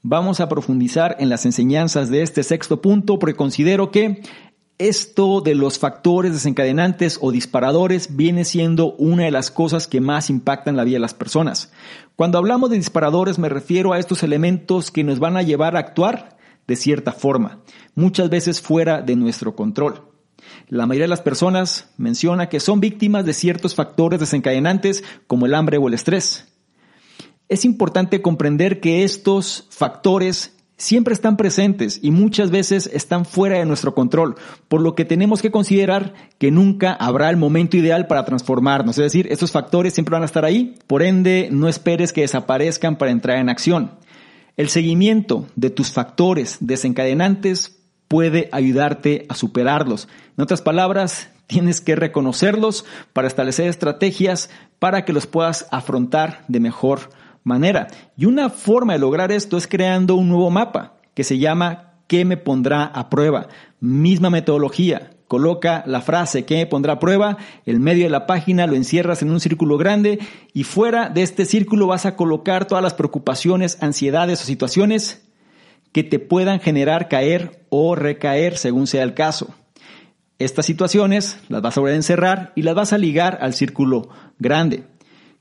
Vamos 0.03 0.41
a 0.41 0.49
profundizar 0.49 1.15
en 1.21 1.29
las 1.29 1.47
enseñanzas 1.47 2.11
de 2.11 2.23
este 2.23 2.43
sexto 2.43 2.83
punto 2.83 3.21
porque 3.21 3.37
considero 3.37 3.93
que 3.93 4.21
esto 4.79 5.41
de 5.41 5.55
los 5.55 5.79
factores 5.79 6.33
desencadenantes 6.33 7.19
o 7.21 7.31
disparadores 7.31 8.17
viene 8.17 8.45
siendo 8.45 8.95
una 8.95 9.25
de 9.25 9.31
las 9.31 9.51
cosas 9.51 9.87
que 9.87 10.01
más 10.01 10.31
impactan 10.31 10.77
la 10.77 10.85
vida 10.85 10.97
de 10.97 11.01
las 11.01 11.15
personas. 11.15 11.71
Cuando 12.17 12.39
hablamos 12.39 12.71
de 12.71 12.77
disparadores 12.77 13.39
me 13.39 13.49
refiero 13.49 13.93
a 13.93 13.99
estos 13.99 14.23
elementos 14.23 14.91
que 14.91 15.05
nos 15.05 15.19
van 15.19 15.37
a 15.37 15.43
llevar 15.43 15.77
a 15.77 15.81
actuar 15.81 16.37
de 16.67 16.77
cierta 16.77 17.13
forma, 17.13 17.61
muchas 17.95 18.31
veces 18.31 18.61
fuera 18.61 19.03
de 19.03 19.17
nuestro 19.17 19.55
control. 19.55 20.09
La 20.69 20.87
mayoría 20.87 21.05
de 21.05 21.09
las 21.09 21.21
personas 21.21 21.91
menciona 21.97 22.49
que 22.49 22.61
son 22.61 22.81
víctimas 22.81 23.25
de 23.25 23.35
ciertos 23.35 23.75
factores 23.75 24.21
desencadenantes 24.21 25.05
como 25.27 25.47
el 25.47 25.55
hambre 25.55 25.79
o 25.79 25.89
el 25.89 25.95
estrés. 25.95 26.49
Es 27.49 27.65
importante 27.65 28.23
comprender 28.23 28.81
que 28.81 29.05
estos 29.05 29.67
factores 29.71 30.57
siempre 30.83 31.15
están 31.15 31.37
presentes 31.37 32.01
y 32.03 32.11
muchas 32.11 32.51
veces 32.51 32.91
están 32.93 33.25
fuera 33.25 33.59
de 33.59 33.65
nuestro 33.65 33.95
control, 33.95 34.35
por 34.69 34.81
lo 34.81 34.97
que 34.97 35.05
tenemos 35.05 35.41
que 35.41 35.53
considerar 35.53 36.13
que 36.39 36.51
nunca 36.51 36.93
habrá 36.93 37.31
el 37.31 37.37
momento 37.37 37.77
ideal 37.77 38.09
para 38.09 38.25
transformarnos. 38.25 38.99
Es 38.99 39.05
decir, 39.05 39.29
estos 39.31 39.53
factores 39.53 39.95
siempre 39.95 40.15
van 40.15 40.23
a 40.23 40.27
estar 40.27 40.45
ahí, 40.45 40.75
por 40.89 41.05
ende 41.05 41.49
no 41.53 41.69
esperes 41.69 42.13
que 42.13 42.23
desaparezcan 42.23 42.97
para 42.97 43.13
entrar 43.13 43.39
en 43.39 43.49
acción. 43.49 43.93
El 44.57 44.69
seguimiento 44.69 45.47
de 45.55 45.71
tus 45.71 45.93
factores 45.93 46.57
desencadenantes 46.61 47.79
puede 48.09 48.49
ayudarte 48.51 49.25
a 49.29 49.37
superarlos. 49.37 50.09
En 50.37 50.43
otras 50.43 50.63
palabras, 50.63 51.31
tienes 51.47 51.81
que 51.81 51.95
reconocerlos 51.95 52.85
para 53.13 53.29
establecer 53.29 53.69
estrategias 53.69 54.51
para 54.81 55.05
que 55.05 55.13
los 55.13 55.29
puedas 55.29 55.69
afrontar 55.71 56.45
de 56.49 56.59
mejor 56.59 56.99
manera. 57.03 57.22
Y 58.17 58.25
una 58.27 58.51
forma 58.51 58.93
de 58.93 58.99
lograr 58.99 59.33
esto 59.33 59.57
es 59.57 59.67
creando 59.67 60.15
un 60.15 60.29
nuevo 60.29 60.51
mapa 60.51 60.95
que 61.15 61.25
se 61.25 61.39
llama 61.39 61.95
¿Qué 62.07 62.25
me 62.25 62.37
pondrá 62.37 62.85
a 62.85 63.09
prueba? 63.09 63.49
Misma 63.81 64.31
metodología. 64.31 65.11
Coloca 65.27 65.83
la 65.87 66.03
frase 66.03 66.45
¿Qué 66.45 66.57
me 66.57 66.67
pondrá 66.67 66.95
a 66.95 66.99
prueba? 66.99 67.39
El 67.65 67.81
medio 67.81 68.05
de 68.05 68.11
la 68.11 68.27
página 68.27 68.67
lo 68.67 68.75
encierras 68.75 69.23
en 69.23 69.31
un 69.31 69.41
círculo 69.41 69.77
grande 69.79 70.19
y 70.53 70.65
fuera 70.65 71.09
de 71.09 71.23
este 71.23 71.45
círculo 71.45 71.87
vas 71.87 72.07
a 72.07 72.17
colocar 72.17 72.67
todas 72.67 72.85
las 72.85 72.95
preocupaciones, 72.95 73.83
ansiedades 73.83 74.43
o 74.43 74.45
situaciones 74.45 75.27
que 75.93 76.05
te 76.05 76.19
puedan 76.19 76.61
generar 76.61 77.09
caer 77.09 77.65
o 77.71 77.95
recaer 77.95 78.57
según 78.57 78.87
sea 78.87 79.03
el 79.03 79.15
caso. 79.15 79.55
Estas 80.39 80.67
situaciones 80.67 81.39
las 81.49 81.63
vas 81.63 81.77
a 81.77 81.81
volver 81.81 81.95
a 81.95 81.97
encerrar 81.97 82.53
y 82.57 82.63
las 82.63 82.75
vas 82.75 82.93
a 82.93 82.99
ligar 82.99 83.39
al 83.43 83.55
círculo 83.55 84.09
grande. 84.39 84.85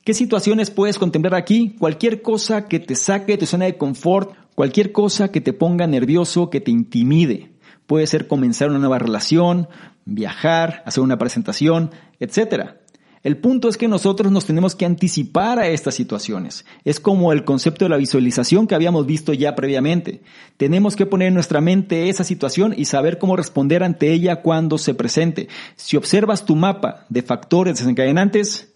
¿Qué 0.03 0.15
situaciones 0.15 0.71
puedes 0.71 0.97
contemplar 0.97 1.35
aquí? 1.35 1.75
Cualquier 1.77 2.23
cosa 2.23 2.67
que 2.67 2.79
te 2.79 2.95
saque 2.95 3.33
de 3.33 3.37
tu 3.37 3.45
zona 3.45 3.65
de 3.65 3.77
confort, 3.77 4.33
cualquier 4.55 4.91
cosa 4.91 5.31
que 5.31 5.41
te 5.41 5.53
ponga 5.53 5.85
nervioso, 5.85 6.49
que 6.49 6.59
te 6.59 6.71
intimide. 6.71 7.51
Puede 7.85 8.07
ser 8.07 8.25
comenzar 8.25 8.71
una 8.71 8.79
nueva 8.79 8.97
relación, 8.97 9.67
viajar, 10.05 10.81
hacer 10.87 11.03
una 11.03 11.19
presentación, 11.19 11.91
etc. 12.19 12.71
El 13.21 13.37
punto 13.37 13.69
es 13.69 13.77
que 13.77 13.87
nosotros 13.87 14.31
nos 14.31 14.45
tenemos 14.45 14.75
que 14.75 14.87
anticipar 14.87 15.59
a 15.59 15.67
estas 15.67 15.93
situaciones. 15.93 16.65
Es 16.83 16.99
como 16.99 17.31
el 17.31 17.45
concepto 17.45 17.85
de 17.85 17.89
la 17.89 17.97
visualización 17.97 18.65
que 18.65 18.73
habíamos 18.73 19.05
visto 19.05 19.33
ya 19.33 19.53
previamente. 19.53 20.23
Tenemos 20.57 20.95
que 20.95 21.05
poner 21.05 21.27
en 21.27 21.35
nuestra 21.35 21.61
mente 21.61 22.09
esa 22.09 22.23
situación 22.23 22.73
y 22.75 22.85
saber 22.85 23.19
cómo 23.19 23.37
responder 23.37 23.83
ante 23.83 24.11
ella 24.11 24.37
cuando 24.37 24.79
se 24.79 24.95
presente. 24.95 25.47
Si 25.75 25.95
observas 25.95 26.43
tu 26.43 26.55
mapa 26.55 27.05
de 27.09 27.21
factores 27.21 27.77
desencadenantes, 27.77 28.70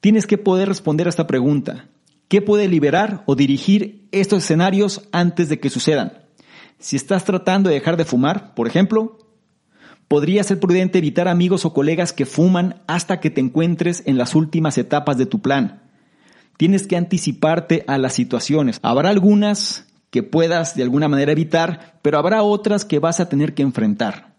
Tienes 0.00 0.26
que 0.26 0.38
poder 0.38 0.66
responder 0.66 1.06
a 1.06 1.10
esta 1.10 1.26
pregunta. 1.26 1.88
¿Qué 2.28 2.40
puede 2.40 2.68
liberar 2.68 3.22
o 3.26 3.34
dirigir 3.34 4.08
estos 4.12 4.44
escenarios 4.44 5.02
antes 5.12 5.50
de 5.50 5.60
que 5.60 5.68
sucedan? 5.68 6.22
Si 6.78 6.96
estás 6.96 7.24
tratando 7.24 7.68
de 7.68 7.74
dejar 7.74 7.98
de 7.98 8.06
fumar, 8.06 8.54
por 8.54 8.66
ejemplo, 8.66 9.18
podría 10.08 10.42
ser 10.42 10.58
prudente 10.58 10.98
evitar 10.98 11.28
amigos 11.28 11.66
o 11.66 11.74
colegas 11.74 12.14
que 12.14 12.24
fuman 12.24 12.80
hasta 12.86 13.20
que 13.20 13.28
te 13.28 13.42
encuentres 13.42 14.02
en 14.06 14.16
las 14.16 14.34
últimas 14.34 14.78
etapas 14.78 15.18
de 15.18 15.26
tu 15.26 15.42
plan. 15.42 15.82
Tienes 16.56 16.86
que 16.86 16.96
anticiparte 16.96 17.84
a 17.86 17.98
las 17.98 18.14
situaciones. 18.14 18.78
Habrá 18.82 19.10
algunas 19.10 19.86
que 20.10 20.22
puedas 20.22 20.74
de 20.74 20.82
alguna 20.82 21.08
manera 21.08 21.32
evitar, 21.32 21.98
pero 22.00 22.18
habrá 22.18 22.42
otras 22.42 22.86
que 22.86 22.98
vas 22.98 23.20
a 23.20 23.28
tener 23.28 23.52
que 23.52 23.62
enfrentar. 23.62 24.29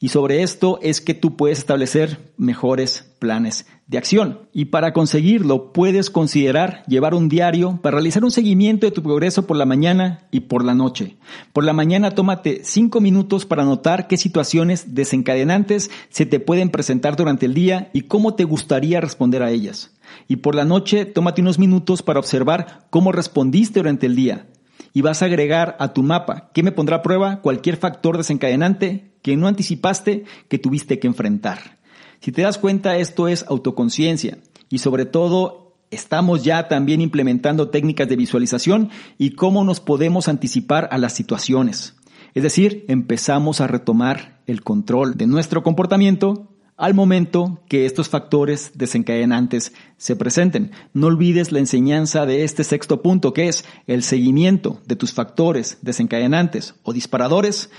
Y 0.00 0.08
sobre 0.08 0.42
esto 0.42 0.78
es 0.80 1.00
que 1.00 1.14
tú 1.14 1.36
puedes 1.36 1.58
establecer 1.58 2.32
mejores 2.36 3.04
planes 3.18 3.66
de 3.88 3.98
acción. 3.98 4.40
Y 4.52 4.66
para 4.66 4.92
conseguirlo 4.92 5.72
puedes 5.72 6.10
considerar 6.10 6.84
llevar 6.86 7.14
un 7.14 7.28
diario 7.28 7.80
para 7.82 7.96
realizar 7.96 8.22
un 8.22 8.30
seguimiento 8.30 8.86
de 8.86 8.92
tu 8.92 9.02
progreso 9.02 9.46
por 9.46 9.56
la 9.56 9.66
mañana 9.66 10.28
y 10.30 10.40
por 10.40 10.64
la 10.64 10.74
noche. 10.74 11.16
Por 11.52 11.64
la 11.64 11.72
mañana 11.72 12.12
tómate 12.12 12.60
cinco 12.62 13.00
minutos 13.00 13.44
para 13.44 13.64
notar 13.64 14.06
qué 14.06 14.16
situaciones 14.16 14.94
desencadenantes 14.94 15.90
se 16.10 16.26
te 16.26 16.38
pueden 16.38 16.70
presentar 16.70 17.16
durante 17.16 17.46
el 17.46 17.54
día 17.54 17.90
y 17.92 18.02
cómo 18.02 18.34
te 18.34 18.44
gustaría 18.44 19.00
responder 19.00 19.42
a 19.42 19.50
ellas. 19.50 19.90
Y 20.28 20.36
por 20.36 20.54
la 20.54 20.64
noche 20.64 21.06
tómate 21.06 21.42
unos 21.42 21.58
minutos 21.58 22.02
para 22.02 22.20
observar 22.20 22.86
cómo 22.90 23.10
respondiste 23.10 23.80
durante 23.80 24.06
el 24.06 24.14
día 24.14 24.46
y 24.92 25.02
vas 25.02 25.22
a 25.22 25.26
agregar 25.26 25.76
a 25.78 25.92
tu 25.92 26.02
mapa 26.02 26.50
que 26.52 26.62
me 26.62 26.72
pondrá 26.72 26.96
a 26.96 27.02
prueba 27.02 27.40
cualquier 27.40 27.76
factor 27.76 28.16
desencadenante 28.16 29.12
que 29.22 29.36
no 29.36 29.46
anticipaste 29.46 30.24
que 30.48 30.58
tuviste 30.58 30.98
que 30.98 31.06
enfrentar. 31.06 31.78
Si 32.20 32.32
te 32.32 32.42
das 32.42 32.58
cuenta, 32.58 32.96
esto 32.96 33.28
es 33.28 33.44
autoconciencia 33.48 34.38
y 34.68 34.78
sobre 34.78 35.04
todo 35.04 35.76
estamos 35.90 36.44
ya 36.44 36.68
también 36.68 37.00
implementando 37.00 37.70
técnicas 37.70 38.08
de 38.08 38.16
visualización 38.16 38.90
y 39.16 39.30
cómo 39.30 39.64
nos 39.64 39.80
podemos 39.80 40.28
anticipar 40.28 40.88
a 40.90 40.98
las 40.98 41.12
situaciones. 41.12 41.96
Es 42.34 42.42
decir, 42.42 42.84
empezamos 42.88 43.60
a 43.60 43.66
retomar 43.66 44.40
el 44.46 44.62
control 44.62 45.16
de 45.16 45.26
nuestro 45.26 45.62
comportamiento 45.62 46.48
al 46.78 46.94
momento 46.94 47.60
que 47.68 47.84
estos 47.84 48.08
factores 48.08 48.70
desencadenantes 48.74 49.72
se 49.96 50.14
presenten. 50.16 50.70
No 50.94 51.08
olvides 51.08 51.52
la 51.52 51.58
enseñanza 51.58 52.24
de 52.24 52.44
este 52.44 52.62
sexto 52.62 53.02
punto, 53.02 53.34
que 53.34 53.48
es 53.48 53.64
el 53.88 54.04
seguimiento 54.04 54.80
de 54.86 54.94
tus 54.96 55.12
factores 55.12 55.78
desencadenantes 55.82 56.76
o 56.84 56.92
disparadores 56.92 57.70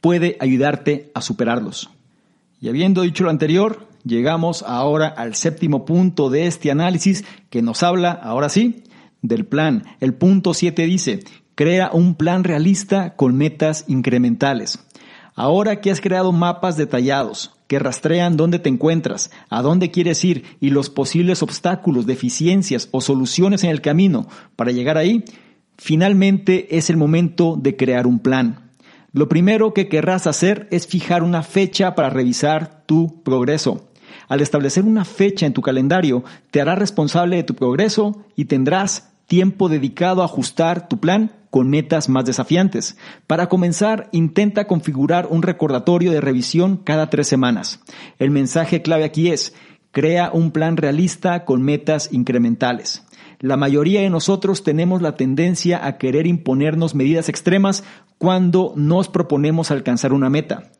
puede 0.00 0.38
ayudarte 0.40 1.10
a 1.14 1.20
superarlos. 1.20 1.90
Y 2.58 2.68
habiendo 2.68 3.02
dicho 3.02 3.24
lo 3.24 3.30
anterior, 3.30 3.86
llegamos 4.04 4.64
ahora 4.66 5.08
al 5.08 5.34
séptimo 5.34 5.84
punto 5.84 6.30
de 6.30 6.46
este 6.46 6.70
análisis 6.70 7.24
que 7.50 7.60
nos 7.60 7.82
habla, 7.82 8.10
ahora 8.10 8.48
sí, 8.48 8.84
del 9.20 9.44
plan. 9.44 9.84
El 10.00 10.14
punto 10.14 10.54
7 10.54 10.86
dice, 10.86 11.20
crea 11.54 11.90
un 11.92 12.14
plan 12.14 12.42
realista 12.42 13.16
con 13.16 13.36
metas 13.36 13.84
incrementales. 13.86 14.78
Ahora 15.38 15.82
que 15.82 15.90
has 15.90 16.00
creado 16.00 16.32
mapas 16.32 16.78
detallados, 16.78 17.52
que 17.66 17.78
rastrean 17.78 18.38
dónde 18.38 18.58
te 18.58 18.70
encuentras, 18.70 19.30
a 19.50 19.60
dónde 19.60 19.90
quieres 19.90 20.24
ir 20.24 20.44
y 20.60 20.70
los 20.70 20.88
posibles 20.88 21.42
obstáculos, 21.42 22.06
deficiencias 22.06 22.88
o 22.90 23.02
soluciones 23.02 23.62
en 23.62 23.68
el 23.68 23.82
camino 23.82 24.28
para 24.56 24.72
llegar 24.72 24.96
ahí, 24.96 25.24
finalmente 25.76 26.78
es 26.78 26.88
el 26.88 26.96
momento 26.96 27.58
de 27.60 27.76
crear 27.76 28.06
un 28.06 28.18
plan. 28.20 28.70
Lo 29.12 29.28
primero 29.28 29.74
que 29.74 29.88
querrás 29.88 30.26
hacer 30.26 30.68
es 30.70 30.86
fijar 30.86 31.22
una 31.22 31.42
fecha 31.42 31.94
para 31.94 32.08
revisar 32.08 32.84
tu 32.86 33.22
progreso. 33.22 33.90
Al 34.28 34.40
establecer 34.40 34.84
una 34.84 35.04
fecha 35.04 35.44
en 35.44 35.52
tu 35.52 35.60
calendario, 35.60 36.24
te 36.50 36.62
harás 36.62 36.78
responsable 36.78 37.36
de 37.36 37.44
tu 37.44 37.54
progreso 37.54 38.24
y 38.36 38.46
tendrás 38.46 39.12
tiempo 39.26 39.68
dedicado 39.68 40.22
a 40.22 40.24
ajustar 40.24 40.88
tu 40.88 40.98
plan 40.98 41.32
con 41.56 41.70
metas 41.70 42.10
más 42.10 42.26
desafiantes. 42.26 42.98
Para 43.26 43.48
comenzar, 43.48 44.10
intenta 44.12 44.66
configurar 44.66 45.26
un 45.30 45.40
recordatorio 45.40 46.12
de 46.12 46.20
revisión 46.20 46.76
cada 46.76 47.08
tres 47.08 47.28
semanas. 47.28 47.80
El 48.18 48.30
mensaje 48.30 48.82
clave 48.82 49.04
aquí 49.04 49.30
es, 49.30 49.54
crea 49.90 50.30
un 50.34 50.50
plan 50.50 50.76
realista 50.76 51.46
con 51.46 51.62
metas 51.62 52.12
incrementales. 52.12 53.06
La 53.40 53.56
mayoría 53.56 54.02
de 54.02 54.10
nosotros 54.10 54.64
tenemos 54.64 55.00
la 55.00 55.16
tendencia 55.16 55.86
a 55.86 55.96
querer 55.96 56.26
imponernos 56.26 56.94
medidas 56.94 57.30
extremas 57.30 57.84
cuando 58.18 58.74
nos 58.76 59.08
proponemos 59.08 59.70
alcanzar 59.70 60.12
una 60.12 60.28
meta. 60.28 60.72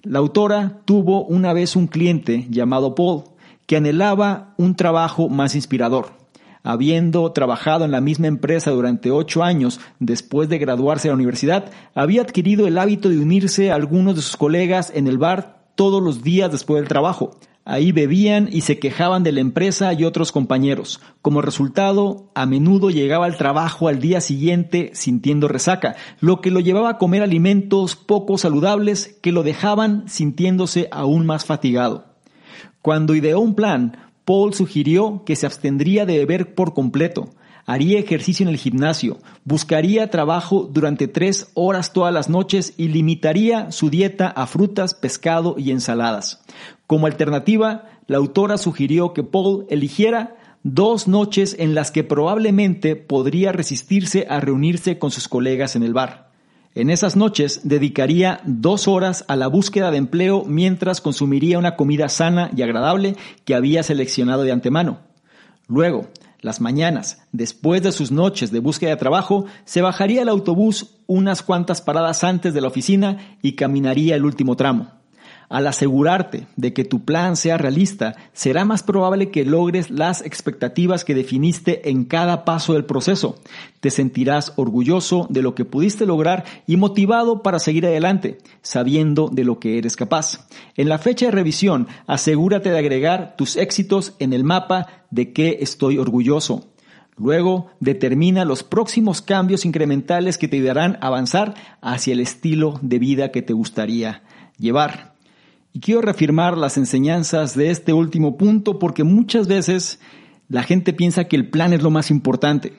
La 0.00 0.20
autora 0.20 0.80
tuvo 0.86 1.26
una 1.26 1.52
vez 1.52 1.76
un 1.76 1.88
cliente 1.88 2.46
llamado 2.48 2.94
Paul 2.94 3.24
que 3.66 3.76
anhelaba 3.76 4.54
un 4.56 4.76
trabajo 4.76 5.28
más 5.28 5.54
inspirador 5.56 6.25
habiendo 6.66 7.30
trabajado 7.30 7.84
en 7.84 7.92
la 7.92 8.00
misma 8.00 8.26
empresa 8.26 8.72
durante 8.72 9.12
ocho 9.12 9.44
años 9.44 9.80
después 10.00 10.48
de 10.48 10.58
graduarse 10.58 11.06
de 11.06 11.12
la 11.12 11.16
universidad, 11.16 11.70
había 11.94 12.22
adquirido 12.22 12.66
el 12.66 12.76
hábito 12.76 13.08
de 13.08 13.18
unirse 13.18 13.70
a 13.70 13.76
algunos 13.76 14.16
de 14.16 14.22
sus 14.22 14.36
colegas 14.36 14.92
en 14.94 15.06
el 15.06 15.16
bar 15.16 15.70
todos 15.76 16.02
los 16.02 16.24
días 16.24 16.50
después 16.50 16.80
del 16.80 16.88
trabajo. 16.88 17.38
Ahí 17.64 17.92
bebían 17.92 18.48
y 18.50 18.62
se 18.62 18.78
quejaban 18.78 19.22
de 19.22 19.32
la 19.32 19.40
empresa 19.40 19.92
y 19.92 20.04
otros 20.04 20.32
compañeros. 20.32 21.00
Como 21.22 21.40
resultado, 21.40 22.30
a 22.34 22.46
menudo 22.46 22.90
llegaba 22.90 23.26
al 23.26 23.36
trabajo 23.36 23.88
al 23.88 24.00
día 24.00 24.20
siguiente 24.20 24.90
sintiendo 24.94 25.48
resaca, 25.48 25.94
lo 26.20 26.40
que 26.40 26.50
lo 26.50 26.60
llevaba 26.60 26.90
a 26.90 26.98
comer 26.98 27.22
alimentos 27.22 27.94
poco 27.94 28.38
saludables 28.38 29.18
que 29.22 29.32
lo 29.32 29.42
dejaban 29.42 30.08
sintiéndose 30.08 30.88
aún 30.90 31.26
más 31.26 31.44
fatigado. 31.44 32.06
Cuando 32.82 33.16
ideó 33.16 33.40
un 33.40 33.56
plan, 33.56 34.05
Paul 34.26 34.54
sugirió 34.54 35.22
que 35.24 35.36
se 35.36 35.46
abstendría 35.46 36.04
de 36.04 36.18
beber 36.18 36.56
por 36.56 36.74
completo, 36.74 37.30
haría 37.64 38.00
ejercicio 38.00 38.42
en 38.42 38.48
el 38.48 38.58
gimnasio, 38.58 39.18
buscaría 39.44 40.10
trabajo 40.10 40.68
durante 40.68 41.06
tres 41.06 41.52
horas 41.54 41.92
todas 41.92 42.12
las 42.12 42.28
noches 42.28 42.74
y 42.76 42.88
limitaría 42.88 43.70
su 43.70 43.88
dieta 43.88 44.26
a 44.26 44.48
frutas, 44.48 44.94
pescado 44.94 45.54
y 45.56 45.70
ensaladas. 45.70 46.42
Como 46.88 47.06
alternativa, 47.06 47.84
la 48.08 48.16
autora 48.16 48.58
sugirió 48.58 49.12
que 49.12 49.22
Paul 49.22 49.64
eligiera 49.70 50.34
dos 50.64 51.06
noches 51.06 51.54
en 51.56 51.76
las 51.76 51.92
que 51.92 52.02
probablemente 52.02 52.96
podría 52.96 53.52
resistirse 53.52 54.26
a 54.28 54.40
reunirse 54.40 54.98
con 54.98 55.12
sus 55.12 55.28
colegas 55.28 55.76
en 55.76 55.84
el 55.84 55.94
bar. 55.94 56.25
En 56.76 56.90
esas 56.90 57.16
noches 57.16 57.62
dedicaría 57.64 58.42
dos 58.44 58.86
horas 58.86 59.24
a 59.28 59.36
la 59.36 59.46
búsqueda 59.46 59.90
de 59.90 59.96
empleo 59.96 60.44
mientras 60.46 61.00
consumiría 61.00 61.58
una 61.58 61.74
comida 61.74 62.10
sana 62.10 62.50
y 62.54 62.60
agradable 62.60 63.16
que 63.46 63.54
había 63.54 63.82
seleccionado 63.82 64.42
de 64.42 64.52
antemano. 64.52 64.98
Luego, 65.68 66.08
las 66.42 66.60
mañanas, 66.60 67.22
después 67.32 67.82
de 67.82 67.92
sus 67.92 68.12
noches 68.12 68.50
de 68.50 68.58
búsqueda 68.58 68.90
de 68.90 68.96
trabajo, 68.96 69.46
se 69.64 69.80
bajaría 69.80 70.20
el 70.20 70.28
autobús 70.28 70.98
unas 71.06 71.40
cuantas 71.40 71.80
paradas 71.80 72.22
antes 72.24 72.52
de 72.52 72.60
la 72.60 72.68
oficina 72.68 73.38
y 73.40 73.52
caminaría 73.52 74.14
el 74.14 74.26
último 74.26 74.54
tramo. 74.54 74.95
Al 75.48 75.66
asegurarte 75.68 76.46
de 76.56 76.72
que 76.72 76.84
tu 76.84 77.04
plan 77.04 77.36
sea 77.36 77.56
realista, 77.56 78.16
será 78.32 78.64
más 78.64 78.82
probable 78.82 79.30
que 79.30 79.44
logres 79.44 79.90
las 79.90 80.22
expectativas 80.22 81.04
que 81.04 81.14
definiste 81.14 81.88
en 81.88 82.04
cada 82.04 82.44
paso 82.44 82.72
del 82.72 82.84
proceso. 82.84 83.38
Te 83.80 83.90
sentirás 83.90 84.52
orgulloso 84.56 85.26
de 85.30 85.42
lo 85.42 85.54
que 85.54 85.64
pudiste 85.64 86.04
lograr 86.04 86.44
y 86.66 86.76
motivado 86.76 87.42
para 87.42 87.60
seguir 87.60 87.86
adelante, 87.86 88.38
sabiendo 88.62 89.28
de 89.30 89.44
lo 89.44 89.60
que 89.60 89.78
eres 89.78 89.94
capaz. 89.94 90.48
En 90.76 90.88
la 90.88 90.98
fecha 90.98 91.26
de 91.26 91.32
revisión, 91.32 91.86
asegúrate 92.06 92.70
de 92.70 92.78
agregar 92.78 93.36
tus 93.36 93.56
éxitos 93.56 94.14
en 94.18 94.32
el 94.32 94.42
mapa 94.42 95.04
de 95.10 95.32
qué 95.32 95.58
estoy 95.60 95.98
orgulloso. 95.98 96.66
Luego, 97.16 97.70
determina 97.80 98.44
los 98.44 98.62
próximos 98.62 99.22
cambios 99.22 99.64
incrementales 99.64 100.36
que 100.36 100.48
te 100.48 100.56
ayudarán 100.56 100.98
a 101.00 101.06
avanzar 101.06 101.54
hacia 101.80 102.12
el 102.12 102.20
estilo 102.20 102.78
de 102.82 102.98
vida 102.98 103.30
que 103.30 103.40
te 103.40 103.54
gustaría 103.54 104.22
llevar. 104.58 105.15
Y 105.76 105.80
quiero 105.80 106.00
reafirmar 106.00 106.56
las 106.56 106.78
enseñanzas 106.78 107.54
de 107.54 107.68
este 107.68 107.92
último 107.92 108.38
punto 108.38 108.78
porque 108.78 109.04
muchas 109.04 109.46
veces 109.46 110.00
la 110.48 110.62
gente 110.62 110.94
piensa 110.94 111.24
que 111.24 111.36
el 111.36 111.50
plan 111.50 111.74
es 111.74 111.82
lo 111.82 111.90
más 111.90 112.10
importante. 112.10 112.72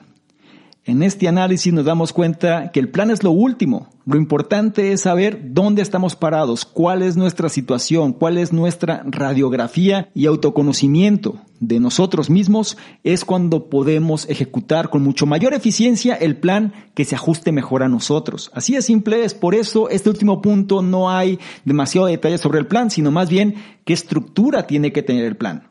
En 0.88 1.02
este 1.02 1.28
análisis 1.28 1.70
nos 1.70 1.84
damos 1.84 2.14
cuenta 2.14 2.72
que 2.72 2.80
el 2.80 2.88
plan 2.88 3.10
es 3.10 3.22
lo 3.22 3.30
último. 3.30 3.90
Lo 4.06 4.16
importante 4.16 4.90
es 4.92 5.02
saber 5.02 5.52
dónde 5.52 5.82
estamos 5.82 6.16
parados, 6.16 6.64
cuál 6.64 7.02
es 7.02 7.14
nuestra 7.14 7.50
situación, 7.50 8.14
cuál 8.14 8.38
es 8.38 8.54
nuestra 8.54 9.02
radiografía 9.04 10.08
y 10.14 10.24
autoconocimiento 10.24 11.42
de 11.60 11.78
nosotros 11.78 12.30
mismos 12.30 12.78
es 13.04 13.26
cuando 13.26 13.68
podemos 13.68 14.26
ejecutar 14.30 14.88
con 14.88 15.02
mucho 15.02 15.26
mayor 15.26 15.52
eficiencia 15.52 16.14
el 16.14 16.38
plan 16.38 16.72
que 16.94 17.04
se 17.04 17.16
ajuste 17.16 17.52
mejor 17.52 17.82
a 17.82 17.90
nosotros. 17.90 18.50
Así 18.54 18.72
de 18.72 18.80
simple 18.80 19.24
es. 19.24 19.34
Por 19.34 19.54
eso 19.54 19.90
este 19.90 20.08
último 20.08 20.40
punto 20.40 20.80
no 20.80 21.10
hay 21.10 21.38
demasiado 21.66 22.06
detalle 22.06 22.38
sobre 22.38 22.60
el 22.60 22.66
plan, 22.66 22.90
sino 22.90 23.10
más 23.10 23.28
bien 23.28 23.56
qué 23.84 23.92
estructura 23.92 24.66
tiene 24.66 24.90
que 24.90 25.02
tener 25.02 25.26
el 25.26 25.36
plan. 25.36 25.67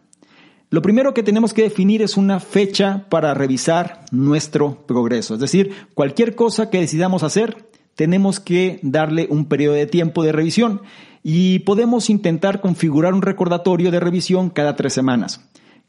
Lo 0.69 0.81
primero 0.81 1.13
que 1.13 1.23
tenemos 1.23 1.53
que 1.53 1.63
definir 1.63 2.01
es 2.01 2.17
una 2.17 2.41
fecha 2.41 3.05
para 3.07 3.33
revisar 3.33 4.03
nuestro 4.11 4.85
progreso. 4.85 5.35
Es 5.35 5.39
decir, 5.39 5.71
cualquier 5.93 6.35
cosa 6.35 6.69
que 6.69 6.81
decidamos 6.81 7.23
hacer, 7.23 7.69
tenemos 7.95 8.41
que 8.41 8.79
darle 8.83 9.27
un 9.29 9.45
periodo 9.45 9.75
de 9.75 9.87
tiempo 9.87 10.23
de 10.23 10.33
revisión 10.33 10.81
y 11.23 11.59
podemos 11.59 12.09
intentar 12.09 12.59
configurar 12.59 13.13
un 13.13 13.21
recordatorio 13.21 13.91
de 13.91 14.01
revisión 14.01 14.49
cada 14.49 14.75
tres 14.75 14.91
semanas. 14.91 15.41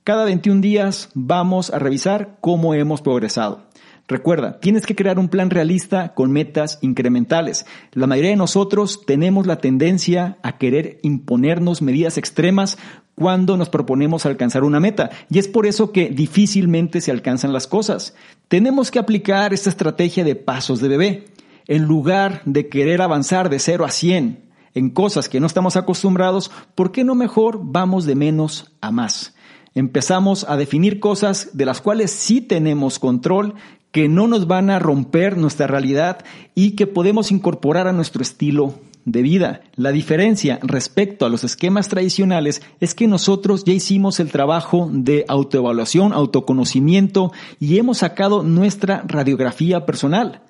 Cada 0.04 0.24
21 0.24 0.60
días 0.60 1.10
vamos 1.12 1.70
a 1.70 1.80
revisar 1.80 2.38
cómo 2.40 2.72
hemos 2.72 3.02
progresado. 3.02 3.67
Recuerda, 4.08 4.58
tienes 4.58 4.86
que 4.86 4.96
crear 4.96 5.18
un 5.18 5.28
plan 5.28 5.50
realista 5.50 6.14
con 6.14 6.32
metas 6.32 6.78
incrementales. 6.80 7.66
La 7.92 8.06
mayoría 8.06 8.30
de 8.30 8.36
nosotros 8.36 9.02
tenemos 9.06 9.46
la 9.46 9.58
tendencia 9.58 10.38
a 10.42 10.56
querer 10.56 10.98
imponernos 11.02 11.82
medidas 11.82 12.16
extremas 12.16 12.78
cuando 13.14 13.58
nos 13.58 13.68
proponemos 13.68 14.24
alcanzar 14.24 14.64
una 14.64 14.80
meta. 14.80 15.10
Y 15.28 15.38
es 15.38 15.46
por 15.46 15.66
eso 15.66 15.92
que 15.92 16.08
difícilmente 16.08 17.02
se 17.02 17.10
alcanzan 17.10 17.52
las 17.52 17.66
cosas. 17.66 18.14
Tenemos 18.48 18.90
que 18.90 18.98
aplicar 18.98 19.52
esta 19.52 19.68
estrategia 19.68 20.24
de 20.24 20.36
pasos 20.36 20.80
de 20.80 20.88
bebé. 20.88 21.24
En 21.66 21.82
lugar 21.82 22.40
de 22.46 22.70
querer 22.70 23.02
avanzar 23.02 23.50
de 23.50 23.58
0 23.58 23.84
a 23.84 23.90
100 23.90 24.42
en 24.72 24.88
cosas 24.88 25.28
que 25.28 25.38
no 25.38 25.46
estamos 25.46 25.76
acostumbrados, 25.76 26.50
¿por 26.74 26.92
qué 26.92 27.04
no 27.04 27.14
mejor 27.14 27.60
vamos 27.62 28.06
de 28.06 28.14
menos 28.14 28.72
a 28.80 28.90
más? 28.90 29.34
Empezamos 29.78 30.44
a 30.48 30.56
definir 30.56 30.98
cosas 30.98 31.50
de 31.52 31.64
las 31.64 31.80
cuales 31.80 32.10
sí 32.10 32.40
tenemos 32.40 32.98
control 32.98 33.54
que 33.92 34.08
no 34.08 34.26
nos 34.26 34.48
van 34.48 34.70
a 34.70 34.80
romper 34.80 35.36
nuestra 35.36 35.68
realidad 35.68 36.24
y 36.56 36.72
que 36.72 36.88
podemos 36.88 37.30
incorporar 37.30 37.86
a 37.86 37.92
nuestro 37.92 38.20
estilo 38.20 38.74
de 39.04 39.22
vida. 39.22 39.60
La 39.76 39.92
diferencia 39.92 40.58
respecto 40.64 41.26
a 41.26 41.28
los 41.28 41.44
esquemas 41.44 41.86
tradicionales 41.88 42.60
es 42.80 42.96
que 42.96 43.06
nosotros 43.06 43.62
ya 43.62 43.72
hicimos 43.72 44.18
el 44.18 44.32
trabajo 44.32 44.90
de 44.92 45.24
autoevaluación, 45.28 46.12
autoconocimiento 46.12 47.30
y 47.60 47.78
hemos 47.78 47.98
sacado 47.98 48.42
nuestra 48.42 49.04
radiografía 49.06 49.86
personal. 49.86 50.42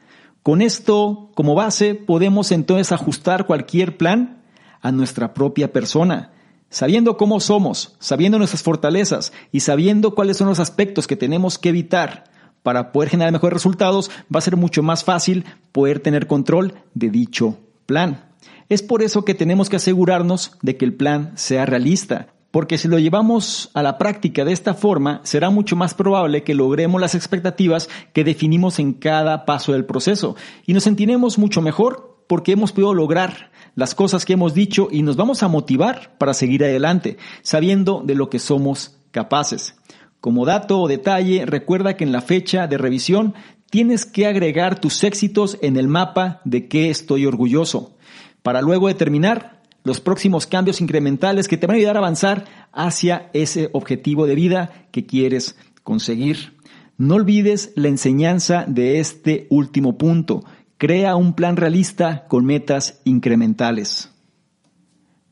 Con 0.42 0.62
esto 0.62 1.32
como 1.34 1.54
base 1.54 1.94
podemos 1.94 2.50
entonces 2.50 2.92
ajustar 2.92 3.44
cualquier 3.44 3.98
plan 3.98 4.42
a 4.80 4.90
nuestra 4.90 5.34
propia 5.34 5.70
persona. 5.70 6.32
Sabiendo 6.70 7.16
cómo 7.16 7.40
somos, 7.40 7.96
sabiendo 7.98 8.38
nuestras 8.38 8.62
fortalezas 8.62 9.32
y 9.52 9.60
sabiendo 9.60 10.14
cuáles 10.14 10.36
son 10.36 10.48
los 10.48 10.60
aspectos 10.60 11.06
que 11.06 11.16
tenemos 11.16 11.58
que 11.58 11.70
evitar, 11.70 12.24
para 12.62 12.92
poder 12.92 13.08
generar 13.08 13.32
mejores 13.32 13.54
resultados, 13.54 14.10
va 14.34 14.38
a 14.38 14.42
ser 14.42 14.56
mucho 14.56 14.82
más 14.82 15.04
fácil 15.04 15.44
poder 15.72 16.00
tener 16.00 16.26
control 16.26 16.74
de 16.94 17.08
dicho 17.08 17.58
plan. 17.86 18.24
Es 18.68 18.82
por 18.82 19.02
eso 19.02 19.24
que 19.24 19.34
tenemos 19.34 19.70
que 19.70 19.76
asegurarnos 19.76 20.58
de 20.60 20.76
que 20.76 20.84
el 20.84 20.92
plan 20.92 21.32
sea 21.36 21.64
realista, 21.64 22.28
porque 22.50 22.76
si 22.76 22.88
lo 22.88 22.98
llevamos 22.98 23.70
a 23.72 23.82
la 23.82 23.96
práctica 23.96 24.44
de 24.44 24.52
esta 24.52 24.74
forma, 24.74 25.22
será 25.24 25.48
mucho 25.48 25.76
más 25.76 25.94
probable 25.94 26.42
que 26.42 26.54
logremos 26.54 27.00
las 27.00 27.14
expectativas 27.14 27.88
que 28.12 28.24
definimos 28.24 28.78
en 28.78 28.92
cada 28.92 29.46
paso 29.46 29.72
del 29.72 29.86
proceso 29.86 30.36
y 30.66 30.74
nos 30.74 30.84
sentiremos 30.84 31.38
mucho 31.38 31.62
mejor 31.62 32.07
porque 32.28 32.52
hemos 32.52 32.70
podido 32.70 32.94
lograr 32.94 33.50
las 33.74 33.96
cosas 33.96 34.24
que 34.24 34.34
hemos 34.34 34.54
dicho 34.54 34.88
y 34.92 35.02
nos 35.02 35.16
vamos 35.16 35.42
a 35.42 35.48
motivar 35.48 36.16
para 36.18 36.34
seguir 36.34 36.62
adelante, 36.62 37.16
sabiendo 37.42 38.02
de 38.04 38.14
lo 38.14 38.30
que 38.30 38.38
somos 38.38 38.96
capaces. 39.10 39.74
Como 40.20 40.44
dato 40.44 40.80
o 40.80 40.88
detalle, 40.88 41.46
recuerda 41.46 41.96
que 41.96 42.04
en 42.04 42.12
la 42.12 42.20
fecha 42.20 42.66
de 42.66 42.78
revisión 42.78 43.34
tienes 43.70 44.04
que 44.04 44.26
agregar 44.26 44.80
tus 44.80 45.04
éxitos 45.04 45.58
en 45.62 45.76
el 45.76 45.88
mapa 45.88 46.40
de 46.44 46.68
qué 46.68 46.90
estoy 46.90 47.26
orgulloso, 47.26 47.96
para 48.42 48.62
luego 48.62 48.88
determinar 48.88 49.62
los 49.84 50.00
próximos 50.00 50.46
cambios 50.46 50.80
incrementales 50.80 51.48
que 51.48 51.56
te 51.56 51.66
van 51.66 51.76
a 51.76 51.78
ayudar 51.78 51.96
a 51.96 52.00
avanzar 52.00 52.44
hacia 52.72 53.30
ese 53.32 53.70
objetivo 53.72 54.26
de 54.26 54.34
vida 54.34 54.86
que 54.90 55.06
quieres 55.06 55.56
conseguir. 55.82 56.58
No 56.98 57.14
olvides 57.14 57.72
la 57.76 57.88
enseñanza 57.88 58.64
de 58.66 58.98
este 58.98 59.46
último 59.50 59.96
punto. 59.96 60.44
Crea 60.78 61.16
un 61.16 61.32
plan 61.32 61.56
realista 61.56 62.26
con 62.28 62.44
metas 62.44 63.00
incrementales. 63.02 64.12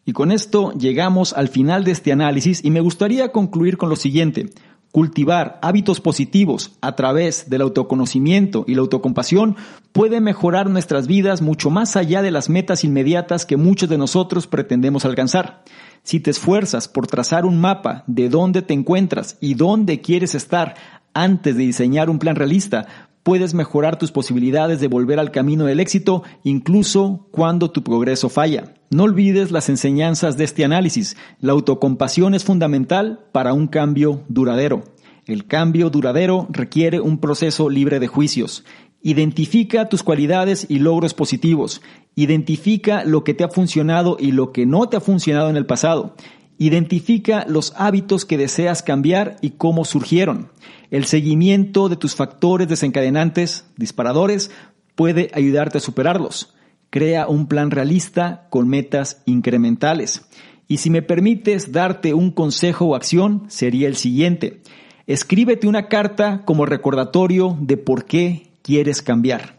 Y 0.05 0.12
con 0.12 0.32
esto 0.32 0.72
llegamos 0.72 1.34
al 1.34 1.47
final 1.47 1.84
de 1.84 1.92
este 1.92 2.11
análisis 2.11 2.64
y 2.64 2.72
me 2.72 2.80
gustaría 2.80 3.30
concluir 3.30 3.76
con 3.76 3.88
lo 3.88 3.94
siguiente. 3.94 4.51
Cultivar 4.90 5.61
hábitos 5.62 6.01
positivos 6.01 6.76
a 6.80 6.97
través 6.97 7.49
del 7.49 7.61
autoconocimiento 7.61 8.64
y 8.66 8.74
la 8.74 8.80
autocompasión 8.80 9.55
puede 9.92 10.20
mejorar 10.20 10.68
nuestras 10.68 11.07
vidas 11.07 11.42
mucho 11.42 11.70
más 11.70 11.94
allá 11.94 12.22
de 12.22 12.32
las 12.32 12.51
metas 12.51 12.82
inmediatas 12.82 13.47
que 13.47 13.57
muchos 13.57 13.88
de 13.88 13.99
nosotros 13.99 14.49
pretendemos 14.49 15.05
alcanzar. 15.05 15.62
Si 16.03 16.18
te 16.18 16.32
esfuerzas 16.32 16.88
por 16.88 17.07
trazar 17.07 17.47
un 17.47 17.61
mapa 17.61 18.03
de 18.09 18.28
dónde 18.28 18.62
te 18.62 18.74
encuentras 18.74 19.38
y 19.40 19.55
dónde 19.55 20.01
quieres 20.01 20.34
estar 20.34 20.74
antes 21.14 21.57
de 21.57 21.62
diseñar 21.62 22.11
un 22.11 22.18
plan 22.18 22.34
realista, 22.34 23.09
puedes 23.27 23.55
mejorar 23.55 23.99
tus 23.99 24.12
posibilidades 24.12 24.79
de 24.79 24.87
volver 24.87 25.18
al 25.18 25.33
camino 25.33 25.64
del 25.64 25.81
éxito 25.81 26.22
incluso 26.45 27.27
cuando 27.33 27.72
tu 27.72 27.83
progreso 27.83 28.29
falla. 28.29 28.74
No 28.89 29.03
olvides 29.03 29.51
las 29.51 29.68
enseñanzas 29.68 30.37
de 30.37 30.45
este 30.45 30.64
análisis. 30.64 31.16
La 31.41 31.51
autocompasión 31.51 32.35
es 32.35 32.45
fundamental 32.45 33.27
para 33.33 33.53
un 33.53 33.66
cambio 33.66 34.22
duradero. 34.29 34.85
El 35.27 35.45
cambio 35.49 35.91
duradero 35.91 36.47
requiere 36.51 37.01
un 37.01 37.18
proceso 37.18 37.68
libre 37.68 37.99
de 37.99 38.07
juicios. 38.07 38.64
Identifica 39.03 39.89
tus 39.89 40.05
cualidades 40.05 40.64
y 40.68 40.79
logros 40.79 41.12
positivos. 41.12 41.83
Identifica 42.14 43.03
lo 43.05 43.24
que 43.24 43.35
te 43.35 43.43
ha 43.43 43.49
funcionado 43.49 44.18
y 44.20 44.31
lo 44.31 44.53
que 44.53 44.66
no 44.66 44.89
te 44.89 44.99
ha 44.99 45.01
funcionado 45.01 45.51
en 45.51 45.57
el 45.57 45.66
pasado. 45.66 46.14
Identifica 46.59 47.44
los 47.48 47.74
hábitos 47.76 48.24
que 48.24 48.38
deseas 48.38 48.82
cambiar 48.82 49.36
y 49.42 49.50
cómo 49.50 49.84
surgieron. 49.84 50.50
El 50.90 51.04
seguimiento 51.04 51.88
de 51.88 51.96
tus 51.96 52.14
factores 52.14 52.68
desencadenantes, 52.68 53.66
disparadores, 53.76 54.50
puede 54.94 55.30
ayudarte 55.34 55.78
a 55.78 55.82
superarlos. 55.82 56.54
Crea 56.90 57.28
un 57.28 57.46
plan 57.46 57.70
realista 57.70 58.46
con 58.48 58.68
metas 58.68 59.22
incrementales. 59.26 60.26
Y 60.68 60.78
si 60.78 60.90
me 60.90 61.02
permites 61.02 61.72
darte 61.72 62.14
un 62.14 62.30
consejo 62.30 62.86
o 62.86 62.94
acción, 62.94 63.44
sería 63.48 63.86
el 63.86 63.96
siguiente. 63.96 64.62
Escríbete 65.07 65.68
una 65.68 65.88
carta 65.88 66.42
como 66.44 66.66
recordatorio 66.66 67.57
de 67.61 67.76
por 67.76 68.07
qué 68.07 68.50
quieres 68.62 69.02
cambiar. 69.02 69.57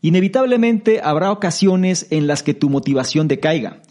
Inevitablemente 0.00 1.00
habrá 1.02 1.32
ocasiones 1.32 2.06
en 2.10 2.26
las 2.26 2.42
que 2.42 2.54
tu 2.54 2.70
motivación 2.70 3.28
decaiga. 3.28 3.82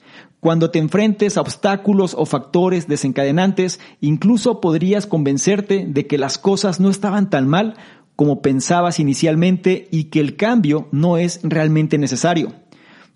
Cuando 0.46 0.70
te 0.70 0.78
enfrentes 0.78 1.38
a 1.38 1.42
obstáculos 1.42 2.14
o 2.16 2.28
factores 2.28 2.88
desencadenantes, 2.88 3.80
incluso 4.00 4.62
podrías 4.62 5.08
convencerte 5.08 5.88
de 5.88 6.06
que 6.06 6.20
las 6.20 6.38
cosas 6.38 6.80
no 6.80 6.92
estaban 6.92 7.32
tan 7.32 7.48
mal 7.48 7.78
como 8.16 8.44
pensabas 8.44 9.00
inicialmente 9.00 9.88
y 9.90 10.04
que 10.12 10.20
el 10.20 10.36
cambio 10.36 10.88
no 10.92 11.18
es 11.18 11.40
realmente 11.42 11.98
necesario. 11.98 12.54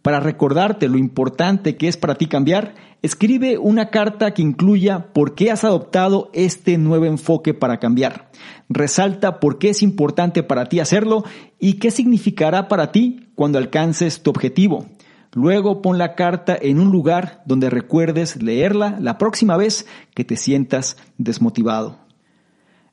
Para 0.01 0.19
recordarte 0.19 0.87
lo 0.87 0.97
importante 0.97 1.77
que 1.77 1.87
es 1.87 1.97
para 1.97 2.15
ti 2.15 2.25
cambiar, 2.25 2.73
escribe 3.03 3.59
una 3.59 3.91
carta 3.91 4.33
que 4.33 4.41
incluya 4.41 5.13
por 5.13 5.35
qué 5.35 5.51
has 5.51 5.63
adoptado 5.63 6.31
este 6.33 6.79
nuevo 6.79 7.05
enfoque 7.05 7.53
para 7.53 7.77
cambiar. 7.77 8.31
Resalta 8.69 9.39
por 9.39 9.59
qué 9.59 9.69
es 9.69 9.83
importante 9.83 10.41
para 10.41 10.65
ti 10.65 10.79
hacerlo 10.79 11.23
y 11.59 11.73
qué 11.73 11.91
significará 11.91 12.67
para 12.67 12.91
ti 12.91 13.29
cuando 13.35 13.59
alcances 13.59 14.23
tu 14.23 14.31
objetivo. 14.31 14.87
Luego 15.33 15.81
pon 15.81 15.97
la 15.97 16.15
carta 16.15 16.57
en 16.59 16.79
un 16.79 16.91
lugar 16.91 17.43
donde 17.45 17.69
recuerdes 17.69 18.41
leerla 18.41 18.97
la 18.99 19.17
próxima 19.17 19.57
vez 19.57 19.85
que 20.15 20.23
te 20.23 20.35
sientas 20.35 20.97
desmotivado. 21.17 21.97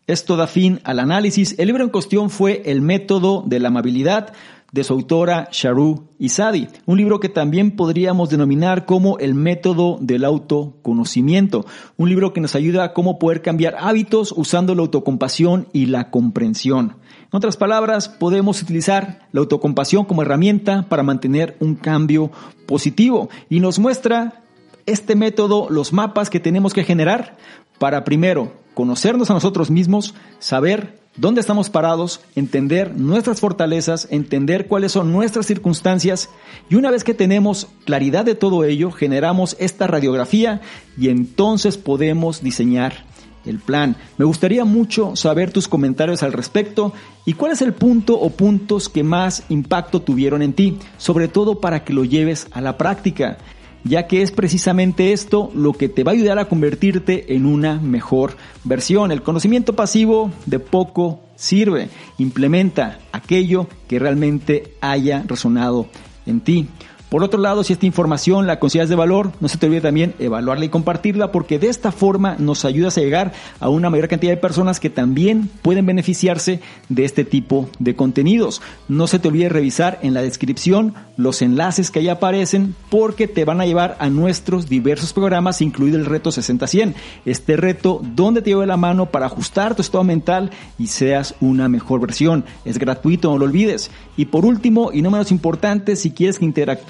Esto 0.06 0.36
da 0.36 0.46
fin 0.46 0.80
al 0.84 1.00
análisis. 1.00 1.58
El 1.58 1.66
libro 1.66 1.82
en 1.82 1.90
cuestión 1.90 2.30
fue 2.30 2.62
El 2.66 2.80
método 2.80 3.42
de 3.44 3.58
la 3.58 3.68
amabilidad 3.68 4.32
de 4.70 4.84
su 4.84 4.92
autora 4.92 5.48
Sharu 5.50 6.08
Isadi, 6.18 6.68
un 6.86 6.98
libro 6.98 7.18
que 7.18 7.28
también 7.28 7.70
podríamos 7.72 8.28
denominar 8.30 8.84
como 8.84 9.18
el 9.18 9.34
método 9.34 9.96
del 10.00 10.24
autoconocimiento, 10.24 11.64
un 11.96 12.08
libro 12.08 12.32
que 12.32 12.40
nos 12.40 12.54
ayuda 12.54 12.84
a 12.84 12.92
cómo 12.92 13.18
poder 13.18 13.42
cambiar 13.42 13.76
hábitos 13.78 14.34
usando 14.36 14.74
la 14.74 14.82
autocompasión 14.82 15.68
y 15.72 15.86
la 15.86 16.10
comprensión. 16.10 16.96
En 17.36 17.38
otras 17.38 17.58
palabras, 17.58 18.08
podemos 18.08 18.62
utilizar 18.62 19.28
la 19.30 19.40
autocompasión 19.40 20.06
como 20.06 20.22
herramienta 20.22 20.86
para 20.88 21.02
mantener 21.02 21.54
un 21.60 21.74
cambio 21.74 22.30
positivo. 22.64 23.28
Y 23.50 23.60
nos 23.60 23.78
muestra 23.78 24.42
este 24.86 25.16
método 25.16 25.66
los 25.68 25.92
mapas 25.92 26.30
que 26.30 26.40
tenemos 26.40 26.72
que 26.72 26.82
generar 26.82 27.36
para 27.78 28.04
primero 28.04 28.54
conocernos 28.72 29.28
a 29.28 29.34
nosotros 29.34 29.70
mismos, 29.70 30.14
saber 30.38 30.98
dónde 31.18 31.42
estamos 31.42 31.68
parados, 31.68 32.22
entender 32.36 32.96
nuestras 32.96 33.38
fortalezas, 33.38 34.08
entender 34.10 34.66
cuáles 34.66 34.92
son 34.92 35.12
nuestras 35.12 35.44
circunstancias. 35.44 36.30
Y 36.70 36.76
una 36.76 36.90
vez 36.90 37.04
que 37.04 37.12
tenemos 37.12 37.68
claridad 37.84 38.24
de 38.24 38.34
todo 38.34 38.64
ello, 38.64 38.90
generamos 38.92 39.56
esta 39.60 39.86
radiografía 39.86 40.62
y 40.96 41.10
entonces 41.10 41.76
podemos 41.76 42.42
diseñar 42.42 43.04
el 43.46 43.58
plan. 43.58 43.96
Me 44.18 44.24
gustaría 44.24 44.64
mucho 44.64 45.16
saber 45.16 45.52
tus 45.52 45.68
comentarios 45.68 46.22
al 46.22 46.32
respecto 46.32 46.92
y 47.24 47.34
cuál 47.34 47.52
es 47.52 47.62
el 47.62 47.72
punto 47.72 48.18
o 48.18 48.30
puntos 48.30 48.88
que 48.88 49.02
más 49.02 49.44
impacto 49.48 50.02
tuvieron 50.02 50.42
en 50.42 50.52
ti, 50.52 50.78
sobre 50.98 51.28
todo 51.28 51.60
para 51.60 51.84
que 51.84 51.92
lo 51.92 52.04
lleves 52.04 52.46
a 52.52 52.60
la 52.60 52.76
práctica, 52.76 53.38
ya 53.84 54.06
que 54.06 54.22
es 54.22 54.32
precisamente 54.32 55.12
esto 55.12 55.50
lo 55.54 55.72
que 55.72 55.88
te 55.88 56.04
va 56.04 56.12
a 56.12 56.14
ayudar 56.14 56.38
a 56.38 56.48
convertirte 56.48 57.34
en 57.34 57.46
una 57.46 57.80
mejor 57.80 58.36
versión. 58.64 59.12
El 59.12 59.22
conocimiento 59.22 59.74
pasivo 59.74 60.30
de 60.46 60.58
poco 60.58 61.20
sirve, 61.36 61.88
implementa 62.18 62.98
aquello 63.12 63.68
que 63.88 63.98
realmente 63.98 64.74
haya 64.80 65.22
resonado 65.26 65.86
en 66.26 66.40
ti. 66.40 66.68
Por 67.08 67.22
otro 67.22 67.40
lado, 67.40 67.62
si 67.62 67.72
esta 67.72 67.86
información 67.86 68.48
la 68.48 68.58
consideras 68.58 68.88
de 68.88 68.96
valor, 68.96 69.30
no 69.40 69.48
se 69.48 69.58
te 69.58 69.66
olvide 69.66 69.80
también 69.80 70.14
evaluarla 70.18 70.64
y 70.64 70.68
compartirla 70.68 71.30
porque 71.30 71.60
de 71.60 71.68
esta 71.68 71.92
forma 71.92 72.34
nos 72.38 72.64
ayudas 72.64 72.98
a 72.98 73.00
llegar 73.00 73.32
a 73.60 73.68
una 73.68 73.90
mayor 73.90 74.08
cantidad 74.08 74.32
de 74.32 74.36
personas 74.36 74.80
que 74.80 74.90
también 74.90 75.48
pueden 75.62 75.86
beneficiarse 75.86 76.60
de 76.88 77.04
este 77.04 77.24
tipo 77.24 77.68
de 77.78 77.94
contenidos. 77.94 78.60
No 78.88 79.06
se 79.06 79.20
te 79.20 79.28
olvide 79.28 79.48
revisar 79.48 80.00
en 80.02 80.14
la 80.14 80.22
descripción 80.22 80.94
los 81.16 81.42
enlaces 81.42 81.90
que 81.90 82.00
ahí 82.00 82.08
aparecen 82.08 82.74
porque 82.90 83.28
te 83.28 83.44
van 83.44 83.60
a 83.60 83.66
llevar 83.66 83.96
a 84.00 84.10
nuestros 84.10 84.68
diversos 84.68 85.12
programas, 85.12 85.62
incluido 85.62 85.98
el 85.98 86.06
reto 86.06 86.30
60-100. 86.30 86.94
Este 87.24 87.56
reto 87.56 88.00
donde 88.02 88.42
te 88.42 88.50
lleve 88.50 88.66
la 88.66 88.76
mano 88.76 89.06
para 89.06 89.26
ajustar 89.26 89.76
tu 89.76 89.82
estado 89.82 90.02
mental 90.02 90.50
y 90.76 90.88
seas 90.88 91.34
una 91.40 91.68
mejor 91.68 92.00
versión. 92.00 92.44
Es 92.64 92.78
gratuito, 92.78 93.30
no 93.30 93.38
lo 93.38 93.44
olvides. 93.44 93.90
Y 94.16 94.26
por 94.26 94.44
último, 94.44 94.90
y 94.92 95.02
no 95.02 95.10
menos 95.10 95.30
importante, 95.30 95.94
si 95.94 96.10
quieres 96.10 96.38
que 96.38 96.44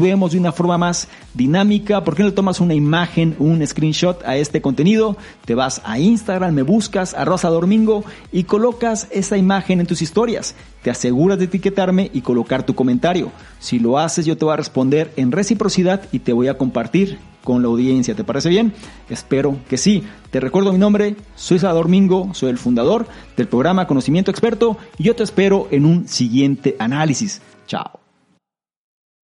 de 0.07 0.38
una 0.38 0.52
forma 0.52 0.78
más 0.78 1.09
dinámica, 1.34 2.04
¿por 2.04 2.14
qué 2.14 2.22
no 2.22 2.32
tomas 2.32 2.61
una 2.61 2.74
imagen, 2.74 3.34
un 3.38 3.66
screenshot 3.66 4.22
a 4.24 4.36
este 4.36 4.61
contenido? 4.61 5.16
Te 5.44 5.54
vas 5.54 5.82
a 5.84 5.98
Instagram, 5.98 6.54
me 6.54 6.62
buscas 6.62 7.14
a 7.14 7.24
Rosa 7.24 7.48
Domingo 7.48 8.04
y 8.32 8.44
colocas 8.44 9.09
esa 9.11 9.36
imagen 9.36 9.80
en 9.80 9.86
tus 9.86 10.02
historias. 10.02 10.54
Te 10.82 10.90
aseguras 10.90 11.38
de 11.38 11.46
etiquetarme 11.46 12.11
y 12.14 12.20
colocar 12.20 12.64
tu 12.64 12.74
comentario. 12.74 13.32
Si 13.59 13.78
lo 13.78 13.98
haces, 13.98 14.26
yo 14.26 14.36
te 14.36 14.44
voy 14.44 14.54
a 14.54 14.59
responder 14.59 15.12
en 15.16 15.32
reciprocidad 15.32 16.02
y 16.12 16.20
te 16.20 16.32
voy 16.32 16.48
a 16.48 16.57
compartir 16.57 17.18
con 17.42 17.62
la 17.62 17.68
audiencia. 17.68 18.14
¿Te 18.14 18.24
parece 18.24 18.48
bien? 18.48 18.72
Espero 19.09 19.57
que 19.68 19.76
sí. 19.76 20.04
Te 20.30 20.40
recuerdo 20.40 20.72
mi 20.72 20.78
nombre, 20.78 21.16
soy 21.34 21.59
Salvador 21.59 21.88
Mingo, 21.88 22.32
soy 22.34 22.50
el 22.50 22.59
fundador 22.59 23.07
del 23.36 23.48
programa 23.48 23.86
Conocimiento 23.86 24.30
Experto 24.30 24.76
y 24.98 25.04
yo 25.04 25.16
te 25.16 25.22
espero 25.22 25.68
en 25.70 25.84
un 25.84 26.09
siguiente 26.09 26.76
análisis. 26.78 27.40
Chao. 27.66 28.05